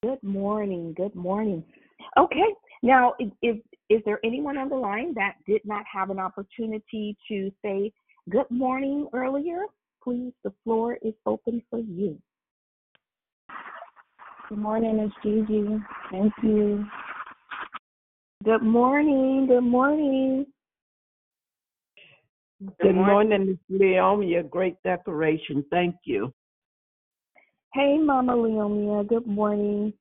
Good 0.08 0.22
morning. 0.22 0.94
Good 0.96 1.14
morning. 1.14 1.62
Okay. 2.16 2.54
Now, 2.82 3.12
is, 3.20 3.28
is 3.42 3.56
is 3.90 4.00
there 4.06 4.18
anyone 4.24 4.56
on 4.56 4.70
the 4.70 4.74
line 4.74 5.12
that 5.16 5.34
did 5.46 5.60
not 5.66 5.84
have 5.92 6.08
an 6.08 6.18
opportunity 6.18 7.14
to 7.28 7.50
say 7.62 7.92
good 8.30 8.50
morning 8.50 9.06
earlier? 9.12 9.64
Please, 10.02 10.32
the 10.44 10.52
floor 10.64 10.96
is 11.02 11.12
open 11.26 11.60
for 11.68 11.80
you. 11.80 12.18
Good 14.48 14.56
morning, 14.56 14.98
it's 14.98 15.14
Gigi. 15.22 15.76
Thank 16.10 16.32
you. 16.42 16.86
Good 18.44 18.62
morning. 18.62 19.46
Good 19.46 19.60
morning. 19.60 20.46
Good 22.80 22.94
morning, 22.94 23.46
Ms. 23.46 23.78
Leonia. 23.78 24.42
Oh, 24.42 24.48
great 24.48 24.82
decoration. 24.84 25.62
Thank 25.70 25.96
you. 26.04 26.32
Hey, 27.74 27.98
Mama 27.98 28.32
Leonia. 28.32 29.06
Good 29.06 29.26
morning. 29.26 29.92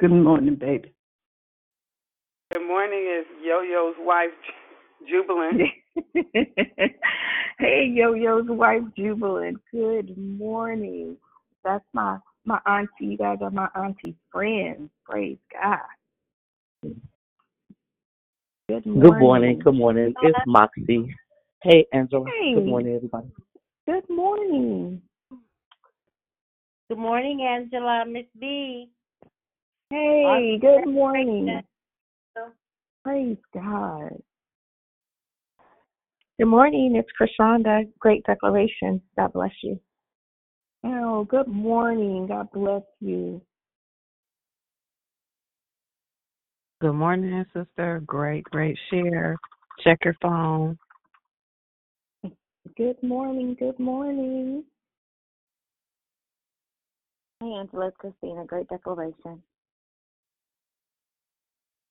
Good 0.00 0.10
morning, 0.10 0.56
baby. 0.56 0.92
Good 2.52 2.66
morning, 2.66 3.20
is 3.20 3.26
Yo 3.44 3.60
Yo's 3.60 3.94
wife, 4.00 4.30
Jubilant. 5.08 5.60
hey, 7.58 7.92
Yo 7.94 8.14
Yo's 8.14 8.46
wife, 8.48 8.82
Jubilant. 8.96 9.58
Good 9.70 10.18
morning. 10.18 11.16
That's 11.62 11.84
my 11.92 12.18
my 12.44 12.58
auntie. 12.66 12.88
You 13.00 13.16
guys 13.16 13.38
are 13.40 13.50
my 13.50 13.68
auntie 13.76 14.16
friends. 14.32 14.90
Praise 15.04 15.38
God. 15.52 15.78
Good 18.68 18.84
morning. 18.84 19.00
Good 19.00 19.12
morning. 19.12 19.58
Good 19.60 19.74
morning. 19.74 20.14
It's 20.22 20.38
Moxie. 20.46 21.14
Hey, 21.62 21.86
Angela. 21.92 22.24
Hey. 22.26 22.54
Good 22.54 22.66
morning, 22.66 22.96
everybody. 22.96 23.28
Good 23.86 24.08
morning. 24.08 25.02
Good 26.90 26.98
morning, 26.98 27.46
Angela, 27.48 28.04
Miss 28.04 28.26
B. 28.40 28.88
Hey, 29.90 30.58
good 30.60 30.88
morning. 30.88 31.62
Praise 33.04 33.36
God. 33.54 34.10
Good 36.36 36.46
morning, 36.46 36.96
it's 36.96 37.08
Krishanda. 37.16 37.88
Great 38.00 38.24
declaration. 38.24 39.00
God 39.16 39.32
bless 39.32 39.52
you. 39.62 39.78
Oh, 40.82 41.22
good 41.30 41.46
morning. 41.46 42.26
God 42.26 42.48
bless 42.52 42.82
you. 42.98 43.40
Good 46.80 46.94
morning, 46.94 47.44
sister. 47.54 48.02
Great, 48.04 48.42
great 48.42 48.76
share. 48.90 49.36
Check 49.84 49.98
your 50.04 50.16
phone. 50.20 50.76
Good 52.76 53.00
morning. 53.00 53.54
Good 53.56 53.78
morning. 53.78 54.64
Hey, 57.42 57.54
Angela, 57.54 57.86
it's 57.86 57.96
Christina. 57.96 58.44
Great 58.44 58.68
declaration. 58.68 59.42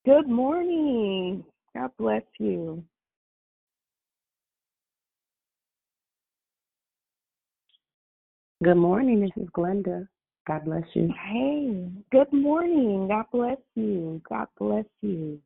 Good 0.04 0.28
morning. 0.28 1.44
God 1.74 1.90
bless 1.98 2.22
you. 2.38 2.84
Good 8.62 8.76
morning, 8.76 9.20
this 9.22 9.30
is 9.42 9.48
Glenda. 9.50 10.06
God 10.46 10.66
bless 10.66 10.84
you. 10.94 11.12
Hey, 11.28 11.88
good 12.12 12.32
morning. 12.32 13.08
God 13.08 13.24
bless 13.32 13.58
you. 13.74 14.22
God 14.28 14.46
bless 14.56 14.84
you. 15.02 15.40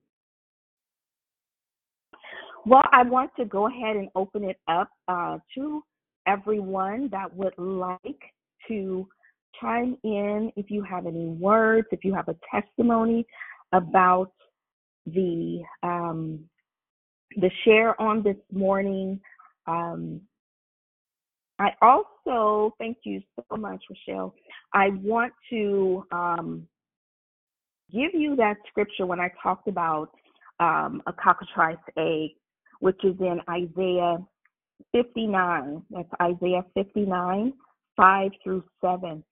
Well, 2.67 2.85
I 2.93 3.05
want 3.05 3.31
to 3.39 3.47
go 3.47 3.69
ahead 3.69 3.97
and 3.97 4.11
open 4.15 4.45
it 4.45 4.59
up 4.69 4.91
uh, 5.09 5.39
to 5.55 5.83
everyone 6.27 7.09
that 7.11 7.35
would 7.35 7.55
like 7.57 8.21
to 8.69 9.09
chime 9.61 9.97
in 10.05 10.53
if 10.57 10.71
you 10.71 10.83
have 10.83 11.07
any 11.07 11.27
words, 11.27 11.87
if 11.91 12.05
you 12.05 12.15
have 12.15 12.29
a 12.29 12.37
testimony 12.51 13.27
about 13.73 14.33
the 15.07 15.63
um, 15.83 16.41
the 17.37 17.51
share 17.65 18.01
on 18.01 18.23
this 18.23 18.37
morning. 18.53 19.21
Um, 19.67 20.21
I 21.59 21.71
also 21.83 22.75
thank 22.79 22.99
you 23.05 23.23
so 23.37 23.57
much, 23.57 23.83
Rochelle. 23.89 24.35
I 24.73 24.91
want 25.03 25.33
to 25.51 26.05
um, 26.11 26.67
give 27.93 28.11
you 28.13 28.37
that 28.37 28.57
scripture 28.69 29.07
when 29.07 29.21
I 29.21 29.31
talked 29.43 29.69
about 29.69 30.11
um, 30.61 31.03
a 31.07 31.13
cockatrice 31.13 31.79
egg, 31.97 32.31
which 32.81 32.99
is 33.05 33.15
in 33.21 33.41
Isaiah 33.49 34.19
59. 34.93 35.83
That's 35.91 36.09
Isaiah 36.21 36.65
59, 36.75 37.53
5 37.97 38.31
through 38.43 38.65
7. 38.81 39.23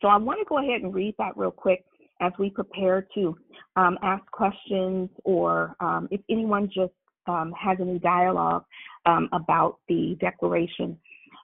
So 0.00 0.08
I 0.08 0.16
want 0.16 0.40
to 0.40 0.44
go 0.48 0.58
ahead 0.58 0.82
and 0.82 0.94
read 0.94 1.14
that 1.18 1.36
real 1.36 1.50
quick. 1.50 1.84
as 2.20 2.32
we 2.38 2.48
prepare 2.48 3.06
to 3.14 3.36
um, 3.76 3.98
ask 4.02 4.24
questions 4.30 5.10
or 5.24 5.74
um, 5.80 6.08
if 6.10 6.20
anyone 6.30 6.68
just 6.72 6.92
um, 7.26 7.52
has 7.58 7.78
any 7.80 7.98
dialogue 7.98 8.64
um, 9.06 9.28
about 9.32 9.78
the 9.88 10.16
declaration. 10.20 10.98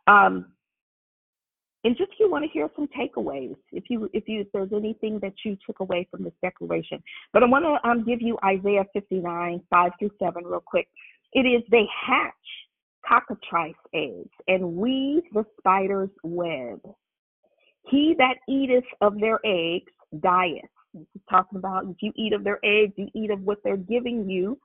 Um, 0.07 0.46
and 1.82 1.96
just 1.96 2.12
if 2.12 2.20
you 2.20 2.30
want 2.30 2.44
to 2.44 2.51
hear 2.51 2.68
some 2.76 2.88
takeaways, 2.88 3.57
if 3.72 3.84
you 3.88 4.11
if 4.12 4.24
you 4.26 4.42
if 4.42 4.48
there's 4.53 4.72
anything 4.74 5.18
that 5.20 5.32
you 5.44 5.57
took 5.66 5.80
away 5.80 6.07
from 6.11 6.24
this 6.24 6.34
declaration. 6.42 7.03
But 7.32 7.42
I 7.42 7.46
want 7.46 7.64
to 7.64 7.88
um, 7.88 8.05
give 8.05 8.20
you 8.20 8.36
Isaiah 8.44 8.84
59, 8.92 9.62
5 9.70 9.92
through 9.98 10.11
7 10.22 10.44
real 10.44 10.62
quick. 10.64 10.88
It 11.32 11.40
is 11.40 11.62
they 11.70 11.84
hatch 12.07 12.34
cockatrice 13.09 13.74
eggs 13.94 14.28
and 14.46 14.76
weave 14.76 15.22
the 15.32 15.44
spider's 15.59 16.11
web. 16.22 16.80
He 17.89 18.14
that 18.18 18.37
eateth 18.49 18.85
of 19.01 19.18
their 19.18 19.41
eggs 19.45 19.93
dieth. 20.20 20.64
This 20.95 21.07
is 21.14 21.22
talking 21.31 21.59
about 21.59 21.85
if 21.87 21.97
you 22.01 22.12
eat 22.16 22.33
of 22.33 22.45
their 22.45 22.59
eggs, 22.64 22.93
you 22.97 23.09
eat 23.14 23.31
of 23.31 23.41
what 23.43 23.59
they're 23.62 23.76
giving 23.76 24.28
you, 24.28 24.59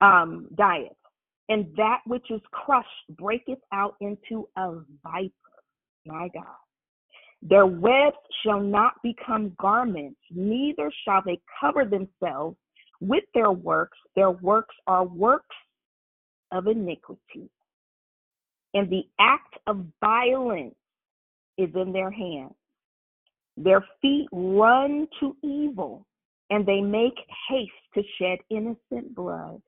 um, 0.00 0.48
diet. 0.54 0.96
And 1.48 1.66
that 1.76 2.00
which 2.06 2.30
is 2.30 2.40
crushed 2.52 2.88
breaketh 3.10 3.58
out 3.72 3.96
into 4.00 4.48
a 4.56 4.80
viper. 5.02 5.32
My 6.06 6.28
God. 6.28 6.44
Their 7.42 7.66
webs 7.66 8.16
shall 8.42 8.60
not 8.60 8.94
become 9.02 9.54
garments, 9.60 10.18
neither 10.30 10.90
shall 11.04 11.22
they 11.24 11.38
cover 11.60 11.84
themselves 11.84 12.56
with 13.00 13.24
their 13.34 13.52
works. 13.52 13.98
Their 14.16 14.30
works 14.30 14.74
are 14.86 15.04
works 15.04 15.54
of 16.52 16.66
iniquity. 16.66 17.50
And 18.72 18.88
the 18.88 19.04
act 19.18 19.58
of 19.66 19.84
violence 20.00 20.74
is 21.58 21.70
in 21.74 21.92
their 21.92 22.10
hands. 22.10 22.54
Their 23.56 23.84
feet 24.02 24.28
run 24.32 25.06
to 25.20 25.36
evil, 25.42 26.06
and 26.50 26.66
they 26.66 26.80
make 26.80 27.14
haste 27.48 27.72
to 27.94 28.02
shed 28.18 28.38
innocent 28.50 29.14
blood. 29.14 29.62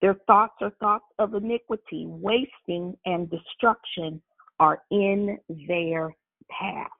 Their 0.00 0.14
thoughts 0.26 0.54
are 0.60 0.72
thoughts 0.80 1.06
of 1.18 1.34
iniquity, 1.34 2.06
wasting 2.06 2.96
and 3.06 3.30
destruction 3.30 4.20
are 4.58 4.82
in 4.90 5.38
their 5.68 6.14
path. 6.50 6.90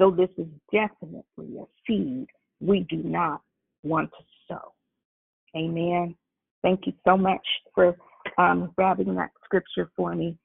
So 0.00 0.10
this 0.10 0.30
is 0.38 0.46
definitely 0.72 1.58
a 1.58 1.64
seed 1.86 2.26
we 2.60 2.86
do 2.88 2.96
not 2.96 3.42
want 3.82 4.10
to 4.10 4.24
sow. 4.48 4.72
Amen. 5.56 6.16
Thank 6.62 6.86
you 6.86 6.94
so 7.06 7.16
much 7.16 7.46
for 7.74 7.94
um, 8.38 8.72
grabbing 8.76 9.14
that 9.16 9.30
scripture 9.44 9.90
for 9.96 10.14
me. 10.14 10.36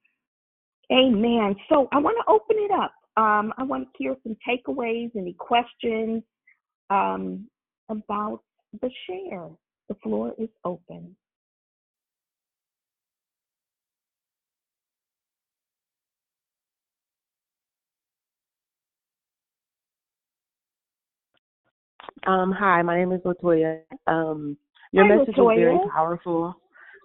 Amen. 0.91 1.55
So 1.69 1.87
I 1.91 1.99
want 1.99 2.17
to 2.17 2.31
open 2.31 2.57
it 2.63 2.71
up. 2.71 2.93
Um, 3.17 3.53
I 3.57 3.63
want 3.63 3.85
to 3.85 3.89
hear 3.97 4.15
some 4.23 4.35
takeaways, 4.47 5.11
any 5.15 5.33
questions 5.33 6.23
um, 6.89 7.47
about 7.89 8.41
the 8.81 8.89
share. 9.05 9.49
The 9.89 9.95
floor 9.95 10.33
is 10.37 10.49
open. 10.63 11.15
Um, 22.27 22.51
hi, 22.51 22.81
my 22.81 22.97
name 22.97 23.11
is 23.11 23.21
Latoya. 23.21 23.81
Um, 24.07 24.57
your 24.91 25.05
Hi, 25.05 25.15
message 25.15 25.35
was 25.37 25.53
very 25.55 25.79
powerful. 25.91 26.55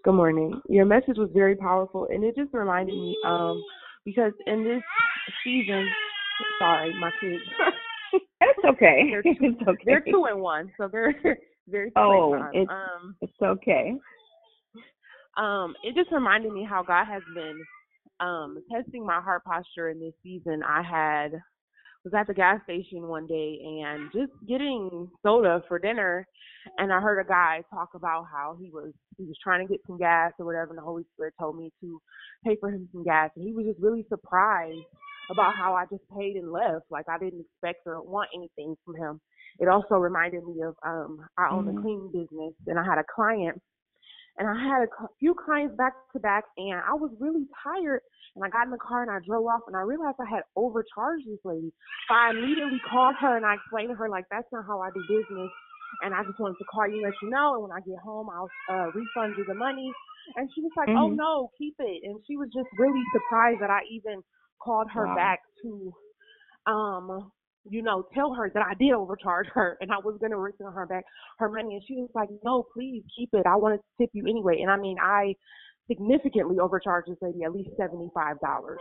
Good 0.04 0.12
morning. 0.12 0.60
Your 0.68 0.84
message 0.84 1.16
was 1.16 1.30
very 1.32 1.56
powerful, 1.56 2.06
and 2.12 2.22
it 2.22 2.36
just 2.36 2.52
reminded 2.52 2.94
me, 2.94 3.16
um, 3.26 3.62
because 4.04 4.32
in 4.46 4.62
this 4.62 4.82
season, 5.42 5.88
sorry, 6.58 6.92
my 7.00 7.10
kids. 7.22 7.42
That's 8.38 8.74
okay. 8.74 9.08
They're 9.10 9.22
two, 9.22 9.30
It's 9.40 9.62
okay. 9.66 9.82
They're 9.86 10.04
two 10.10 10.26
and 10.28 10.42
one, 10.42 10.70
so 10.76 10.88
they're 10.88 11.14
very 11.68 11.90
Oh, 11.96 12.34
it's 12.52 12.70
Um, 12.70 13.16
it's 13.22 13.32
okay. 13.42 13.94
um, 15.38 15.74
it 15.82 15.94
just 15.94 16.12
reminded 16.12 16.52
me 16.52 16.66
how 16.68 16.82
God 16.82 17.06
has 17.06 17.22
been 17.34 17.58
um 18.20 18.62
testing 18.70 19.06
my 19.06 19.22
heart 19.22 19.42
posture 19.44 19.88
in 19.88 20.00
this 20.00 20.12
season. 20.22 20.62
I 20.62 20.82
had 20.82 21.40
was 22.04 22.14
at 22.14 22.26
the 22.26 22.34
gas 22.34 22.60
station 22.64 23.08
one 23.08 23.26
day 23.26 23.58
and 23.82 24.10
just 24.12 24.32
getting 24.48 25.08
soda 25.22 25.62
for 25.68 25.78
dinner 25.78 26.26
and 26.78 26.92
I 26.92 27.00
heard 27.00 27.20
a 27.20 27.28
guy 27.28 27.62
talk 27.72 27.90
about 27.94 28.26
how 28.32 28.56
he 28.60 28.70
was 28.70 28.92
he 29.18 29.24
was 29.24 29.36
trying 29.42 29.66
to 29.66 29.72
get 29.72 29.80
some 29.86 29.98
gas 29.98 30.32
or 30.38 30.46
whatever 30.46 30.70
and 30.70 30.78
the 30.78 30.82
Holy 30.82 31.04
Spirit 31.14 31.34
told 31.38 31.56
me 31.56 31.72
to 31.80 32.00
pay 32.46 32.56
for 32.60 32.70
him 32.70 32.88
some 32.92 33.04
gas 33.04 33.30
and 33.36 33.46
he 33.46 33.52
was 33.52 33.66
just 33.66 33.80
really 33.80 34.06
surprised 34.08 34.78
about 35.30 35.54
how 35.56 35.74
I 35.74 35.84
just 35.90 36.04
paid 36.16 36.36
and 36.36 36.52
left. 36.52 36.84
Like 36.90 37.06
I 37.08 37.18
didn't 37.18 37.40
expect 37.40 37.86
or 37.86 38.02
want 38.02 38.28
anything 38.34 38.76
from 38.84 38.96
him. 38.96 39.20
It 39.58 39.68
also 39.68 39.96
reminded 39.96 40.44
me 40.44 40.62
of 40.62 40.74
um 40.86 41.18
I 41.38 41.50
own 41.50 41.64
Mhm. 41.64 41.78
a 41.78 41.80
cleaning 41.80 42.10
business 42.12 42.54
and 42.66 42.78
I 42.78 42.84
had 42.84 42.98
a 42.98 43.04
client 43.14 43.60
and 44.38 44.48
I 44.48 44.56
had 44.56 44.88
a 44.88 45.08
few 45.20 45.34
clients 45.34 45.76
back 45.76 45.94
to 46.12 46.20
back, 46.20 46.44
and 46.56 46.80
I 46.80 46.94
was 46.94 47.10
really 47.20 47.46
tired. 47.62 48.02
And 48.36 48.44
I 48.44 48.50
got 48.50 48.64
in 48.66 48.72
the 48.72 48.78
car 48.82 49.02
and 49.02 49.10
I 49.12 49.20
drove 49.26 49.46
off, 49.46 49.62
and 49.68 49.76
I 49.76 49.82
realized 49.82 50.18
I 50.20 50.28
had 50.30 50.44
overcharged 50.56 51.26
this 51.28 51.38
lady. 51.44 51.72
So 52.08 52.14
I 52.14 52.30
immediately 52.30 52.80
called 52.82 53.14
her 53.20 53.36
and 53.36 53.46
I 53.46 53.54
explained 53.56 53.90
to 53.90 53.96
her 53.96 54.08
like 54.08 54.24
that's 54.30 54.48
not 54.52 54.66
how 54.66 54.80
I 54.80 54.90
do 54.90 55.02
business, 55.06 55.50
and 56.02 56.14
I 56.14 56.24
just 56.24 56.40
wanted 56.40 56.58
to 56.58 56.66
call 56.66 56.88
you 56.88 57.02
and 57.02 57.04
let 57.04 57.14
you 57.22 57.30
know. 57.30 57.54
And 57.54 57.62
when 57.64 57.72
I 57.72 57.80
get 57.80 57.98
home, 58.02 58.28
I'll 58.30 58.50
uh, 58.70 58.90
refund 58.94 59.36
you 59.38 59.44
the 59.46 59.54
money. 59.54 59.92
And 60.36 60.50
she 60.54 60.62
was 60.62 60.72
like, 60.76 60.90
"Oh 60.96 61.10
Mhm. 61.10 61.14
no, 61.14 61.50
keep 61.58 61.76
it." 61.78 62.02
And 62.04 62.20
she 62.26 62.36
was 62.36 62.48
just 62.54 62.68
really 62.78 63.02
surprised 63.12 63.60
that 63.62 63.70
I 63.70 63.82
even 63.90 64.22
called 64.62 64.88
her 64.94 65.06
Wow. 65.06 65.16
back 65.16 65.40
to 65.62 65.92
um 66.66 67.32
you 67.68 67.82
know, 67.82 68.06
tell 68.14 68.34
her 68.34 68.50
that 68.52 68.62
I 68.62 68.74
did 68.74 68.92
overcharge 68.92 69.46
her 69.54 69.78
and 69.80 69.90
I 69.92 69.98
was 69.98 70.18
gonna 70.20 70.36
return 70.36 70.72
her 70.72 70.86
back 70.86 71.04
her 71.38 71.48
money 71.48 71.74
and 71.74 71.82
she 71.86 71.94
was 71.94 72.10
like, 72.14 72.28
No, 72.44 72.64
please 72.74 73.02
keep 73.16 73.30
it. 73.32 73.46
I 73.46 73.56
wanted 73.56 73.78
to 73.78 74.02
tip 74.02 74.10
you 74.12 74.26
anyway 74.26 74.60
and 74.60 74.70
I 74.70 74.76
mean 74.76 74.96
I 75.02 75.34
significantly 75.88 76.58
overcharged 76.58 77.10
this 77.10 77.18
lady 77.20 77.44
at 77.44 77.52
least 77.52 77.70
seventy 77.76 78.10
five 78.14 78.38
dollars. 78.40 78.78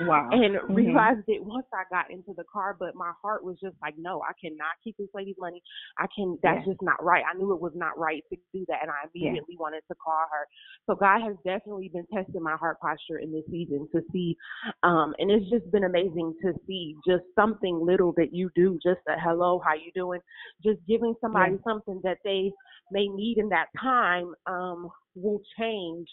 Wow. 0.00 0.30
And 0.32 0.56
Mhm. 0.68 0.76
realized 0.76 1.24
it 1.28 1.44
once 1.44 1.66
I 1.74 1.84
got 1.90 2.10
into 2.10 2.32
the 2.36 2.44
car, 2.52 2.76
but 2.78 2.94
my 2.94 3.12
heart 3.22 3.44
was 3.44 3.58
just 3.60 3.76
like, 3.82 3.94
No, 3.98 4.22
I 4.22 4.32
cannot 4.40 4.74
keep 4.82 4.96
this 4.96 5.08
lady's 5.14 5.36
money. 5.38 5.62
I 5.98 6.06
can 6.14 6.38
that's 6.42 6.58
Yeah. 6.58 6.64
just 6.64 6.80
not 6.82 7.02
right. 7.04 7.24
I 7.28 7.36
knew 7.36 7.52
it 7.52 7.60
was 7.60 7.74
not 7.74 7.98
right 7.98 8.24
to 8.32 8.38
do 8.54 8.64
that 8.68 8.80
and 8.82 8.90
I 8.90 9.06
immediately 9.14 9.56
wanted 9.58 9.82
to 9.88 9.94
call 9.96 10.24
her. 10.32 10.46
So 10.86 10.94
God 10.96 11.20
has 11.22 11.36
definitely 11.44 11.90
been 11.92 12.06
testing 12.12 12.42
my 12.42 12.56
heart 12.56 12.80
posture 12.80 13.18
in 13.18 13.32
this 13.32 13.44
season 13.50 13.88
to 13.94 14.02
see 14.12 14.36
um 14.82 15.14
and 15.18 15.30
it's 15.30 15.50
just 15.50 15.70
been 15.70 15.84
amazing 15.84 16.34
to 16.42 16.54
see 16.66 16.96
just 17.06 17.24
something 17.34 17.78
little 17.84 18.12
that 18.16 18.32
you 18.34 18.50
do, 18.54 18.78
just 18.82 19.00
a 19.08 19.20
hello, 19.20 19.60
how 19.64 19.74
you 19.74 19.92
doing, 19.94 20.20
just 20.64 20.78
giving 20.88 21.14
somebody 21.20 21.56
Yeah. 21.56 21.62
something 21.64 22.00
that 22.04 22.18
they 22.24 22.52
may 22.90 23.06
need 23.08 23.38
in 23.38 23.48
that 23.50 23.66
time 23.80 24.34
um 24.46 24.88
will 25.14 25.40
change 25.58 26.08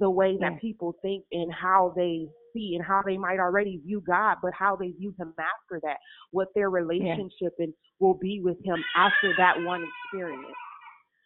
the 0.00 0.10
way 0.10 0.36
that 0.40 0.52
Yeah. 0.52 0.58
people 0.60 0.94
think 1.02 1.24
and 1.32 1.52
how 1.52 1.92
they 1.96 2.26
see 2.54 2.74
and 2.76 2.84
how 2.84 3.02
they 3.04 3.18
might 3.18 3.40
already 3.40 3.80
view 3.84 4.02
God, 4.06 4.36
but 4.42 4.52
how 4.54 4.76
they 4.76 4.90
view 4.90 5.14
him 5.18 5.34
after 5.38 5.80
that, 5.82 5.98
what 6.30 6.48
their 6.54 6.70
relationship 6.70 7.54
and 7.58 7.74
will 8.00 8.14
be 8.14 8.40
with 8.40 8.56
him 8.64 8.82
after 8.96 9.34
that 9.38 9.60
one 9.62 9.86
experience. 10.04 10.54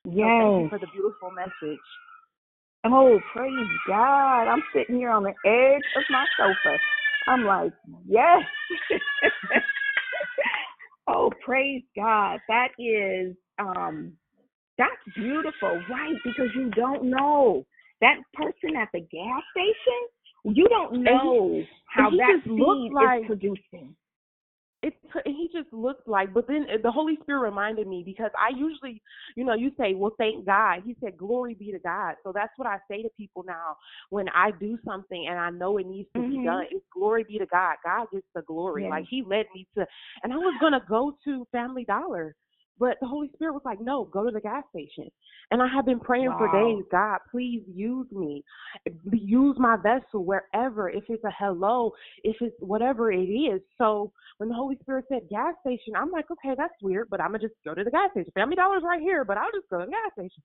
So 0.04 0.10
thank 0.38 0.58
you 0.58 0.64
Yes. 0.64 0.70
for 0.70 0.78
the 0.78 0.86
beautiful 0.92 1.30
message. 1.30 1.80
Oh, 2.84 3.20
praise 3.34 3.68
God. 3.86 4.44
I'm 4.48 4.62
sitting 4.74 4.96
here 4.96 5.10
on 5.10 5.24
the 5.24 5.34
edge 5.44 5.82
of 5.96 6.04
my 6.10 6.24
sofa. 6.38 6.78
I'm 7.26 7.44
like, 7.44 7.72
yes. 8.06 8.42
oh, 11.08 11.30
praise 11.44 11.82
God. 11.96 12.40
That 12.48 12.68
is 12.78 13.36
um 13.58 14.12
that's 14.78 14.92
beautiful, 15.16 15.82
right? 15.90 16.14
Because 16.24 16.48
you 16.54 16.70
don't 16.70 17.10
know. 17.10 17.66
That 18.00 18.18
person 18.34 18.76
at 18.76 18.88
the 18.92 19.00
gas 19.00 19.42
station, 19.50 20.00
you 20.44 20.66
don't 20.68 20.94
And 20.94 21.06
he- 21.06 21.12
know 21.12 21.64
how 21.86 22.10
he 22.10 22.16
that 22.18 22.40
seed 22.44 22.92
like- 22.92 23.20
is 23.22 23.26
producing. 23.26 23.94
it 24.82 24.94
he 25.26 25.48
just 25.52 25.72
looked 25.72 26.06
like 26.06 26.32
but 26.32 26.46
then 26.46 26.64
the 26.84 26.90
holy 26.90 27.16
spirit 27.22 27.40
reminded 27.40 27.88
me 27.88 28.04
because 28.06 28.30
i 28.38 28.48
usually 28.56 29.02
you 29.34 29.42
know 29.44 29.52
you 29.54 29.72
say 29.76 29.92
well 29.94 30.12
thank 30.18 30.46
god 30.46 30.80
he 30.86 30.94
said 31.00 31.16
glory 31.18 31.52
be 31.54 31.72
to 31.72 31.80
god 31.80 32.14
so 32.22 32.30
that's 32.32 32.52
what 32.56 32.68
i 32.68 32.78
say 32.88 33.02
to 33.02 33.08
people 33.16 33.42
now 33.44 33.76
when 34.10 34.28
i 34.28 34.52
do 34.60 34.78
something 34.86 35.26
and 35.28 35.36
i 35.36 35.50
know 35.50 35.78
it 35.78 35.86
needs 35.88 36.08
to 36.14 36.22
be 36.22 36.36
Mhm. 36.38 36.44
done 36.44 36.64
it's 36.70 36.86
glory 36.92 37.24
be 37.24 37.38
to 37.38 37.46
god 37.46 37.74
god 37.84 38.06
gets 38.12 38.28
the 38.36 38.42
glory 38.42 38.84
Yeah. 38.84 38.90
like 38.90 39.06
he 39.06 39.22
led 39.24 39.46
me 39.52 39.66
to 39.76 39.84
and 40.22 40.32
i 40.32 40.36
was 40.36 40.54
going 40.60 40.72
to 40.74 40.84
go 40.88 41.16
to 41.24 41.44
family 41.46 41.84
dollar 41.84 42.36
but 42.78 42.96
the 43.00 43.06
holy 43.06 43.30
spirit 43.34 43.52
was 43.52 43.62
like 43.64 43.80
no 43.80 44.04
go 44.04 44.24
to 44.24 44.30
the 44.30 44.40
gas 44.40 44.64
station 44.70 45.10
and 45.50 45.62
i 45.62 45.66
have 45.66 45.86
been 45.86 46.00
praying 46.00 46.32
for 46.36 46.50
days 46.52 46.84
god 46.90 47.18
please 47.30 47.62
use 47.72 48.06
me 48.12 48.42
use 49.12 49.56
my 49.58 49.76
vessel 49.76 50.24
wherever 50.24 50.88
if 50.88 51.04
it's 51.08 51.24
a 51.24 51.32
hello 51.38 51.92
if 52.24 52.36
it's 52.40 52.56
whatever 52.60 53.10
it 53.12 53.26
is 53.26 53.60
so 53.76 54.12
when 54.38 54.48
the 54.48 54.54
Holy 54.54 54.78
Spirit 54.82 55.04
said 55.08 55.28
gas 55.28 55.54
station, 55.60 55.94
I'm 55.96 56.10
like, 56.10 56.30
okay, 56.30 56.54
that's 56.56 56.74
weird, 56.80 57.08
but 57.10 57.20
I'm 57.20 57.32
gonna 57.32 57.40
just 57.40 57.54
go 57.64 57.74
to 57.74 57.84
the 57.84 57.90
gas 57.90 58.10
station. 58.12 58.32
Family 58.34 58.56
Dollar's 58.56 58.84
right 58.84 59.00
here, 59.00 59.24
but 59.24 59.36
I'll 59.36 59.52
just 59.52 59.68
go 59.68 59.80
to 59.80 59.84
the 59.84 59.90
gas 59.90 60.12
station. 60.12 60.42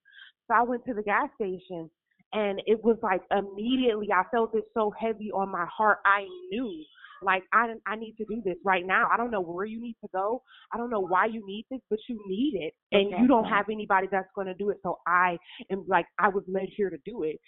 So 0.48 0.56
I 0.56 0.64
went 0.64 0.84
to 0.86 0.96
the 0.96 1.04
gas 1.04 1.30
station, 1.36 1.90
and 2.34 2.60
it 2.66 2.84
was 2.84 2.98
like 3.04 3.22
immediately 3.32 4.12
I 4.12 4.24
felt 4.32 4.56
it 4.56 4.66
so 4.74 4.92
heavy 5.00 5.32
on 5.32 5.50
my 5.50 5.66
heart. 5.66 6.00
I 6.06 6.26
knew 6.50 6.84
Like 7.24 7.44
I 7.54 7.74
I 7.86 7.96
need 7.96 8.16
to 8.18 8.26
do 8.26 8.42
this 8.44 8.58
right 8.64 8.86
now. 8.86 9.08
I 9.12 9.18
don't 9.18 9.32
know 9.32 9.42
where 9.42 9.66
you 9.66 9.82
need 9.82 9.96
to 10.02 10.10
go. 10.14 10.42
I 10.74 10.78
don't 10.78 10.90
know 10.90 11.00
why 11.00 11.26
you 11.26 11.46
need 11.46 11.66
this, 11.70 11.82
but 11.90 12.00
you 12.08 12.22
need 12.28 12.56
it, 12.56 12.74
and 12.92 13.12
you 13.22 13.28
don't 13.28 13.46
have 13.46 13.66
anybody 13.72 14.08
that's 14.12 14.30
going 14.36 14.48
to 14.48 14.54
do 14.54 14.70
it. 14.70 14.78
So 14.84 15.00
I 15.08 15.38
am 15.72 15.86
like 15.88 16.06
I 16.20 16.30
was 16.30 16.44
led 16.48 16.68
here 16.76 16.90
to 16.90 16.98
do 17.06 17.24
it. 17.24 17.40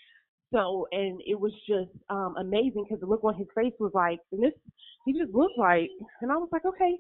So 0.54 0.88
and 0.92 1.22
it 1.26 1.40
was 1.40 1.52
just 1.68 1.92
um 2.10 2.36
amazing 2.40 2.86
because 2.88 3.02
the 3.02 3.08
look 3.08 3.24
on 3.24 3.36
his 3.36 3.48
face 3.56 3.74
was 3.80 3.92
like, 3.94 4.20
and 4.32 4.44
this 4.44 4.54
he 5.06 5.14
just 5.14 5.34
looked 5.34 5.58
like, 5.58 5.90
and 6.22 6.32
I 6.32 6.36
was 6.36 6.50
like, 6.52 6.66
okay. 6.66 6.96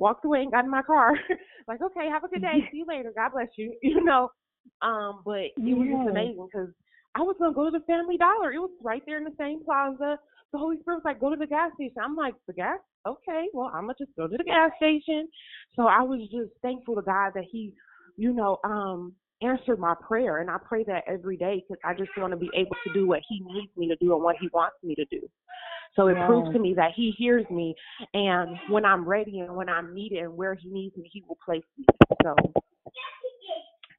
Walked 0.00 0.24
away 0.24 0.42
and 0.42 0.52
got 0.52 0.64
in 0.64 0.70
my 0.70 0.82
car. 0.82 1.10
like, 1.66 1.82
okay, 1.82 2.08
have 2.08 2.22
a 2.22 2.28
good 2.28 2.40
day. 2.40 2.62
See 2.70 2.78
you 2.78 2.86
later. 2.86 3.12
God 3.16 3.32
bless 3.32 3.48
you. 3.56 3.76
You 3.82 4.04
know, 4.04 4.30
um, 4.82 5.22
but 5.24 5.50
it 5.56 5.74
was 5.74 5.88
just 5.88 6.10
amazing 6.10 6.46
because 6.52 6.68
I 7.14 7.22
was 7.22 7.36
gonna 7.38 7.54
go 7.54 7.64
to 7.64 7.76
the 7.76 7.84
Family 7.84 8.16
Dollar. 8.16 8.52
It 8.52 8.58
was 8.58 8.70
right 8.82 9.02
there 9.06 9.18
in 9.18 9.24
the 9.24 9.34
same 9.38 9.64
plaza. 9.64 10.18
The 10.52 10.58
Holy 10.58 10.78
Spirit 10.80 10.96
was 10.96 11.04
like, 11.04 11.20
go 11.20 11.30
to 11.30 11.36
the 11.36 11.46
gas 11.46 11.70
station. 11.74 11.96
I'm 12.02 12.16
like, 12.16 12.34
the 12.46 12.52
gas? 12.52 12.78
Okay, 13.06 13.46
well, 13.52 13.70
I'm 13.74 13.82
gonna 13.82 13.94
just 13.98 14.14
go 14.16 14.26
to 14.26 14.36
the 14.36 14.44
gas 14.44 14.70
station. 14.76 15.28
So 15.76 15.86
I 15.86 16.02
was 16.02 16.20
just 16.30 16.50
thankful 16.62 16.94
to 16.94 17.02
God 17.02 17.32
that 17.34 17.44
He, 17.50 17.72
you 18.16 18.32
know, 18.32 18.58
um, 18.64 19.12
answered 19.42 19.78
my 19.78 19.94
prayer, 20.06 20.38
and 20.38 20.50
I 20.50 20.56
pray 20.66 20.84
that 20.84 21.04
every 21.06 21.36
day 21.36 21.62
because 21.68 21.80
I 21.84 21.94
just 21.94 22.10
want 22.16 22.32
to 22.32 22.36
be 22.36 22.50
able 22.54 22.76
to 22.84 22.92
do 22.92 23.06
what 23.06 23.20
He 23.28 23.40
needs 23.40 23.70
me 23.76 23.88
to 23.88 23.96
do 23.96 24.14
and 24.14 24.22
what 24.22 24.36
He 24.40 24.48
wants 24.52 24.76
me 24.82 24.94
to 24.94 25.04
do. 25.06 25.20
So 25.96 26.08
it 26.08 26.16
proves 26.26 26.52
to 26.52 26.58
me 26.58 26.74
that 26.74 26.92
He 26.96 27.12
hears 27.16 27.44
me, 27.50 27.74
and 28.14 28.56
when 28.70 28.84
I'm 28.84 29.08
ready 29.08 29.40
and 29.40 29.54
when 29.54 29.68
I'm 29.68 29.94
needed 29.94 30.18
and 30.18 30.36
where 30.36 30.54
He 30.54 30.68
needs 30.68 30.96
me, 30.96 31.08
He 31.12 31.24
will 31.28 31.38
place 31.44 31.62
me. 31.76 31.84
So 32.22 32.34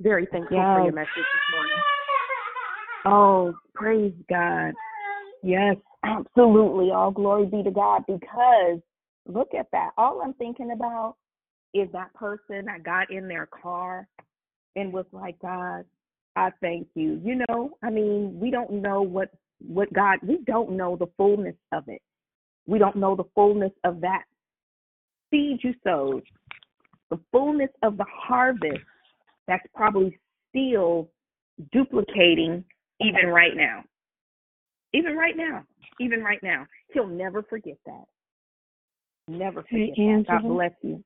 very 0.01 0.27
thankful 0.31 0.57
for 0.57 0.83
your 0.83 0.93
message 0.93 1.09
this 1.15 1.55
morning. 1.55 1.77
Oh, 3.05 3.53
praise 3.75 4.13
God. 4.29 4.73
Yes, 5.43 5.77
absolutely. 6.03 6.91
All 6.91 7.11
glory 7.11 7.45
be 7.45 7.63
to 7.63 7.71
God 7.71 8.03
because 8.07 8.79
look 9.27 9.49
at 9.57 9.67
that. 9.71 9.91
All 9.97 10.21
I'm 10.21 10.33
thinking 10.33 10.71
about 10.71 11.15
is 11.73 11.87
that 11.93 12.13
person 12.13 12.65
that 12.65 12.83
got 12.83 13.11
in 13.11 13.27
their 13.27 13.47
car 13.47 14.07
and 14.75 14.91
was 14.91 15.05
like, 15.11 15.39
God, 15.39 15.85
I 16.35 16.51
thank 16.61 16.87
you. 16.95 17.21
You 17.23 17.43
know, 17.47 17.71
I 17.83 17.89
mean, 17.89 18.39
we 18.39 18.51
don't 18.51 18.81
know 18.81 19.01
what 19.01 19.29
what 19.59 19.91
God, 19.93 20.19
we 20.23 20.39
don't 20.47 20.71
know 20.71 20.95
the 20.95 21.09
fullness 21.17 21.55
of 21.73 21.83
it. 21.87 22.01
We 22.65 22.79
don't 22.79 22.95
know 22.95 23.15
the 23.15 23.25
fullness 23.35 23.73
of 23.83 23.99
that 24.01 24.23
seed 25.29 25.59
you 25.63 25.73
sowed, 25.83 26.23
the 27.09 27.19
fullness 27.31 27.69
of 27.83 27.97
the 27.97 28.05
harvest 28.09 28.79
that's 29.47 29.65
probably 29.75 30.17
still 30.49 31.09
duplicating 31.73 32.63
even 33.01 33.27
right 33.27 33.55
now. 33.55 33.83
Even 34.93 35.15
right 35.15 35.35
now. 35.37 35.63
Even 35.99 36.21
right 36.23 36.39
now. 36.41 36.65
He'll 36.93 37.07
never 37.07 37.43
forget 37.43 37.77
that. 37.85 38.05
Never 39.27 39.63
Hey, 39.69 39.89
forget 39.89 39.95
that. 39.97 40.25
God 40.41 40.47
bless 40.47 40.71
you. 40.81 41.03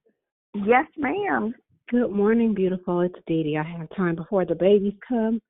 Yes, 0.53 0.85
ma'am. 0.97 1.53
Good 1.89 2.11
morning, 2.11 2.53
beautiful. 2.53 3.01
It's 3.01 3.15
Dee 3.27 3.43
Dee. 3.43 3.57
I 3.57 3.63
have 3.63 3.87
time 3.95 4.15
before 4.15 4.45
the 4.45 4.55
babies 4.55 4.93
come 5.07 5.41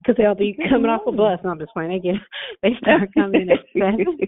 because 0.00 0.16
they'll 0.18 0.34
be 0.34 0.56
coming 0.68 0.90
off 0.90 1.06
a 1.06 1.12
bus. 1.12 1.40
No, 1.42 1.50
I'm 1.50 1.58
just 1.58 1.72
playing. 1.72 1.90
They 1.90 1.98
get 2.00 2.20
they 2.62 2.70
start 2.82 3.08
coming 3.14 3.48
at 3.48 3.58
seven, 3.78 4.18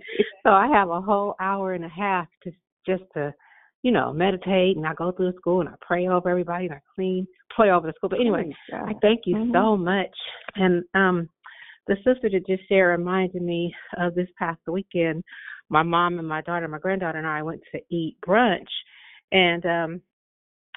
so 0.43 0.51
I 0.51 0.69
have 0.69 0.89
a 0.89 1.01
whole 1.01 1.35
hour 1.41 1.75
and 1.75 1.85
a 1.85 1.89
half 1.89 2.29
to 2.45 2.53
just 2.87 3.03
to, 3.15 3.35
you 3.83 3.93
know, 3.93 4.13
meditate 4.13 4.77
and 4.77 4.87
I 4.87 4.95
go 4.95 5.13
through 5.13 5.33
the 5.33 5.39
school 5.39 5.61
and 5.61 5.69
I 5.69 5.75
pray 5.83 6.09
over 6.09 6.31
everybody 6.31 6.65
and 6.67 6.75
I 6.75 6.81
clean, 6.95 7.27
pray 7.55 7.71
over 7.71 7.87
the 7.87 7.93
school. 7.95 8.09
But 8.09 8.21
anyway, 8.21 8.45
Praise 8.69 8.83
I 8.89 8.95
thank 9.03 9.27
you 9.27 9.37
Mhm. 9.37 9.53
so 9.53 9.77
much. 9.77 10.17
And 10.55 10.83
um, 10.95 11.29
the 11.91 11.97
sister 11.97 12.31
that 12.31 12.47
just 12.47 12.69
shared 12.69 12.97
reminded 12.99 13.43
me 13.43 13.75
of 13.99 14.15
this 14.15 14.29
past 14.39 14.61
weekend. 14.69 15.25
My 15.71 15.83
mom 15.83 16.21
and 16.21 16.29
my 16.29 16.41
daughter, 16.41 16.69
my 16.69 16.79
granddaughter, 16.79 17.19
and 17.19 17.27
I 17.27 17.43
went 17.43 17.61
to 17.73 17.81
eat 17.91 18.17
brunch, 18.27 18.71
and 19.33 19.67
um, 19.67 20.01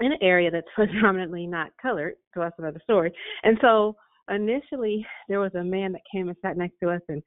in 0.02 0.12
an 0.12 0.18
area 0.24 0.50
that's 0.50 0.68
predominantly 0.76 1.46
not 1.46 1.70
colored. 1.80 2.16
So 2.34 2.40
that's 2.40 2.58
another 2.58 2.82
story. 2.84 3.14
And 3.44 3.60
so 3.62 3.96
initially, 4.30 5.06
there 5.30 5.40
was 5.40 5.54
a 5.54 5.64
man 5.64 5.92
that 5.92 6.02
came 6.12 6.30
and 6.30 6.38
sat 6.42 6.58
next 6.58 6.80
to 6.82 6.90
us, 6.90 7.02
and 7.08 7.22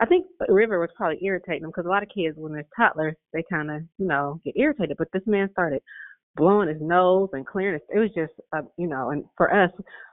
I 0.00 0.06
think 0.06 0.26
River 0.48 0.80
was 0.80 0.90
probably 0.96 1.24
irritating 1.24 1.62
him 1.62 1.70
because 1.70 1.86
a 1.86 1.88
lot 1.88 2.02
of 2.02 2.08
kids, 2.08 2.36
when 2.36 2.52
they're 2.52 2.66
toddlers, 2.76 3.14
they 3.32 3.44
kind 3.50 3.70
of, 3.70 3.82
you 3.98 4.06
know, 4.06 4.40
get 4.44 4.56
irritated. 4.56 4.96
But 4.96 5.08
this 5.12 5.26
man 5.26 5.48
started 5.52 5.80
blowing 6.38 6.68
his 6.68 6.80
nose 6.80 7.28
and 7.34 7.46
clearing 7.46 7.74
his. 7.74 7.82
It 7.94 7.98
was 7.98 8.10
just, 8.14 8.32
uh, 8.56 8.62
you 8.78 8.86
know, 8.86 9.10
and 9.10 9.24
for 9.36 9.52
us, 9.52 9.70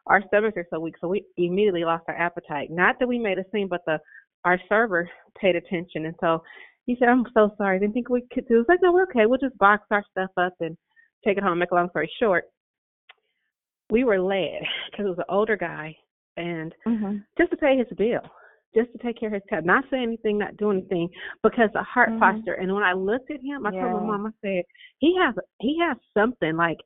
our 0.07 0.21
stomachs 0.27 0.57
are 0.57 0.67
so 0.69 0.79
weak, 0.79 0.95
so 0.99 1.07
we 1.07 1.25
immediately 1.37 1.85
lost 1.85 2.03
our 2.09 2.17
appetite. 2.17 2.69
Not 2.71 2.99
that 2.99 3.07
we 3.07 3.17
made 3.17 3.39
a 3.39 3.45
scene, 3.51 3.69
but 3.69 3.81
the 3.85 3.99
our 4.43 4.59
server 4.67 5.09
paid 5.39 5.55
attention, 5.55 6.05
and 6.05 6.15
so 6.19 6.43
he 6.85 6.95
said, 6.97 7.07
"I'm 7.07 7.25
so 7.33 7.51
sorry. 7.57 7.77
I 7.77 7.79
didn't 7.79 7.93
think 7.93 8.09
we 8.09 8.23
could 8.33 8.47
do." 8.47 8.55
It 8.55 8.57
was 8.57 8.65
like, 8.67 8.81
"No, 8.81 8.91
we're 8.91 9.03
okay. 9.03 9.25
We'll 9.25 9.39
just 9.39 9.57
box 9.57 9.85
our 9.91 10.03
stuff 10.11 10.31
up 10.37 10.53
and 10.59 10.77
take 11.23 11.37
it 11.37 11.43
home." 11.43 11.57
Make 11.57 11.71
a 11.71 11.75
long 11.75 11.89
story 11.89 12.11
short, 12.19 12.45
we 13.89 14.03
were 14.03 14.19
led 14.19 14.61
because 14.91 15.05
it 15.05 15.09
was 15.09 15.17
an 15.19 15.25
older 15.29 15.55
guy, 15.55 15.95
and 16.37 16.75
Mhm. 16.85 17.23
just 17.37 17.51
to 17.51 17.57
pay 17.57 17.77
his 17.77 17.91
bill, 17.97 18.21
just 18.75 18.91
to 18.91 18.97
take 18.99 19.19
care 19.19 19.27
of 19.29 19.33
his 19.33 19.43
tab, 19.49 19.65
not 19.65 19.85
say 19.89 20.01
anything, 20.03 20.37
not 20.37 20.57
do 20.57 20.71
anything, 20.71 21.09
because 21.43 21.69
the 21.73 21.83
heart 21.83 22.09
Mhm. 22.09 22.19
posture. 22.19 22.53
And 22.55 22.73
when 22.73 22.83
I 22.83 22.93
looked 22.93 23.31
at 23.31 23.41
him, 23.41 23.65
I 23.65 23.71
told 23.71 23.93
my 23.93 23.99
Yeah. 23.99 24.05
mom, 24.07 24.25
I 24.27 24.31
said, 24.41 24.63
he 24.99 25.15
has 25.17 25.35
he 25.59 25.79
has 25.79 25.97
something 26.13 26.55
like 26.55 26.77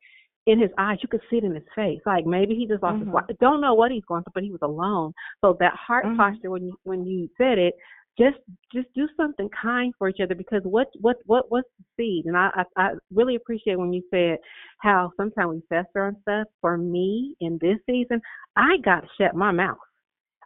in 0.45 0.59
his 0.59 0.71
eyes. 0.77 0.99
You 1.01 1.09
could 1.09 1.21
see 1.29 1.37
it 1.37 1.43
in 1.43 1.53
his 1.53 1.63
face. 1.75 1.99
Like 2.05 2.25
maybe 2.25 2.55
he 2.55 2.67
just 2.67 2.83
lost 2.83 2.99
his 2.99 3.07
Mhm. 3.07 3.13
wife. 3.13 3.25
Don't 3.39 3.61
know 3.61 3.73
what 3.73 3.91
he's 3.91 4.05
going 4.05 4.23
through, 4.23 4.33
but 4.33 4.43
he 4.43 4.51
was 4.51 4.61
alone. 4.61 5.13
So 5.41 5.57
that 5.59 5.73
heart 5.75 6.05
Mhm. 6.05 6.15
posture 6.15 6.49
when 6.51 6.65
you 6.67 6.75
when 6.83 7.05
you 7.05 7.29
said 7.37 7.57
it, 7.57 7.73
just 8.17 8.37
just 8.73 8.87
do 8.93 9.07
something 9.15 9.49
kind 9.49 9.93
for 9.97 10.09
each 10.09 10.19
other 10.21 10.35
because 10.35 10.61
what 10.63 10.87
what 10.99 11.17
what 11.25 11.45
what's 11.49 11.69
the 11.77 11.85
seed? 11.97 12.25
And 12.25 12.37
I 12.37 12.49
I, 12.55 12.63
I 12.81 12.89
really 13.13 13.35
appreciate 13.35 13.77
when 13.79 13.93
you 13.93 14.03
said 14.09 14.37
how 14.79 15.11
sometimes 15.17 15.51
we 15.55 15.61
fester 15.69 16.05
on 16.05 16.17
stuff. 16.21 16.47
For 16.61 16.77
me 16.77 17.35
in 17.39 17.57
this 17.61 17.77
season, 17.85 18.21
I 18.55 18.77
got 18.83 19.01
to 19.01 19.07
shut 19.17 19.35
my 19.35 19.51
mouth. 19.51 19.77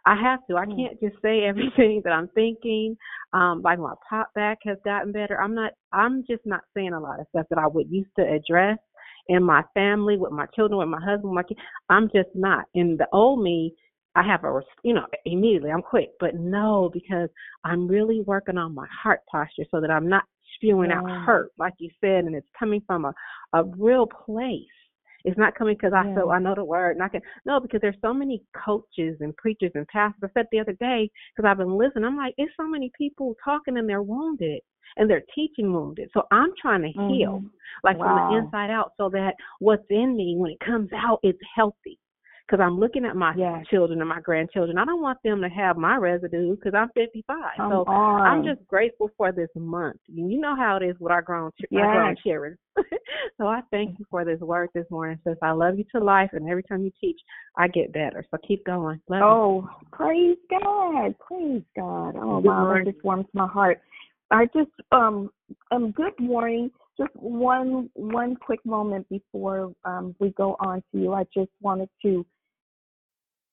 I 0.06 0.14
have 0.16 0.40
to. 0.48 0.56
I 0.56 0.66
Mm. 0.66 0.76
can't 0.76 1.00
just 1.00 1.20
say 1.22 1.44
everything 1.44 2.02
that 2.04 2.12
I'm 2.12 2.28
thinking. 2.28 2.96
Um, 3.32 3.62
like 3.62 3.78
my 3.78 3.94
pop 4.08 4.32
back 4.34 4.58
has 4.64 4.78
gotten 4.84 5.12
better. 5.12 5.40
I'm 5.40 5.54
not. 5.54 5.72
I'm 5.92 6.24
just 6.26 6.44
not 6.46 6.62
saying 6.74 6.92
a 6.92 7.00
lot 7.00 7.20
of 7.20 7.26
stuff 7.28 7.46
that 7.50 7.58
I 7.58 7.66
would 7.66 7.90
used 7.90 8.14
to 8.18 8.22
address 8.28 8.78
in 9.28 9.42
my 9.42 9.62
family, 9.74 10.16
with 10.18 10.32
my 10.32 10.46
children, 10.54 10.78
with 10.78 10.88
my 10.88 11.00
husband, 11.02 11.32
my 11.34 11.42
kids. 11.42 11.60
I'm 11.88 12.08
just 12.14 12.28
not. 12.34 12.66
In 12.74 12.96
the 12.96 13.08
old 13.12 13.42
me, 13.42 13.74
I 14.14 14.22
have 14.22 14.44
a, 14.44 14.60
you 14.82 14.94
know, 14.94 15.06
immediately 15.24 15.70
I'm 15.70 15.82
quick. 15.82 16.10
But 16.20 16.34
no, 16.34 16.90
because 16.92 17.28
I'm 17.64 17.88
really 17.88 18.20
working 18.20 18.58
on 18.58 18.74
my 18.74 18.86
heart 19.02 19.20
posture 19.30 19.64
so 19.70 19.80
that 19.80 19.90
I'm 19.90 20.08
not 20.08 20.24
spewing 20.56 20.92
out 20.92 21.10
hurt, 21.26 21.50
like 21.58 21.74
you 21.78 21.90
said, 22.00 22.24
and 22.24 22.34
it's 22.34 22.46
coming 22.58 22.82
from 22.86 23.06
a 23.06 23.14
a 23.54 23.64
real 23.64 24.06
place. 24.06 24.62
It's 25.24 25.38
not 25.38 25.54
coming 25.54 25.74
because 25.74 25.92
I 25.92 26.04
Yeah. 26.04 26.24
I 26.26 26.38
know 26.38 26.54
the 26.54 26.64
word. 26.64 26.96
And 26.96 27.02
I 27.02 27.08
can 27.08 27.22
no, 27.44 27.58
because 27.60 27.80
there's 27.80 28.00
so 28.02 28.12
many 28.12 28.42
coaches 28.54 29.16
and 29.20 29.36
preachers 29.36 29.72
and 29.74 29.86
pastors. 29.88 30.22
I 30.22 30.32
said 30.34 30.46
the 30.52 30.60
other 30.60 30.74
day 30.74 31.10
because 31.34 31.48
I've 31.48 31.58
been 31.58 31.76
listening. 31.76 32.04
I'm 32.04 32.16
like, 32.16 32.34
it's 32.36 32.52
so 32.56 32.66
many 32.68 32.90
people 32.96 33.34
talking 33.44 33.78
and 33.78 33.88
they're 33.88 34.02
wounded 34.02 34.60
and 34.96 35.08
they're 35.08 35.24
teaching 35.34 35.72
wounded. 35.72 36.10
So 36.12 36.26
I'm 36.30 36.52
trying 36.60 36.82
to 36.82 36.88
heal, 36.88 37.40
Mhm. 37.40 37.50
like 37.82 37.98
from 37.98 38.16
the 38.16 38.36
inside 38.36 38.70
out, 38.70 38.92
so 38.96 39.08
that 39.10 39.34
what's 39.60 39.86
in 39.90 40.14
me 40.14 40.36
when 40.36 40.52
it 40.52 40.60
comes 40.60 40.92
out 40.92 41.20
is 41.22 41.34
healthy. 41.54 41.98
Because 42.46 42.62
I'm 42.62 42.78
looking 42.78 43.06
at 43.06 43.16
my 43.16 43.34
Yes. 43.34 43.66
children 43.68 44.00
and 44.00 44.08
my 44.08 44.20
grandchildren. 44.20 44.76
I 44.76 44.84
don't 44.84 45.00
want 45.00 45.18
them 45.24 45.40
to 45.40 45.48
have 45.48 45.78
my 45.78 45.96
residue 45.96 46.56
because 46.56 46.74
I'm 46.74 46.90
55. 46.90 47.36
Come 47.56 47.70
so 47.70 47.84
on. 47.86 48.26
I'm 48.26 48.44
just 48.44 48.66
grateful 48.68 49.10
for 49.16 49.32
this 49.32 49.48
month. 49.54 49.96
You 50.08 50.28
you 50.28 50.38
know 50.38 50.54
how 50.54 50.76
it 50.76 50.82
is 50.82 50.96
with 51.00 51.10
our 51.10 51.22
grown 51.22 51.50
ch- 51.52 51.72
our 51.74 51.92
grown 51.92 52.16
children. 52.22 52.58
so 53.38 53.46
I 53.46 53.62
thank 53.70 53.98
you 53.98 54.04
for 54.10 54.24
this 54.26 54.40
word 54.40 54.68
this 54.74 54.84
morning. 54.90 55.18
Says 55.24 55.38
I 55.42 55.52
love 55.52 55.78
you 55.78 55.84
to 55.94 56.04
life, 56.04 56.30
and 56.32 56.48
every 56.48 56.62
time 56.64 56.82
you 56.82 56.92
teach, 57.00 57.18
I 57.56 57.68
get 57.68 57.92
better. 57.92 58.24
So 58.30 58.36
keep 58.46 58.64
going. 58.66 59.00
Love 59.08 59.20
you. 59.20 59.26
Oh, 59.26 59.70
praise 59.92 60.36
God. 60.50 61.14
Praise 61.20 61.62
God. 61.74 62.14
Oh, 62.16 62.40
Good 62.40 62.48
wow, 62.48 62.64
morning. 62.64 62.92
just 62.92 63.04
warms 63.04 63.26
my 63.32 63.46
heart. 63.46 63.80
I 64.30 64.46
just 64.46 64.70
um 64.92 65.30
um 65.70 65.92
good 65.92 66.18
morning. 66.18 66.70
Just 66.98 67.14
one 67.14 67.90
one 67.94 68.36
quick 68.36 68.64
moment 68.64 69.08
before 69.08 69.72
um 69.84 70.14
we 70.18 70.30
go 70.30 70.56
on 70.60 70.82
to 70.92 70.98
you. 70.98 71.12
I 71.12 71.24
just 71.34 71.50
wanted 71.60 71.88
to 72.02 72.26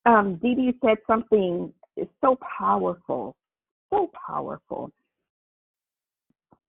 um 0.06 0.36
Dee 0.42 0.56
Dee 0.56 0.74
said 0.84 0.98
something 1.08 1.74
is 1.98 2.08
so 2.22 2.38
powerful. 2.58 3.36
So 3.90 4.10
powerful. 4.28 4.92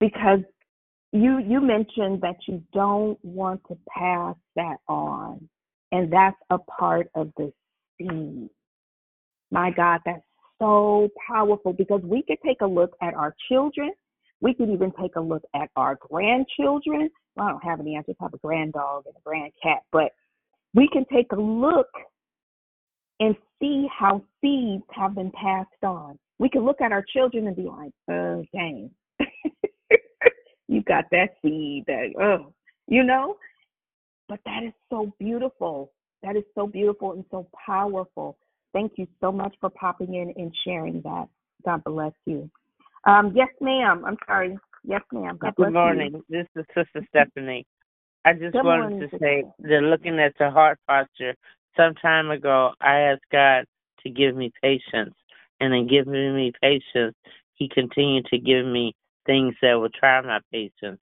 Because 0.01 0.41
you 1.13 1.39
you 1.39 1.61
mentioned 1.61 2.21
that 2.23 2.37
you 2.47 2.63
don't 2.73 3.23
want 3.25 3.63
to 3.69 3.77
pass 3.97 4.37
that 4.57 4.77
on. 4.89 5.49
And 5.93 6.13
that's 6.13 6.37
a 6.51 6.59
part 6.59 7.11
of 7.15 7.31
the 7.37 7.53
seed. 7.99 8.49
My 9.51 9.71
God, 9.71 10.01
that's 10.07 10.23
so 10.59 11.11
powerful 11.29 11.73
because 11.75 12.01
we 12.03 12.23
could 12.23 12.39
take 12.45 12.63
a 12.63 12.67
look 12.67 12.93
at 13.03 13.15
our 13.15 13.35
children. 13.51 13.91
We 14.41 14.55
could 14.55 14.71
even 14.71 14.91
take 15.01 15.17
a 15.17 15.21
look 15.21 15.43
at 15.55 15.69
our 15.77 15.99
grandchildren. 16.01 17.11
Well, 17.37 17.47
I 17.47 17.51
don't 17.51 17.65
have 17.65 17.81
any. 17.81 17.97
I 17.97 18.03
just 18.03 18.21
have 18.21 18.33
a 18.33 18.39
grand 18.39 18.73
dog 18.73 19.05
and 19.07 19.15
a 19.15 19.21
grand 19.25 19.53
cat. 19.63 19.83
But 19.93 20.13
we 20.75 20.89
can 20.89 21.05
take 21.13 21.31
a 21.33 21.41
look 21.41 21.89
and 23.23 23.37
see 23.61 23.87
how 23.97 24.21
seeds 24.41 24.83
have 24.91 25.15
been 25.15 25.31
passed 25.31 25.69
on. 25.85 26.19
We 26.41 26.49
can 26.49 26.65
look 26.65 26.81
at 26.81 26.91
our 26.91 27.05
children 27.15 27.47
and 27.47 27.55
be 27.55 27.63
like, 27.63 27.93
oh, 28.11 28.45
dang. 28.53 28.91
you 30.69 30.83
got 30.83 31.05
that 31.13 31.29
seed 31.41 31.85
that 31.87 32.13
oh, 32.21 32.53
you 32.89 33.05
know. 33.05 33.37
But 34.29 34.41
that 34.45 34.65
is 34.65 34.73
so 34.91 35.13
beautiful. 35.21 35.93
That 36.25 36.37
is 36.37 36.43
so 36.57 36.67
beautiful 36.67 37.13
and 37.13 37.25
so 37.31 37.47
powerful. 37.65 38.37
Thank 38.73 38.93
you 38.97 39.07
so 39.21 39.31
much 39.31 39.55
for 39.61 39.71
popping 39.71 40.15
in 40.15 40.33
and 40.37 40.53
sharing 40.65 41.01
that. 41.03 41.29
God 41.65 41.85
bless 41.85 42.13
you. 42.27 42.51
Um, 43.05 43.33
yes, 43.37 43.49
ma'am. 43.61 44.03
I'm 44.05 44.17
sorry. 44.27 44.59
Yes, 44.83 45.03
ma'am. 45.13 45.39
God 45.41 45.55
Good 45.57 45.73
morning. 45.73 46.13
you. 46.15 46.25
This 46.29 46.47
is 46.57 46.65
Sister 46.75 47.07
Stephanie. 47.11 47.67
I 48.25 48.33
just 48.33 48.53
Good 48.53 48.65
wanted 48.65 48.91
morning, 48.91 49.11
to 49.11 49.19
say 49.19 49.45
that 49.61 49.83
looking 49.83 50.19
at 50.19 50.33
the 50.39 50.51
heart 50.51 50.79
posture, 50.89 51.35
some 51.77 51.95
time 51.95 52.31
ago 52.31 52.73
I 52.81 53.01
asked 53.01 53.25
God 53.31 53.65
to 54.03 54.11
give 54.11 54.37
me 54.37 54.53
patience. 54.63 55.15
And 55.61 55.73
in 55.75 55.87
giving 55.87 56.35
me 56.35 56.53
patience, 56.61 57.15
He 57.55 57.69
continued 57.69 58.27
to 58.27 58.39
give 58.39 58.67
me 58.67 58.95
things 59.27 59.55
that 59.63 59.75
would 59.75 59.95
try 59.95 60.21
my 60.21 60.41
patience. 60.53 61.01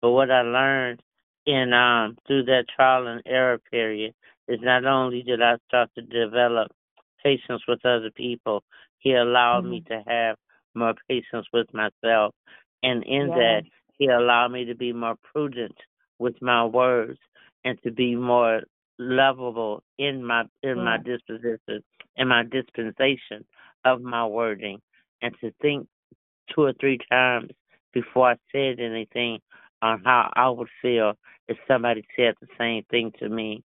But 0.00 0.10
what 0.10 0.30
I 0.30 0.42
learned 0.42 1.00
in 1.46 1.72
um 1.72 2.16
through 2.26 2.44
that 2.44 2.64
trial 2.74 3.06
and 3.08 3.22
error 3.26 3.58
period 3.70 4.14
is 4.48 4.60
not 4.62 4.84
only 4.84 5.22
did 5.22 5.42
I 5.42 5.56
start 5.68 5.90
to 5.96 6.02
develop 6.02 6.70
patience 7.22 7.62
with 7.68 7.84
other 7.84 8.10
people, 8.14 8.62
He 8.98 9.14
allowed 9.14 9.64
me 9.64 9.82
to 9.88 10.02
have 10.06 10.36
more 10.74 10.94
patience 11.08 11.46
with 11.52 11.66
myself. 11.72 12.34
And 12.82 13.04
in 13.04 13.28
that 13.28 13.62
he 13.98 14.06
allowed 14.06 14.48
me 14.48 14.64
to 14.64 14.74
be 14.74 14.92
more 14.92 15.16
prudent 15.32 15.76
with 16.18 16.40
my 16.42 16.64
words 16.64 17.18
and 17.64 17.78
to 17.84 17.90
be 17.92 18.16
more 18.16 18.62
lovable 18.98 19.82
in 19.98 20.24
my 20.24 20.44
in 20.62 20.82
my 20.82 20.98
disposition 20.98 21.82
in 22.16 22.28
my 22.28 22.42
dispensation 22.44 23.44
of 23.84 24.00
my 24.02 24.26
wording 24.26 24.80
and 25.22 25.34
to 25.40 25.52
think 25.62 25.86
two 26.54 26.62
or 26.62 26.72
three 26.80 26.98
times 27.10 27.50
before 27.92 28.30
I 28.30 28.36
said 28.52 28.78
anything 28.80 29.38
on 29.82 30.02
how 30.04 30.30
I 30.34 30.48
would 30.50 30.68
feel 30.80 31.14
if 31.48 31.56
somebody 31.66 32.04
said 32.16 32.34
the 32.40 32.46
same 32.58 32.84
thing 32.90 33.12
to 33.18 33.28
me. 33.28 33.62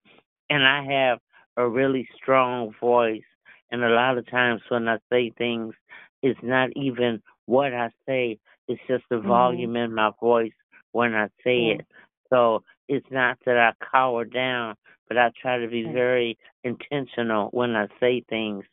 And 0.50 0.64
I 0.66 0.82
have 0.84 1.18
a 1.56 1.68
really 1.68 2.08
strong 2.16 2.72
voice 2.80 3.22
and 3.70 3.84
a 3.84 3.88
lot 3.90 4.18
of 4.18 4.28
times 4.30 4.62
when 4.68 4.88
I 4.88 4.98
say 5.10 5.30
things 5.36 5.74
it's 6.22 6.40
not 6.42 6.70
even 6.76 7.22
what 7.46 7.72
I 7.72 7.90
say, 8.06 8.38
it's 8.68 8.80
just 8.88 9.04
the 9.10 9.16
Mhm. 9.16 9.26
volume 9.26 9.76
in 9.76 9.94
my 9.94 10.10
voice 10.20 10.52
when 10.92 11.14
I 11.14 11.28
say 11.42 11.58
Yeah. 11.68 11.74
it. 11.76 11.86
So 12.28 12.62
it's 12.88 13.10
not 13.10 13.38
that 13.46 13.56
I 13.56 13.72
cower 13.84 14.24
down, 14.24 14.76
but 15.10 15.18
I 15.18 15.32
try 15.42 15.58
to 15.58 15.68
be 15.68 15.84
very 15.92 16.38
intentional 16.64 17.50
when 17.52 17.76
I 17.76 17.88
say 18.00 18.24
things. 18.30 18.64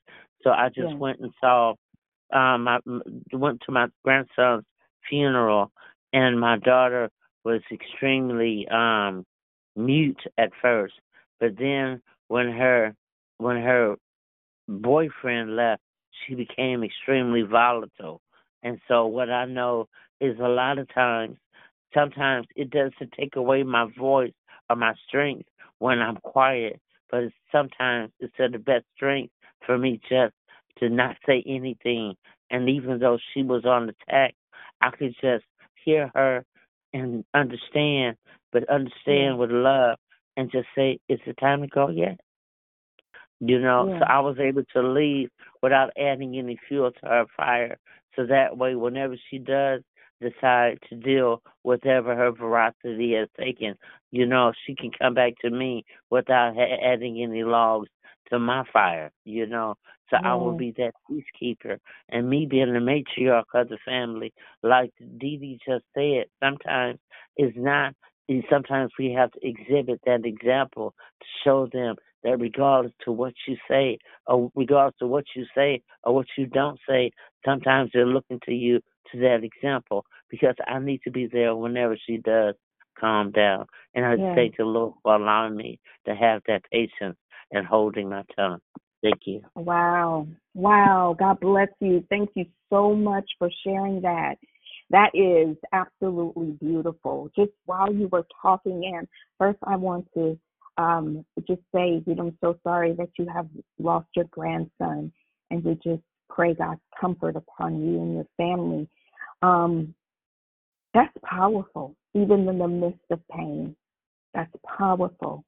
So 0.44 0.52
I 0.52 0.70
just 0.70 0.94
Yeah. 0.94 1.00
went 1.00 1.20
and 1.22 1.34
saw 1.42 1.76
um 2.34 2.68
m- 2.68 3.24
went 3.34 3.62
to 3.66 3.72
my 3.72 3.88
grandson's 4.04 4.66
funeral 5.10 5.72
and 6.14 6.40
my 6.40 6.58
daughter 6.60 7.10
was 7.46 7.62
extremely 7.72 8.68
um 8.70 9.26
mute 9.76 10.22
at 10.38 10.52
first 10.62 10.96
but 11.40 11.58
then 11.58 12.02
when 12.28 12.48
her 12.52 12.94
when 13.38 13.58
her 13.58 13.96
boyfriend 14.68 15.56
left 15.56 15.82
she 16.28 16.36
became 16.36 16.84
extremely 16.84 17.42
volatile 17.44 18.22
and 18.64 18.80
so 18.88 19.06
what 19.08 19.30
i 19.30 19.46
know 19.46 19.88
is 20.22 20.38
a 20.40 20.48
lot 20.48 20.78
of 20.80 20.88
times 20.94 21.38
sometimes 21.94 22.48
it 22.56 22.70
doesn't 22.72 23.12
take 23.18 23.36
away 23.36 23.64
my 23.64 23.86
voice 23.98 24.34
or 24.70 24.76
my 24.76 24.94
strength 25.08 25.48
when 25.80 26.00
i'm 26.00 26.18
quiet 26.18 26.80
but 27.10 27.24
it's 27.24 27.36
sometimes 27.52 28.12
it's 28.20 28.34
of 28.40 28.52
the 28.52 28.60
best 28.60 28.86
strength 28.96 29.34
for 29.66 29.78
me 29.78 30.00
just 30.10 30.34
to 30.80 30.90
not 30.90 31.16
say 31.26 31.44
anything 31.48 32.14
and 32.52 32.70
even 32.70 33.00
though 33.00 33.18
she 33.34 33.44
was 33.44 33.66
on 33.66 33.90
attack 33.90 34.36
i 34.82 34.90
could 34.92 35.14
just 35.22 35.46
hear 35.84 36.12
her 36.16 36.44
and 36.94 37.24
understand 37.34 38.16
but 38.52 38.68
understand 38.70 38.94
Yeah. 39.06 39.34
with 39.36 39.52
love 39.52 39.98
and 40.36 40.52
just 40.52 40.68
say 40.76 41.00
is 41.10 41.20
it 41.26 41.38
time 41.38 41.62
to 41.62 41.68
go 41.68 41.90
yet 41.90 42.20
you 43.40 43.60
know, 43.60 43.96
so 44.00 44.06
I 44.06 44.20
was 44.20 44.38
able 44.40 44.64
to 44.74 44.82
leave 44.82 45.30
without 45.62 45.92
adding 45.98 46.38
any 46.38 46.58
fuel 46.68 46.92
to 46.92 47.06
her 47.06 47.26
fire. 47.36 47.78
So 48.16 48.26
that 48.26 48.58
way, 48.58 48.76
whenever 48.76 49.16
she 49.30 49.38
does 49.38 49.82
decide 50.22 50.80
to 50.90 50.96
deal 50.96 51.42
whatever 51.64 52.16
her 52.16 52.32
veracity 52.32 53.14
has 53.14 53.28
taken, 53.40 53.76
you 54.12 54.26
know, 54.26 54.52
she 54.66 54.76
can 54.76 54.92
come 55.00 55.14
back 55.14 55.34
to 55.42 55.50
me 55.50 55.86
without 56.10 56.56
ha- 56.56 56.78
adding 56.84 57.22
any 57.22 57.44
logs 57.44 57.90
to 58.30 58.40
my 58.40 58.64
fire, 58.72 59.12
you 59.26 59.46
know. 59.46 59.76
So 60.10 60.18
I 60.24 60.36
will 60.36 60.54
be 60.54 60.74
that 60.78 60.94
peacekeeper. 61.10 61.80
And 62.10 62.30
me 62.30 62.46
being 62.46 62.74
the 62.74 62.80
matriarch 62.80 63.44
of 63.54 63.70
the 63.70 63.78
family, 63.86 64.34
like 64.64 64.92
Dee 65.00 65.38
Dee 65.38 65.60
just 65.68 65.84
said, 65.94 66.26
sometimes 66.42 67.00
it's 67.36 67.58
not, 67.58 67.94
and 68.30 68.44
sometimes 68.50 68.92
we 68.98 69.12
have 69.12 69.32
to 69.32 69.40
exhibit 69.46 70.02
that 70.06 70.26
example 70.26 70.94
to 71.20 71.26
show 71.44 71.68
them 71.72 71.96
that 72.24 72.40
regardless 72.40 72.94
to 73.06 73.12
what 73.12 73.34
you 73.48 73.58
say 73.70 73.98
or 74.26 74.52
regardless 74.56 74.96
to 75.00 75.08
what 75.08 75.26
you 75.36 75.46
say 75.56 75.82
or 76.04 76.16
what 76.16 76.28
you 76.38 76.46
don't 76.46 76.80
say, 76.88 77.12
sometimes 77.46 77.92
they're 77.94 78.06
looking 78.06 78.40
to 78.46 78.54
you 78.54 78.82
to 79.12 79.20
that 79.20 79.44
example 79.44 80.06
because 80.30 80.56
I 80.68 80.80
need 80.80 81.02
to 81.04 81.12
be 81.12 81.28
there 81.28 81.56
whenever 81.56 81.98
she 82.06 82.18
does 82.18 82.56
calm 83.00 83.32
down. 83.32 83.66
And 83.94 84.06
I 84.06 84.16
Yeah. 84.16 84.36
thank 84.36 84.58
the 84.58 84.66
Lord 84.66 84.94
for 85.04 85.16
allowing 85.16 85.56
me 85.56 85.80
to 86.06 86.16
have 86.16 86.42
that 86.48 86.64
patience 86.72 87.18
and 87.52 87.66
holding 87.66 88.10
my 88.10 88.24
tongue. 88.36 88.60
Thank 89.02 89.28
you. 89.28 89.44
Wow. 89.56 90.28
Wow. 90.54 91.16
God 91.18 91.40
bless 91.40 91.70
you. 91.80 92.04
Thank 92.10 92.32
you 92.36 92.46
so 92.70 92.96
much 92.96 93.30
for 93.38 93.50
sharing 93.64 94.02
that. 94.02 94.38
That 94.90 95.12
is 95.14 95.58
absolutely 95.74 96.52
beautiful. 96.52 97.30
Just 97.36 97.52
while 97.66 97.94
you 97.94 98.08
were 98.08 98.26
talking, 98.42 98.94
and 98.96 99.08
first 99.38 99.60
I 99.64 99.76
want 99.76 100.08
to 100.14 100.40
um, 100.78 101.26
just 101.48 101.62
say 101.74 102.02
that 102.06 102.20
I'm 102.20 102.38
so 102.42 102.58
sorry 102.64 102.94
that 102.94 103.10
you 103.18 103.28
have 103.28 103.48
lost 103.80 104.08
your 104.16 104.26
grandson, 104.26 105.12
and 105.52 105.64
we 105.64 105.76
just 105.76 106.04
pray 106.30 106.54
God's 106.54 106.82
comfort 107.00 107.36
upon 107.36 107.82
you 107.82 108.02
and 108.02 108.14
your 108.16 108.26
family. 108.38 108.88
Um, 109.42 109.94
that's 110.94 111.14
powerful, 111.24 111.96
even 112.14 112.48
in 112.48 112.58
the 112.58 112.68
midst 112.68 113.00
of 113.12 113.20
pain. 113.30 113.76
That's 114.34 114.52
powerful 114.78 115.44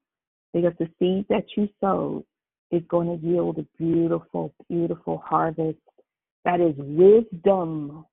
because 0.53 0.73
the 0.79 0.89
seed 0.99 1.25
that 1.29 1.45
you 1.55 1.69
sowed 1.81 2.23
is 2.71 2.81
going 2.87 3.19
to 3.19 3.25
yield 3.25 3.57
a 3.57 3.65
beautiful, 3.77 4.53
beautiful 4.69 5.21
harvest. 5.25 5.77
That 6.45 6.61
is 6.61 6.75
wisdom. 6.77 8.05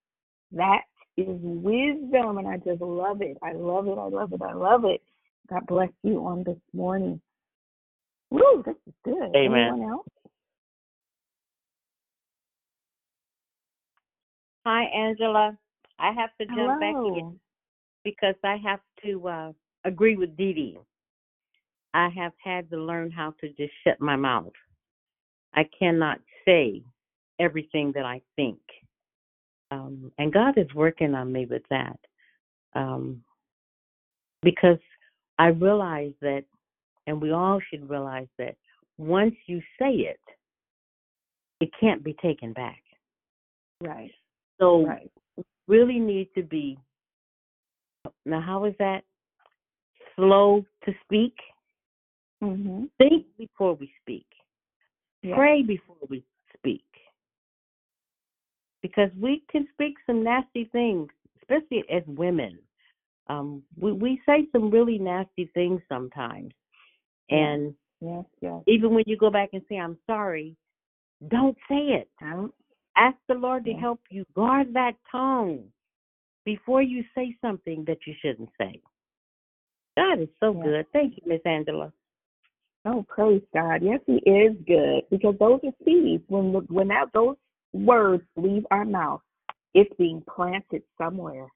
That 0.53 0.83
is 1.17 1.27
wisdom, 1.29 2.39
and 2.39 2.49
I 2.49 2.57
just 2.59 2.81
love 2.81 3.23
it. 3.23 3.37
I 3.43 3.53
love 3.53 3.87
it. 3.87 3.99
I 3.99 4.09
love 4.09 4.33
it. 4.33 4.43
I 4.43 4.53
love 4.53 4.85
it. 4.85 5.03
God 5.49 5.67
bless 5.67 5.91
you 6.03 6.27
on 6.27 6.43
this 6.45 6.59
morning. 6.73 7.21
Woo, 8.31 8.63
this 8.65 8.75
is 8.87 8.95
good. 9.05 9.37
Amen. 9.37 9.69
Anyone 9.69 9.91
else? 9.91 10.07
Hi, 14.67 14.83
Angela. 14.87 15.57
I 16.01 16.11
have 16.11 16.31
to 16.41 16.47
jump 16.47 16.81
back 16.81 16.97
in 17.05 17.39
because 18.03 18.35
I 18.43 18.57
have 18.57 18.81
to 19.05 19.29
uh, 19.29 19.53
agree 19.85 20.17
with 20.17 20.37
Dee 20.37 20.53
Dee. 20.53 20.79
I 21.95 22.09
have 22.09 22.33
had 22.43 22.69
to 22.71 22.77
learn 22.77 23.13
how 23.13 23.33
to 23.41 23.49
just 23.51 23.73
shut 23.85 24.01
my 24.01 24.17
mouth. 24.17 24.53
I 25.55 25.69
cannot 25.79 26.19
say 26.45 26.83
everything 27.39 27.93
that 27.95 28.05
I 28.05 28.21
think. 28.35 28.59
Um, 29.71 30.11
and 30.19 30.33
God 30.33 30.59
is 30.59 30.75
working 30.75 31.15
on 31.15 31.33
me 31.33 31.47
with 31.47 31.63
that. 31.71 32.01
Um, 32.75 33.23
because 34.43 34.81
I 35.39 35.47
realize 35.47 36.13
that, 36.23 36.43
and 37.07 37.23
we 37.23 37.31
all 37.31 37.61
should 37.71 37.89
realize 37.89 38.27
that 38.39 38.57
once 38.99 39.37
you 39.47 39.61
say 39.79 39.93
it, 39.93 40.19
it 41.61 41.71
can't 41.81 42.03
be 42.03 42.17
taken 42.21 42.53
back. 42.53 42.83
Right. 43.81 44.11
So 44.59 44.87
Right. 44.87 45.11
really 45.67 45.99
need 45.99 46.33
to 46.35 46.43
be 46.43 46.79
now 48.25 48.41
how 48.41 48.65
is 48.65 48.75
that? 48.79 49.05
Slow 50.15 50.65
to 50.85 50.95
speak. 51.05 51.35
Mm-hmm. 52.43 52.85
Think 52.99 53.27
before 53.39 53.75
we 53.75 53.93
speak. 54.03 54.27
Yeah. 55.23 55.35
Pray 55.35 55.63
before 55.63 55.97
we 56.09 56.25
speak. 56.57 56.85
Because 58.83 59.11
we 59.21 59.43
can 59.51 59.67
speak 59.73 59.95
some 60.07 60.23
nasty 60.23 60.65
things, 60.73 61.09
especially 61.39 61.85
as 61.91 62.03
women. 62.07 62.59
Um, 63.29 63.63
we, 63.79 63.93
we 63.93 64.21
say 64.27 64.47
some 64.53 64.71
really 64.71 64.99
nasty 64.99 65.51
things 65.55 65.81
sometimes. 65.89 66.53
And 67.31 67.75
Yes, 68.01 68.25
yes. 68.41 68.63
even 68.67 68.95
when 68.95 69.05
you 69.07 69.17
go 69.17 69.31
back 69.31 69.51
and 69.53 69.63
say, 69.69 69.77
I'm 69.79 69.97
sorry, 70.07 70.55
don't 71.29 71.57
say 71.69 71.77
it. 71.77 72.09
Don't. 72.21 72.53
Ask 72.97 73.17
the 73.29 73.35
Lord 73.35 73.65
to 73.67 73.73
help 73.75 74.01
you. 74.11 74.25
Guard 74.35 74.73
that 74.75 74.95
tongue 75.11 75.65
before 76.45 76.83
you 76.83 77.05
say 77.15 77.37
something 77.41 77.85
that 77.87 77.99
you 78.07 78.15
shouldn't 78.23 78.51
say. 78.59 78.81
God 79.97 80.21
is 80.21 80.29
so 80.41 80.53
Yeah. 80.53 80.63
good. 80.63 80.93
Thank 80.93 81.17
you, 81.17 81.23
Miss 81.27 81.43
Angela. 81.45 81.93
Oh, 82.85 83.03
praise 83.03 83.43
God. 83.53 83.83
Yes, 83.83 84.01
He 84.07 84.19
is 84.19 84.57
good 84.67 85.09
because 85.11 85.37
those 85.39 85.61
are 85.65 85.75
seeds. 85.85 86.25
When 86.29 86.53
when 86.69 86.89
that, 86.89 87.13
those 87.13 87.37
words 87.73 88.25
leave 88.37 88.65
our 88.71 88.85
mouth, 88.85 89.23
it's 89.75 89.93
being 89.97 90.23
planted 90.23 90.83
somewhere. 90.97 91.49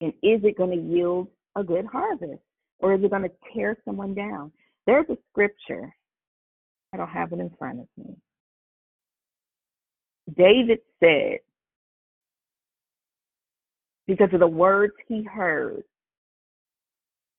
And 0.00 0.12
is 0.22 0.44
it 0.44 0.56
going 0.56 0.70
to 0.70 0.94
yield 0.94 1.28
a 1.56 1.64
good 1.64 1.86
harvest 1.86 2.42
or 2.80 2.94
is 2.94 3.02
it 3.02 3.10
going 3.10 3.22
to 3.22 3.32
tear 3.52 3.76
someone 3.84 4.14
down? 4.14 4.52
There's 4.86 5.08
a 5.08 5.16
scripture. 5.30 5.94
I 6.92 6.98
don't 6.98 7.08
have 7.08 7.32
it 7.32 7.40
in 7.40 7.50
front 7.58 7.80
of 7.80 7.88
me. 7.96 8.14
David 10.36 10.80
said, 11.00 11.38
because 14.06 14.28
of 14.32 14.40
the 14.40 14.46
words 14.46 14.94
he 15.08 15.22
heard, 15.22 15.82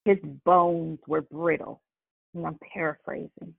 his 0.05 0.17
bones 0.45 0.99
were 1.07 1.21
brittle. 1.21 1.81
And 2.33 2.45
I'm 2.45 2.59
paraphrasing. 2.73 3.53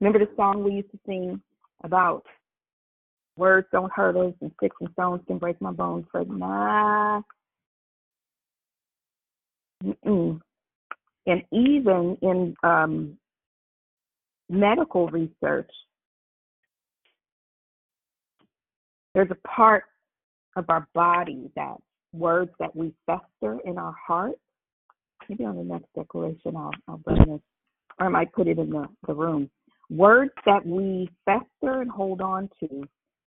Remember 0.00 0.18
the 0.18 0.30
song 0.36 0.62
we 0.62 0.72
used 0.72 0.90
to 0.90 0.98
sing 1.06 1.40
about 1.82 2.24
words 3.36 3.66
don't 3.72 3.92
hurt 3.92 4.16
us 4.16 4.34
and 4.40 4.52
sticks 4.58 4.76
and 4.80 4.90
stones 4.92 5.22
can 5.26 5.38
break 5.38 5.60
my 5.60 5.72
bones, 5.72 6.06
but 6.12 6.28
nah. 6.28 7.22
Mm-mm. 9.84 10.40
And 11.26 11.42
even 11.50 12.16
in 12.22 12.54
um, 12.62 13.16
medical 14.48 15.08
research, 15.08 15.70
there's 19.14 19.30
a 19.30 19.48
part 19.48 19.84
of 20.56 20.66
our 20.68 20.86
body 20.94 21.50
that 21.56 21.76
words 22.12 22.50
that 22.58 22.74
we 22.74 22.92
fester 23.06 23.58
in 23.64 23.78
our 23.78 23.94
heart. 24.06 24.36
Maybe 25.28 25.44
on 25.44 25.56
the 25.56 25.64
next 25.64 25.86
declaration, 25.96 26.56
I'll, 26.56 26.70
I'll 26.86 26.98
bring 26.98 27.18
this, 27.18 27.40
or 27.98 28.06
I 28.06 28.08
might 28.08 28.32
put 28.32 28.48
it 28.48 28.58
in 28.58 28.70
the, 28.70 28.86
the 29.06 29.14
room. 29.14 29.50
Words 29.90 30.32
that 30.46 30.64
we 30.66 31.08
fester 31.24 31.80
and 31.80 31.90
hold 31.90 32.20
on 32.20 32.50
to. 32.60 32.84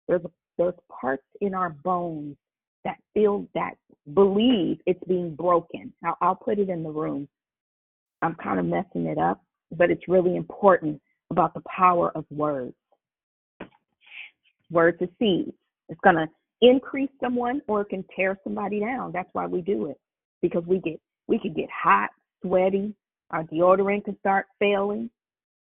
There's 0.07 0.22
there's 0.57 0.74
parts 0.90 1.24
in 1.41 1.53
our 1.53 1.70
bones 1.70 2.38
that 2.86 2.98
feel 3.14 3.48
that 3.56 3.72
believe 4.14 4.80
it's 4.86 5.03
being 5.07 5.36
broken. 5.36 5.91
I'll, 6.03 6.18
I'll 6.22 6.36
put 6.36 6.60
it 6.60 6.70
in 6.70 6.84
the 6.84 6.90
room. 6.90 7.28
I'm 8.22 8.36
kind 8.36 8.60
of 8.60 8.66
messing 8.66 9.06
it 9.07 9.18
up, 9.18 9.44
but 9.72 9.91
it's 9.91 10.07
really 10.07 10.36
important 10.36 11.02
about 11.30 11.53
the 11.53 11.62
power 11.68 12.12
of 12.16 12.26
words. 12.30 12.74
Words 14.72 15.02
are 15.02 15.10
seeds. 15.20 15.52
It's 15.90 15.99
going 16.03 16.16
to 16.16 16.28
increase 16.62 17.10
someone 17.22 17.62
or 17.68 17.82
it 17.82 17.90
can 17.90 18.03
tear 18.16 18.40
somebody 18.44 18.80
down. 18.80 19.12
That's 19.12 19.30
why 19.34 19.45
we 19.45 19.62
do 19.62 19.88
it 19.88 19.98
because 20.41 20.64
we 20.66 20.80
get 20.80 20.99
we 21.28 21.40
could 21.40 21.56
get 21.56 21.70
hot, 21.72 22.10
sweaty, 22.41 22.94
our 23.32 23.44
deodorant 23.44 24.06
can 24.06 24.18
start 24.20 24.45
failing, 24.60 25.10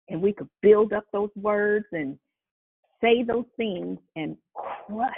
and 0.08 0.20
we 0.20 0.32
could 0.32 0.48
build 0.62 0.92
up 0.92 1.04
those 1.12 1.30
words 1.34 1.86
and 1.92 2.18
say 3.00 3.22
those 3.22 3.46
things 3.56 3.98
and 4.14 4.36
crush 4.54 5.10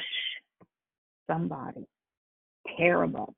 somebody, 1.29 1.87
tear 2.77 3.01
them 3.01 3.17
up, 3.17 3.35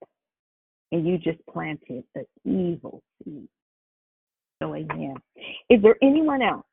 and 0.93 1.07
you 1.07 1.19
just 1.19 1.39
planted 1.51 2.05
the 2.15 2.25
evil 2.45 3.03
seed. 3.25 3.49
So, 4.63 4.75
amen. 4.75 5.15
Is 5.71 5.81
there 5.83 5.97
anyone 6.03 6.43
else? 6.43 6.67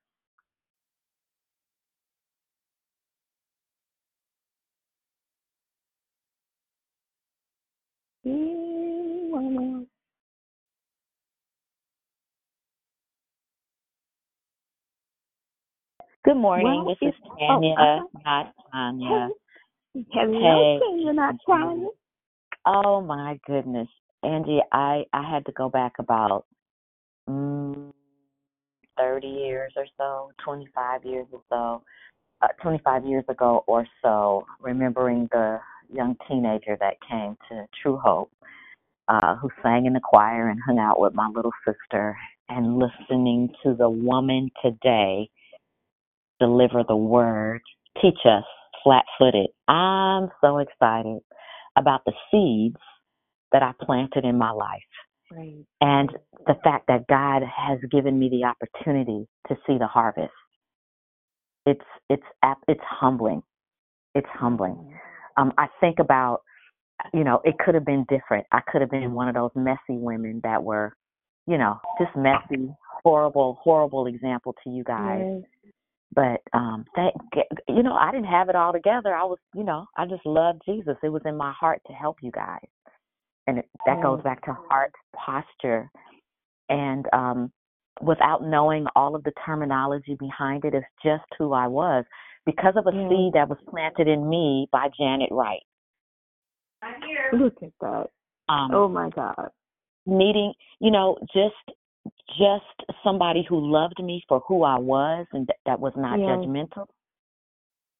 Good 16.27 16.35
morning. 16.35 16.65
Well, 16.65 16.85
this 16.87 16.97
is 17.01 17.13
it's- 17.15 17.31
Tanya, 17.39 17.75
oh, 17.79 17.83
uh-huh. 17.83 18.19
not 18.25 18.53
Tanya. 18.73 19.29
Hello, 20.11 20.39
Hey. 20.39 20.79
Tanya, 20.79 21.13
not 21.13 21.35
Tanya. 21.47 21.87
Oh 22.65 22.99
my 22.99 23.39
goodness, 23.47 23.87
Angie, 24.23 24.61
I 24.73 25.05
I 25.13 25.23
had 25.23 25.45
to 25.45 25.53
go 25.53 25.69
back 25.69 25.93
about 25.99 26.45
mm, 27.29 27.93
thirty 28.97 29.27
years 29.27 29.71
or 29.77 29.85
so, 29.97 30.31
twenty 30.43 30.67
five 30.75 31.05
years 31.05 31.27
or 31.31 31.41
so, 31.49 31.81
uh, 32.41 32.47
twenty 32.61 32.79
five 32.79 33.05
years 33.05 33.23
ago 33.29 33.63
or 33.67 33.87
so, 34.01 34.45
remembering 34.59 35.29
the 35.31 35.61
young 35.93 36.15
teenager 36.27 36.77
that 36.80 36.95
came 37.09 37.38
to 37.49 37.65
True 37.81 37.97
Hope, 38.03 38.31
uh, 39.07 39.35
who 39.35 39.49
sang 39.64 39.85
in 39.85 39.93
the 39.93 40.01
choir 40.03 40.49
and 40.49 40.59
hung 40.65 40.80
out 40.80 40.99
with 40.99 41.14
my 41.14 41.30
little 41.34 41.53
sister, 41.65 42.18
and 42.49 42.77
listening 42.80 43.49
to 43.64 43.76
the 43.76 43.89
woman 43.89 44.49
today 44.64 45.30
deliver 46.39 46.84
the 46.88 46.95
word, 46.95 47.61
teach 48.01 48.19
us 48.26 48.43
flat 48.84 49.05
footed. 49.18 49.47
I'm 49.68 50.30
so 50.41 50.59
excited 50.59 51.19
about 51.77 52.01
the 52.05 52.14
seeds 52.31 52.81
that 53.51 53.64
I 53.64 53.72
planted 53.85 54.26
in 54.26 54.38
my 54.38 54.51
life 54.51 54.81
Right. 55.31 55.65
and 55.81 56.09
the 56.45 56.55
fact 56.64 56.88
that 56.88 57.07
God 57.07 57.43
has 57.43 57.80
given 57.91 58.18
me 58.18 58.30
the 58.30 58.45
opportunity 58.45 59.27
to 59.47 59.55
see 59.68 59.77
the 59.77 59.88
harvest. 59.88 60.31
It's 61.65 61.81
it's 62.09 62.23
it's 62.68 62.81
humbling. 62.84 63.43
It's 64.15 64.27
humbling. 64.34 64.97
Um, 65.38 65.53
I 65.57 65.68
think 65.80 65.99
about, 65.99 66.41
you 67.14 67.23
know, 67.23 67.41
it 67.43 67.55
could 67.59 67.76
have 67.76 67.85
been 67.85 68.05
different. 68.09 68.45
I 68.51 68.61
could 68.72 68.81
have 68.81 68.89
been 68.89 69.14
one 69.14 69.27
of 69.27 69.35
those 69.35 69.51
messy 69.55 69.77
women 69.89 70.41
that 70.43 70.64
were, 70.64 70.93
you 71.45 71.57
know, 71.57 71.80
just 71.99 72.15
messy, 72.15 72.69
horrible, 73.03 73.59
horrible 73.61 74.07
example 74.07 74.55
to 74.64 74.69
you 74.69 74.84
guys. 74.84 75.23
Yes. 75.23 75.72
But 76.14 76.41
um, 76.57 76.85
thank 76.95 77.14
you 77.68 77.84
know, 77.84 77.93
I 77.93 78.11
didn't 78.11 78.26
have 78.26 78.49
it 78.49 78.55
all 78.55 78.73
together. 78.73 79.14
I 79.14 79.23
was, 79.23 79.38
you 79.53 79.64
know, 79.64 79.85
I 79.97 80.05
just 80.05 80.26
loved 80.26 80.61
Jesus. 80.65 80.95
It 81.03 81.09
was 81.09 81.22
in 81.26 81.38
my 81.38 81.51
heart 81.51 81.81
to 81.85 81.93
help 81.93 82.18
you 82.23 82.31
guys, 82.31 82.65
and 83.45 83.59
it, 83.59 83.69
that 83.85 84.01
goes 84.01 84.23
back 84.23 84.43
to 84.45 84.57
heart 84.68 84.93
posture. 85.15 85.91
And 86.69 87.05
um, 87.14 87.51
without 88.01 88.43
knowing 88.43 88.88
all 88.95 89.15
of 89.15 89.23
the 89.26 89.34
terminology 89.45 90.15
behind 90.19 90.65
it, 90.65 90.73
it's 90.73 90.85
just 91.03 91.26
who 91.38 91.53
I 91.53 91.68
was 91.68 92.03
because 92.48 92.74
of 92.78 92.88
a 92.88 92.95
Yes. 92.95 93.10
seed 93.10 93.34
that 93.34 93.49
was 93.49 93.60
planted 93.69 94.07
in 94.07 94.28
me 94.28 94.68
by 94.72 94.88
Janet 94.98 95.30
Wright. 95.32 95.61
I 96.82 96.94
hear 97.06 97.30
Look 97.34 97.61
at 97.61 97.69
that. 97.82 98.07
Um, 98.49 98.74
oh 98.74 98.88
my 98.88 99.10
God. 99.10 99.49
needing 100.07 100.53
you 100.80 100.90
know 100.90 101.18
just 101.34 101.78
just 102.40 102.94
somebody 103.03 103.44
who 103.48 103.60
loved 103.60 104.02
me 104.02 104.24
for 104.30 104.40
who 104.48 104.64
I 104.64 104.80
was 104.80 105.28
and 105.34 105.45
th- 105.48 105.60
that 105.65 105.80
was 105.80 105.91
not 105.98 106.19
Yes. 106.19 106.30
judgmental 106.30 106.86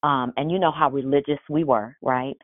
um 0.02 0.32
and 0.38 0.50
you 0.50 0.58
know 0.58 0.70
how 0.72 0.88
religious 0.90 1.40
we 1.50 1.64
were 1.64 1.94
right 2.02 2.36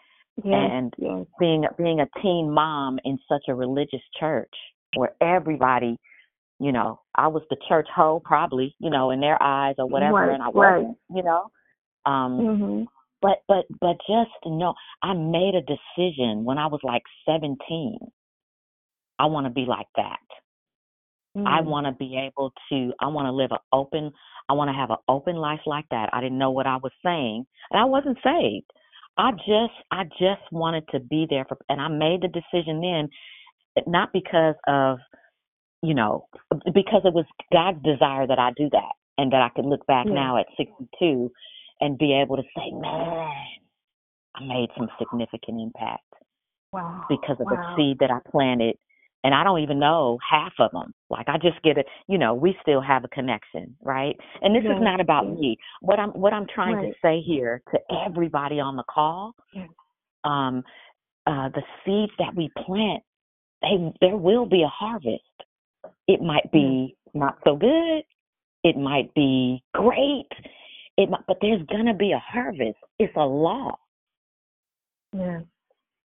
Yes. 0.44 0.70
and 0.70 0.94
yes. 0.98 1.24
being 1.38 1.64
being 1.78 2.00
a 2.00 2.08
teen 2.20 2.50
mom 2.50 2.98
in 3.04 3.18
such 3.26 3.44
a 3.48 3.54
religious 3.54 4.02
church 4.20 4.52
where 4.96 5.14
everybody 5.22 5.96
you 6.60 6.72
know 6.72 7.00
I 7.14 7.28
was 7.28 7.42
the 7.48 7.56
church 7.68 7.88
hoe 7.94 8.20
probably 8.22 8.74
you 8.80 8.90
know 8.90 9.10
in 9.12 9.20
their 9.20 9.42
eyes 9.42 9.76
or 9.78 9.86
whatever 9.88 10.26
Right, 10.26 10.34
and 10.34 10.42
I 10.42 10.50
right. 10.50 10.82
wasn't 10.82 10.98
you 11.14 11.22
know 11.22 11.50
um 12.06 12.40
Mhm. 12.40 12.86
but 13.22 13.42
but 13.48 13.64
but 13.80 13.96
just 14.08 14.30
know 14.46 14.74
I 15.02 15.14
made 15.14 15.54
a 15.54 15.62
decision 15.62 16.44
when 16.44 16.58
I 16.58 16.66
was 16.66 16.80
like 16.82 17.02
17 17.26 17.98
I 19.18 19.26
want 19.26 19.46
to 19.46 19.50
be 19.50 19.64
like 19.64 19.88
that 19.96 20.18
I 21.46 21.60
Mm. 21.60 21.66
want 21.66 21.86
to 21.86 21.92
be 21.92 22.16
able 22.16 22.52
to, 22.70 22.92
I 23.00 23.08
want 23.08 23.26
to 23.26 23.32
live 23.32 23.50
an 23.50 23.58
open, 23.72 24.12
I 24.48 24.52
want 24.52 24.68
to 24.68 24.74
have 24.74 24.90
an 24.90 24.98
open 25.08 25.36
life 25.36 25.60
like 25.66 25.86
that. 25.90 26.10
I 26.12 26.20
didn't 26.20 26.38
know 26.38 26.50
what 26.52 26.66
I 26.66 26.76
was 26.76 26.92
saying, 27.04 27.44
and 27.70 27.80
I 27.80 27.84
wasn't 27.84 28.18
saved. 28.22 28.70
I 29.16 29.32
just, 29.32 29.74
I 29.90 30.04
just 30.18 30.42
wanted 30.52 30.84
to 30.92 31.00
be 31.00 31.26
there 31.28 31.44
for, 31.48 31.58
and 31.68 31.80
I 31.80 31.88
made 31.88 32.22
the 32.22 32.28
decision 32.28 32.80
then, 32.80 33.08
not 33.86 34.12
because 34.12 34.54
of, 34.66 34.98
you 35.82 35.94
know, 35.94 36.28
because 36.72 37.02
it 37.04 37.12
was 37.14 37.26
God's 37.52 37.82
desire 37.82 38.26
that 38.26 38.38
I 38.38 38.52
do 38.56 38.68
that, 38.70 38.92
and 39.18 39.32
that 39.32 39.42
I 39.42 39.48
could 39.50 39.66
look 39.66 39.86
back 39.86 40.06
Yeah. 40.06 40.14
now 40.14 40.36
at 40.38 40.46
62 40.56 41.30
and 41.80 41.98
be 41.98 42.12
able 42.14 42.36
to 42.36 42.42
say, 42.56 42.70
man, 42.72 43.32
I 44.36 44.44
made 44.44 44.68
some 44.76 44.88
significant 44.98 45.60
impact 45.60 46.02
Wow. 46.72 47.04
because 47.08 47.36
of 47.38 47.46
wow. 47.46 47.56
the 47.56 47.76
seed 47.76 47.98
that 48.00 48.10
I 48.10 48.18
planted. 48.30 48.76
And 49.22 49.32
I 49.34 49.42
don't 49.42 49.60
even 49.60 49.78
know 49.78 50.18
half 50.28 50.52
of 50.58 50.70
them. 50.72 50.92
Like 51.08 51.28
I 51.28 51.38
just 51.38 51.62
get 51.62 51.78
it, 51.78 51.86
you 52.08 52.18
know, 52.18 52.34
we 52.34 52.54
still 52.60 52.82
have 52.82 53.04
a 53.04 53.08
connection, 53.08 53.74
right? 53.82 54.14
And 54.42 54.54
this 54.54 54.64
Yes, 54.64 54.76
is 54.76 54.82
not 54.82 55.00
about 55.00 55.30
me. 55.30 55.56
What 55.80 55.98
I'm 55.98 56.10
what 56.10 56.34
I'm 56.34 56.46
trying 56.46 56.82
to 56.82 56.92
say 57.00 57.22
here 57.22 57.62
to 57.72 57.78
everybody 58.04 58.60
on 58.60 58.76
the 58.76 58.84
call, 58.90 59.34
Yes. 59.54 59.68
um, 60.24 60.62
uh, 61.26 61.48
the 61.50 61.62
seeds 61.86 62.12
that 62.18 62.34
we 62.34 62.50
plant, 62.66 63.02
they 63.62 63.92
there 64.02 64.16
will 64.16 64.44
be 64.44 64.62
a 64.62 64.68
harvest. 64.68 65.22
It 66.06 66.20
might 66.20 66.50
be 66.52 66.94
not 67.14 67.38
so 67.44 67.56
good. 67.56 68.02
It 68.62 68.76
might 68.76 69.14
be 69.14 69.62
great. 69.72 70.28
It 70.96 71.10
might, 71.10 71.26
but 71.26 71.38
there's 71.40 71.62
gonna 71.66 71.94
be 71.94 72.12
a 72.12 72.18
harvest. 72.18 72.78
It's 72.98 73.14
a 73.16 73.24
law. 73.24 73.76
Yeah. 75.12 75.40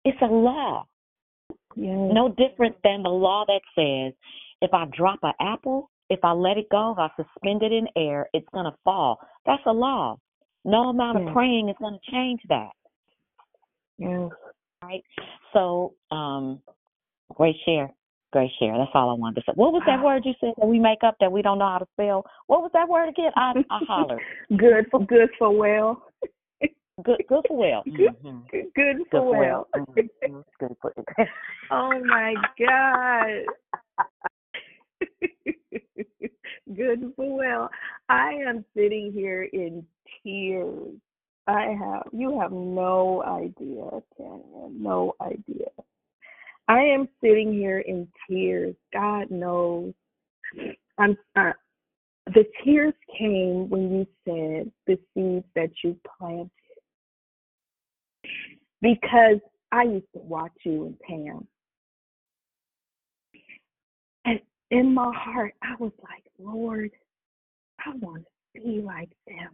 It's 0.06 0.22
a 0.22 0.26
law. 0.26 0.86
Yes. 1.76 2.12
No 2.12 2.30
different 2.30 2.76
than 2.84 3.04
the 3.04 3.10
law 3.10 3.45
that 3.48 3.62
says 3.76 4.14
if 4.62 4.74
I 4.74 4.86
drop 4.95 5.20
an 5.24 5.34
apple, 5.40 5.90
if 6.10 6.20
I 6.24 6.32
let 6.32 6.58
it 6.58 6.70
go, 6.70 6.94
if 6.94 6.98
I 6.98 7.10
suspend 7.16 7.64
it 7.64 7.72
in 7.72 7.88
air, 7.95 8.30
it's 8.34 8.48
to 8.54 8.72
fall. 8.84 9.20
That's 9.45 9.62
a 9.66 9.72
law. 9.72 10.18
No 10.64 10.90
amount 10.90 11.20
of 11.20 11.34
praying 11.34 11.70
is 11.70 11.76
to 11.80 12.12
change 12.12 12.41
that. 12.49 12.72
Yeah. 13.98 14.30
right. 14.84 15.04
So, 15.54 15.94
um, 16.12 16.62
great 17.34 17.56
share. 17.66 17.91
Great 18.38 18.52
share. 18.60 18.78
That's 18.78 18.92
all 18.94 19.10
I 19.10 19.14
wanted 19.14 19.38
to 19.38 19.42
say. 19.48 19.54
What 19.56 19.74
was 19.74 19.82
that 19.88 20.04
word 20.04 20.22
you 20.24 20.34
said 20.40 20.54
that 20.60 20.68
we 20.68 20.78
make 20.78 21.00
up 21.04 21.16
that 21.22 21.32
we 21.32 21.42
don't 21.42 21.58
know 21.58 21.70
how 21.70 21.80
to 21.80 21.88
spell? 21.94 22.24
What 22.46 22.62
was 22.62 22.70
that 22.74 22.88
word 22.88 23.10
again? 23.10 23.32
I, 23.36 23.54
I 23.72 23.80
hollered. 23.88 24.22
good 24.56 24.86
for 24.92 25.04
good 25.04 25.30
for 25.40 25.58
well. 25.58 26.04
Good, 27.04 27.24
good 27.28 27.44
for 27.48 27.58
well. 27.58 27.82
Good, 27.98 28.16
Mhm. 28.24 28.48
good, 28.52 28.66
good 28.76 28.98
Good 28.98 29.08
for 29.10 29.22
for 29.22 29.40
well. 29.40 29.68
well. 29.74 29.86
Mhm. 29.90 30.44
Good 30.60 30.76
for 30.80 30.94
oh 31.72 32.00
my 32.06 32.36
God. 32.60 33.46
good 36.76 37.12
for 37.16 37.38
well. 37.38 37.70
I 38.08 38.34
am 38.48 38.64
sitting 38.76 39.12
here 39.12 39.46
in 39.52 39.84
tears. 40.24 40.94
I 41.48 41.76
have 41.80 42.04
you 42.12 42.40
have 42.40 42.52
no 42.52 43.24
idea, 43.24 43.90
Tanya, 44.16 44.70
no 44.70 45.16
idea. 45.22 45.70
I 46.68 46.80
am 46.80 47.07
sitting 47.22 47.53
here 47.53 47.80
in 47.80 48.07
tears. 48.30 48.76
God 48.94 49.31
knows. 49.31 49.94
I'm 50.98 51.18
the 52.34 52.44
tears 52.64 52.94
came 53.18 53.69
when 53.69 53.91
you 53.91 54.07
said 54.26 54.72
the 54.85 54.99
seeds 55.14 55.45
that 55.56 55.69
you 55.84 55.98
planted. 56.18 56.49
Because 58.81 59.39
I 59.72 59.84
used 59.84 60.11
to 60.14 60.19
watch 60.19 60.52
you 60.64 60.85
and 60.88 60.99
Pam. 60.99 61.48
And 64.26 64.39
in 64.72 64.94
my 64.94 65.11
heart, 65.15 65.53
I 65.64 65.76
was 65.80 65.94
like, 66.03 66.23
Lord, 66.38 66.91
I 67.85 67.95
want 67.95 68.26
to 68.56 68.61
be 68.61 68.81
like 68.81 69.10
them. 69.26 69.49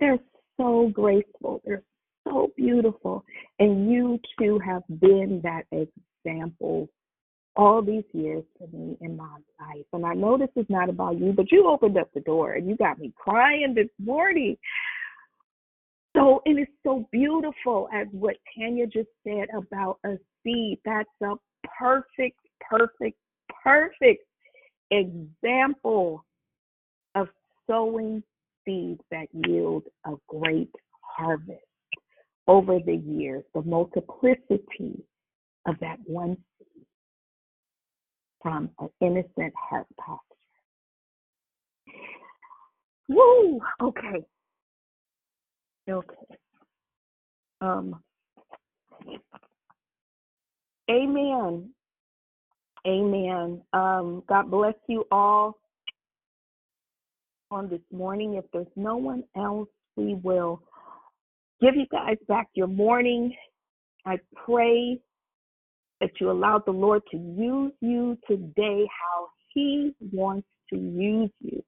They're 0.00 0.18
so 0.56 0.90
graceful. 0.92 1.60
They're 1.64 1.82
so 2.24 2.50
beautiful. 2.56 3.24
And 3.58 3.90
you 3.90 4.18
two 4.38 4.58
have 4.60 4.82
been 5.00 5.40
that 5.44 5.64
example 6.26 6.88
all 7.56 7.80
these 7.80 8.04
years 8.12 8.44
to 8.58 8.66
me 8.76 8.98
in 9.00 9.16
my 9.16 9.38
life. 9.60 9.86
And 9.92 10.04
I 10.04 10.12
know 10.12 10.36
this 10.36 10.50
is 10.56 10.66
not 10.68 10.90
about 10.90 11.18
you, 11.18 11.32
but 11.32 11.50
you 11.50 11.68
opened 11.68 11.96
up 11.96 12.10
the 12.12 12.20
door 12.20 12.52
and 12.52 12.68
you 12.68 12.76
got 12.76 12.98
me 12.98 13.12
crying 13.16 13.72
this 13.74 13.88
morning. 13.98 14.56
So 16.14 16.42
it 16.44 16.52
is 16.52 16.68
so 16.82 17.08
beautiful 17.10 17.88
as 17.94 18.06
what 18.10 18.36
Tanya 18.54 18.86
just 18.86 19.08
said 19.24 19.46
about 19.56 19.98
a 20.04 20.18
seed. 20.42 20.78
That's 20.84 21.08
a 21.22 21.34
perfect, 21.78 22.38
perfect, 22.60 23.18
perfect 23.62 24.22
example 24.90 26.24
of 27.14 27.28
sowing 27.66 28.22
seeds 28.64 29.00
that 29.10 29.28
yield 29.32 29.84
a 30.04 30.12
great 30.28 30.70
harvest 31.00 31.60
over 32.48 32.78
the 32.84 32.96
years, 32.96 33.44
the 33.54 33.62
multiplicity 33.62 35.02
of 35.66 35.78
that 35.80 35.98
one 36.06 36.36
seed 36.58 36.86
from 38.42 38.70
an 38.78 38.88
innocent 39.00 39.52
heart 39.56 39.86
posture. 39.98 40.20
Woo! 43.08 43.60
Okay. 43.82 44.24
Okay. 45.88 46.16
Um. 47.60 48.00
Amen. 50.90 51.70
Amen. 52.86 53.62
Um, 53.72 54.22
God 54.28 54.50
bless 54.50 54.74
you 54.88 55.04
all 55.10 55.58
on 57.50 57.68
this 57.68 57.80
morning. 57.92 58.34
If 58.34 58.44
there's 58.52 58.66
no 58.76 58.96
one 58.96 59.24
else, 59.36 59.68
we 59.96 60.14
will 60.14 60.62
give 61.60 61.74
you 61.74 61.86
guys 61.90 62.16
back 62.28 62.48
your 62.54 62.68
morning. 62.68 63.34
I 64.04 64.20
pray 64.44 65.00
that 66.00 66.10
you 66.20 66.30
allow 66.30 66.58
the 66.58 66.72
Lord 66.72 67.02
to 67.10 67.16
use 67.16 67.72
you 67.80 68.18
today 68.28 68.86
how 68.86 69.28
He 69.52 69.94
wants 70.12 70.46
to 70.70 70.76
use 70.76 71.30
you, 71.40 71.62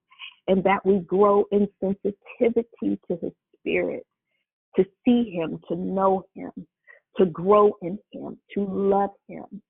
and 0.48 0.62
that 0.64 0.84
we 0.84 0.98
grow 1.00 1.44
in 1.50 1.68
sensitivity 1.80 2.98
to 3.08 3.18
His 3.20 3.32
Spirit, 3.58 4.06
to 4.76 4.84
see 5.04 5.30
Him, 5.30 5.58
to 5.68 5.76
know 5.76 6.24
Him, 6.34 6.50
to 7.16 7.26
grow 7.26 7.76
in 7.82 7.98
Him, 8.12 8.38
to 8.54 8.64
love 8.64 9.10
Him. 9.28 9.62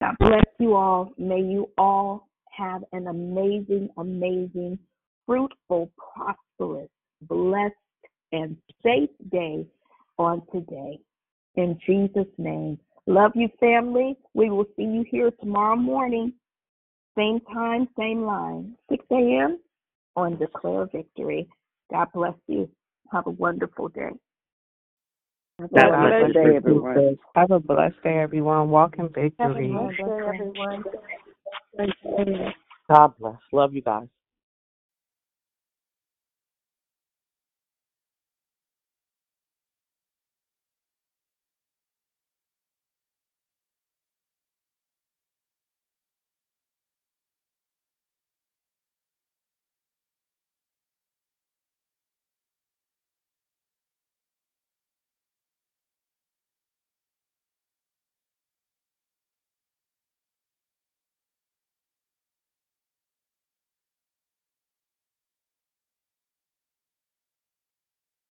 God 0.00 0.16
bless 0.18 0.44
you 0.58 0.74
all. 0.74 1.12
May 1.18 1.42
you 1.42 1.70
all 1.76 2.28
have 2.56 2.82
an 2.92 3.08
amazing, 3.08 3.90
amazing, 3.98 4.78
fruitful, 5.26 5.92
prosperous, 6.14 6.88
blessed, 7.22 7.74
and 8.32 8.56
safe 8.82 9.10
day 9.30 9.66
on 10.18 10.42
today. 10.52 10.98
In 11.56 11.78
Jesus' 11.86 12.32
name. 12.38 12.78
Love 13.10 13.32
you, 13.34 13.48
family. 13.58 14.16
We 14.34 14.50
will 14.50 14.66
see 14.76 14.84
you 14.84 15.04
here 15.10 15.32
tomorrow 15.40 15.74
morning. 15.74 16.32
Same 17.18 17.40
time, 17.52 17.88
same 17.98 18.22
line, 18.22 18.76
6 18.88 19.04
a.m. 19.10 19.58
on 20.14 20.38
Declare 20.38 20.86
Victory. 20.92 21.48
God 21.90 22.06
bless 22.14 22.34
you. 22.46 22.70
Have 23.10 23.26
a 23.26 23.30
wonderful 23.30 23.88
day. 23.88 24.10
Have 25.58 25.70
a 25.72 25.74
bless 25.74 26.20
blessed 26.20 26.34
day, 26.34 26.54
everyone. 26.54 27.18
Have 27.34 27.50
a 27.50 27.58
blessed 27.58 28.00
day, 28.04 28.16
everyone. 28.16 28.70
Walk 28.70 28.94
in 28.96 29.10
Have 29.40 29.56
a 29.56 29.68
blessed 29.68 29.96
day, 29.96 30.20
everyone. 30.28 30.84
God 32.88 33.12
bless. 33.18 33.38
Love 33.52 33.74
you 33.74 33.82
guys. 33.82 34.06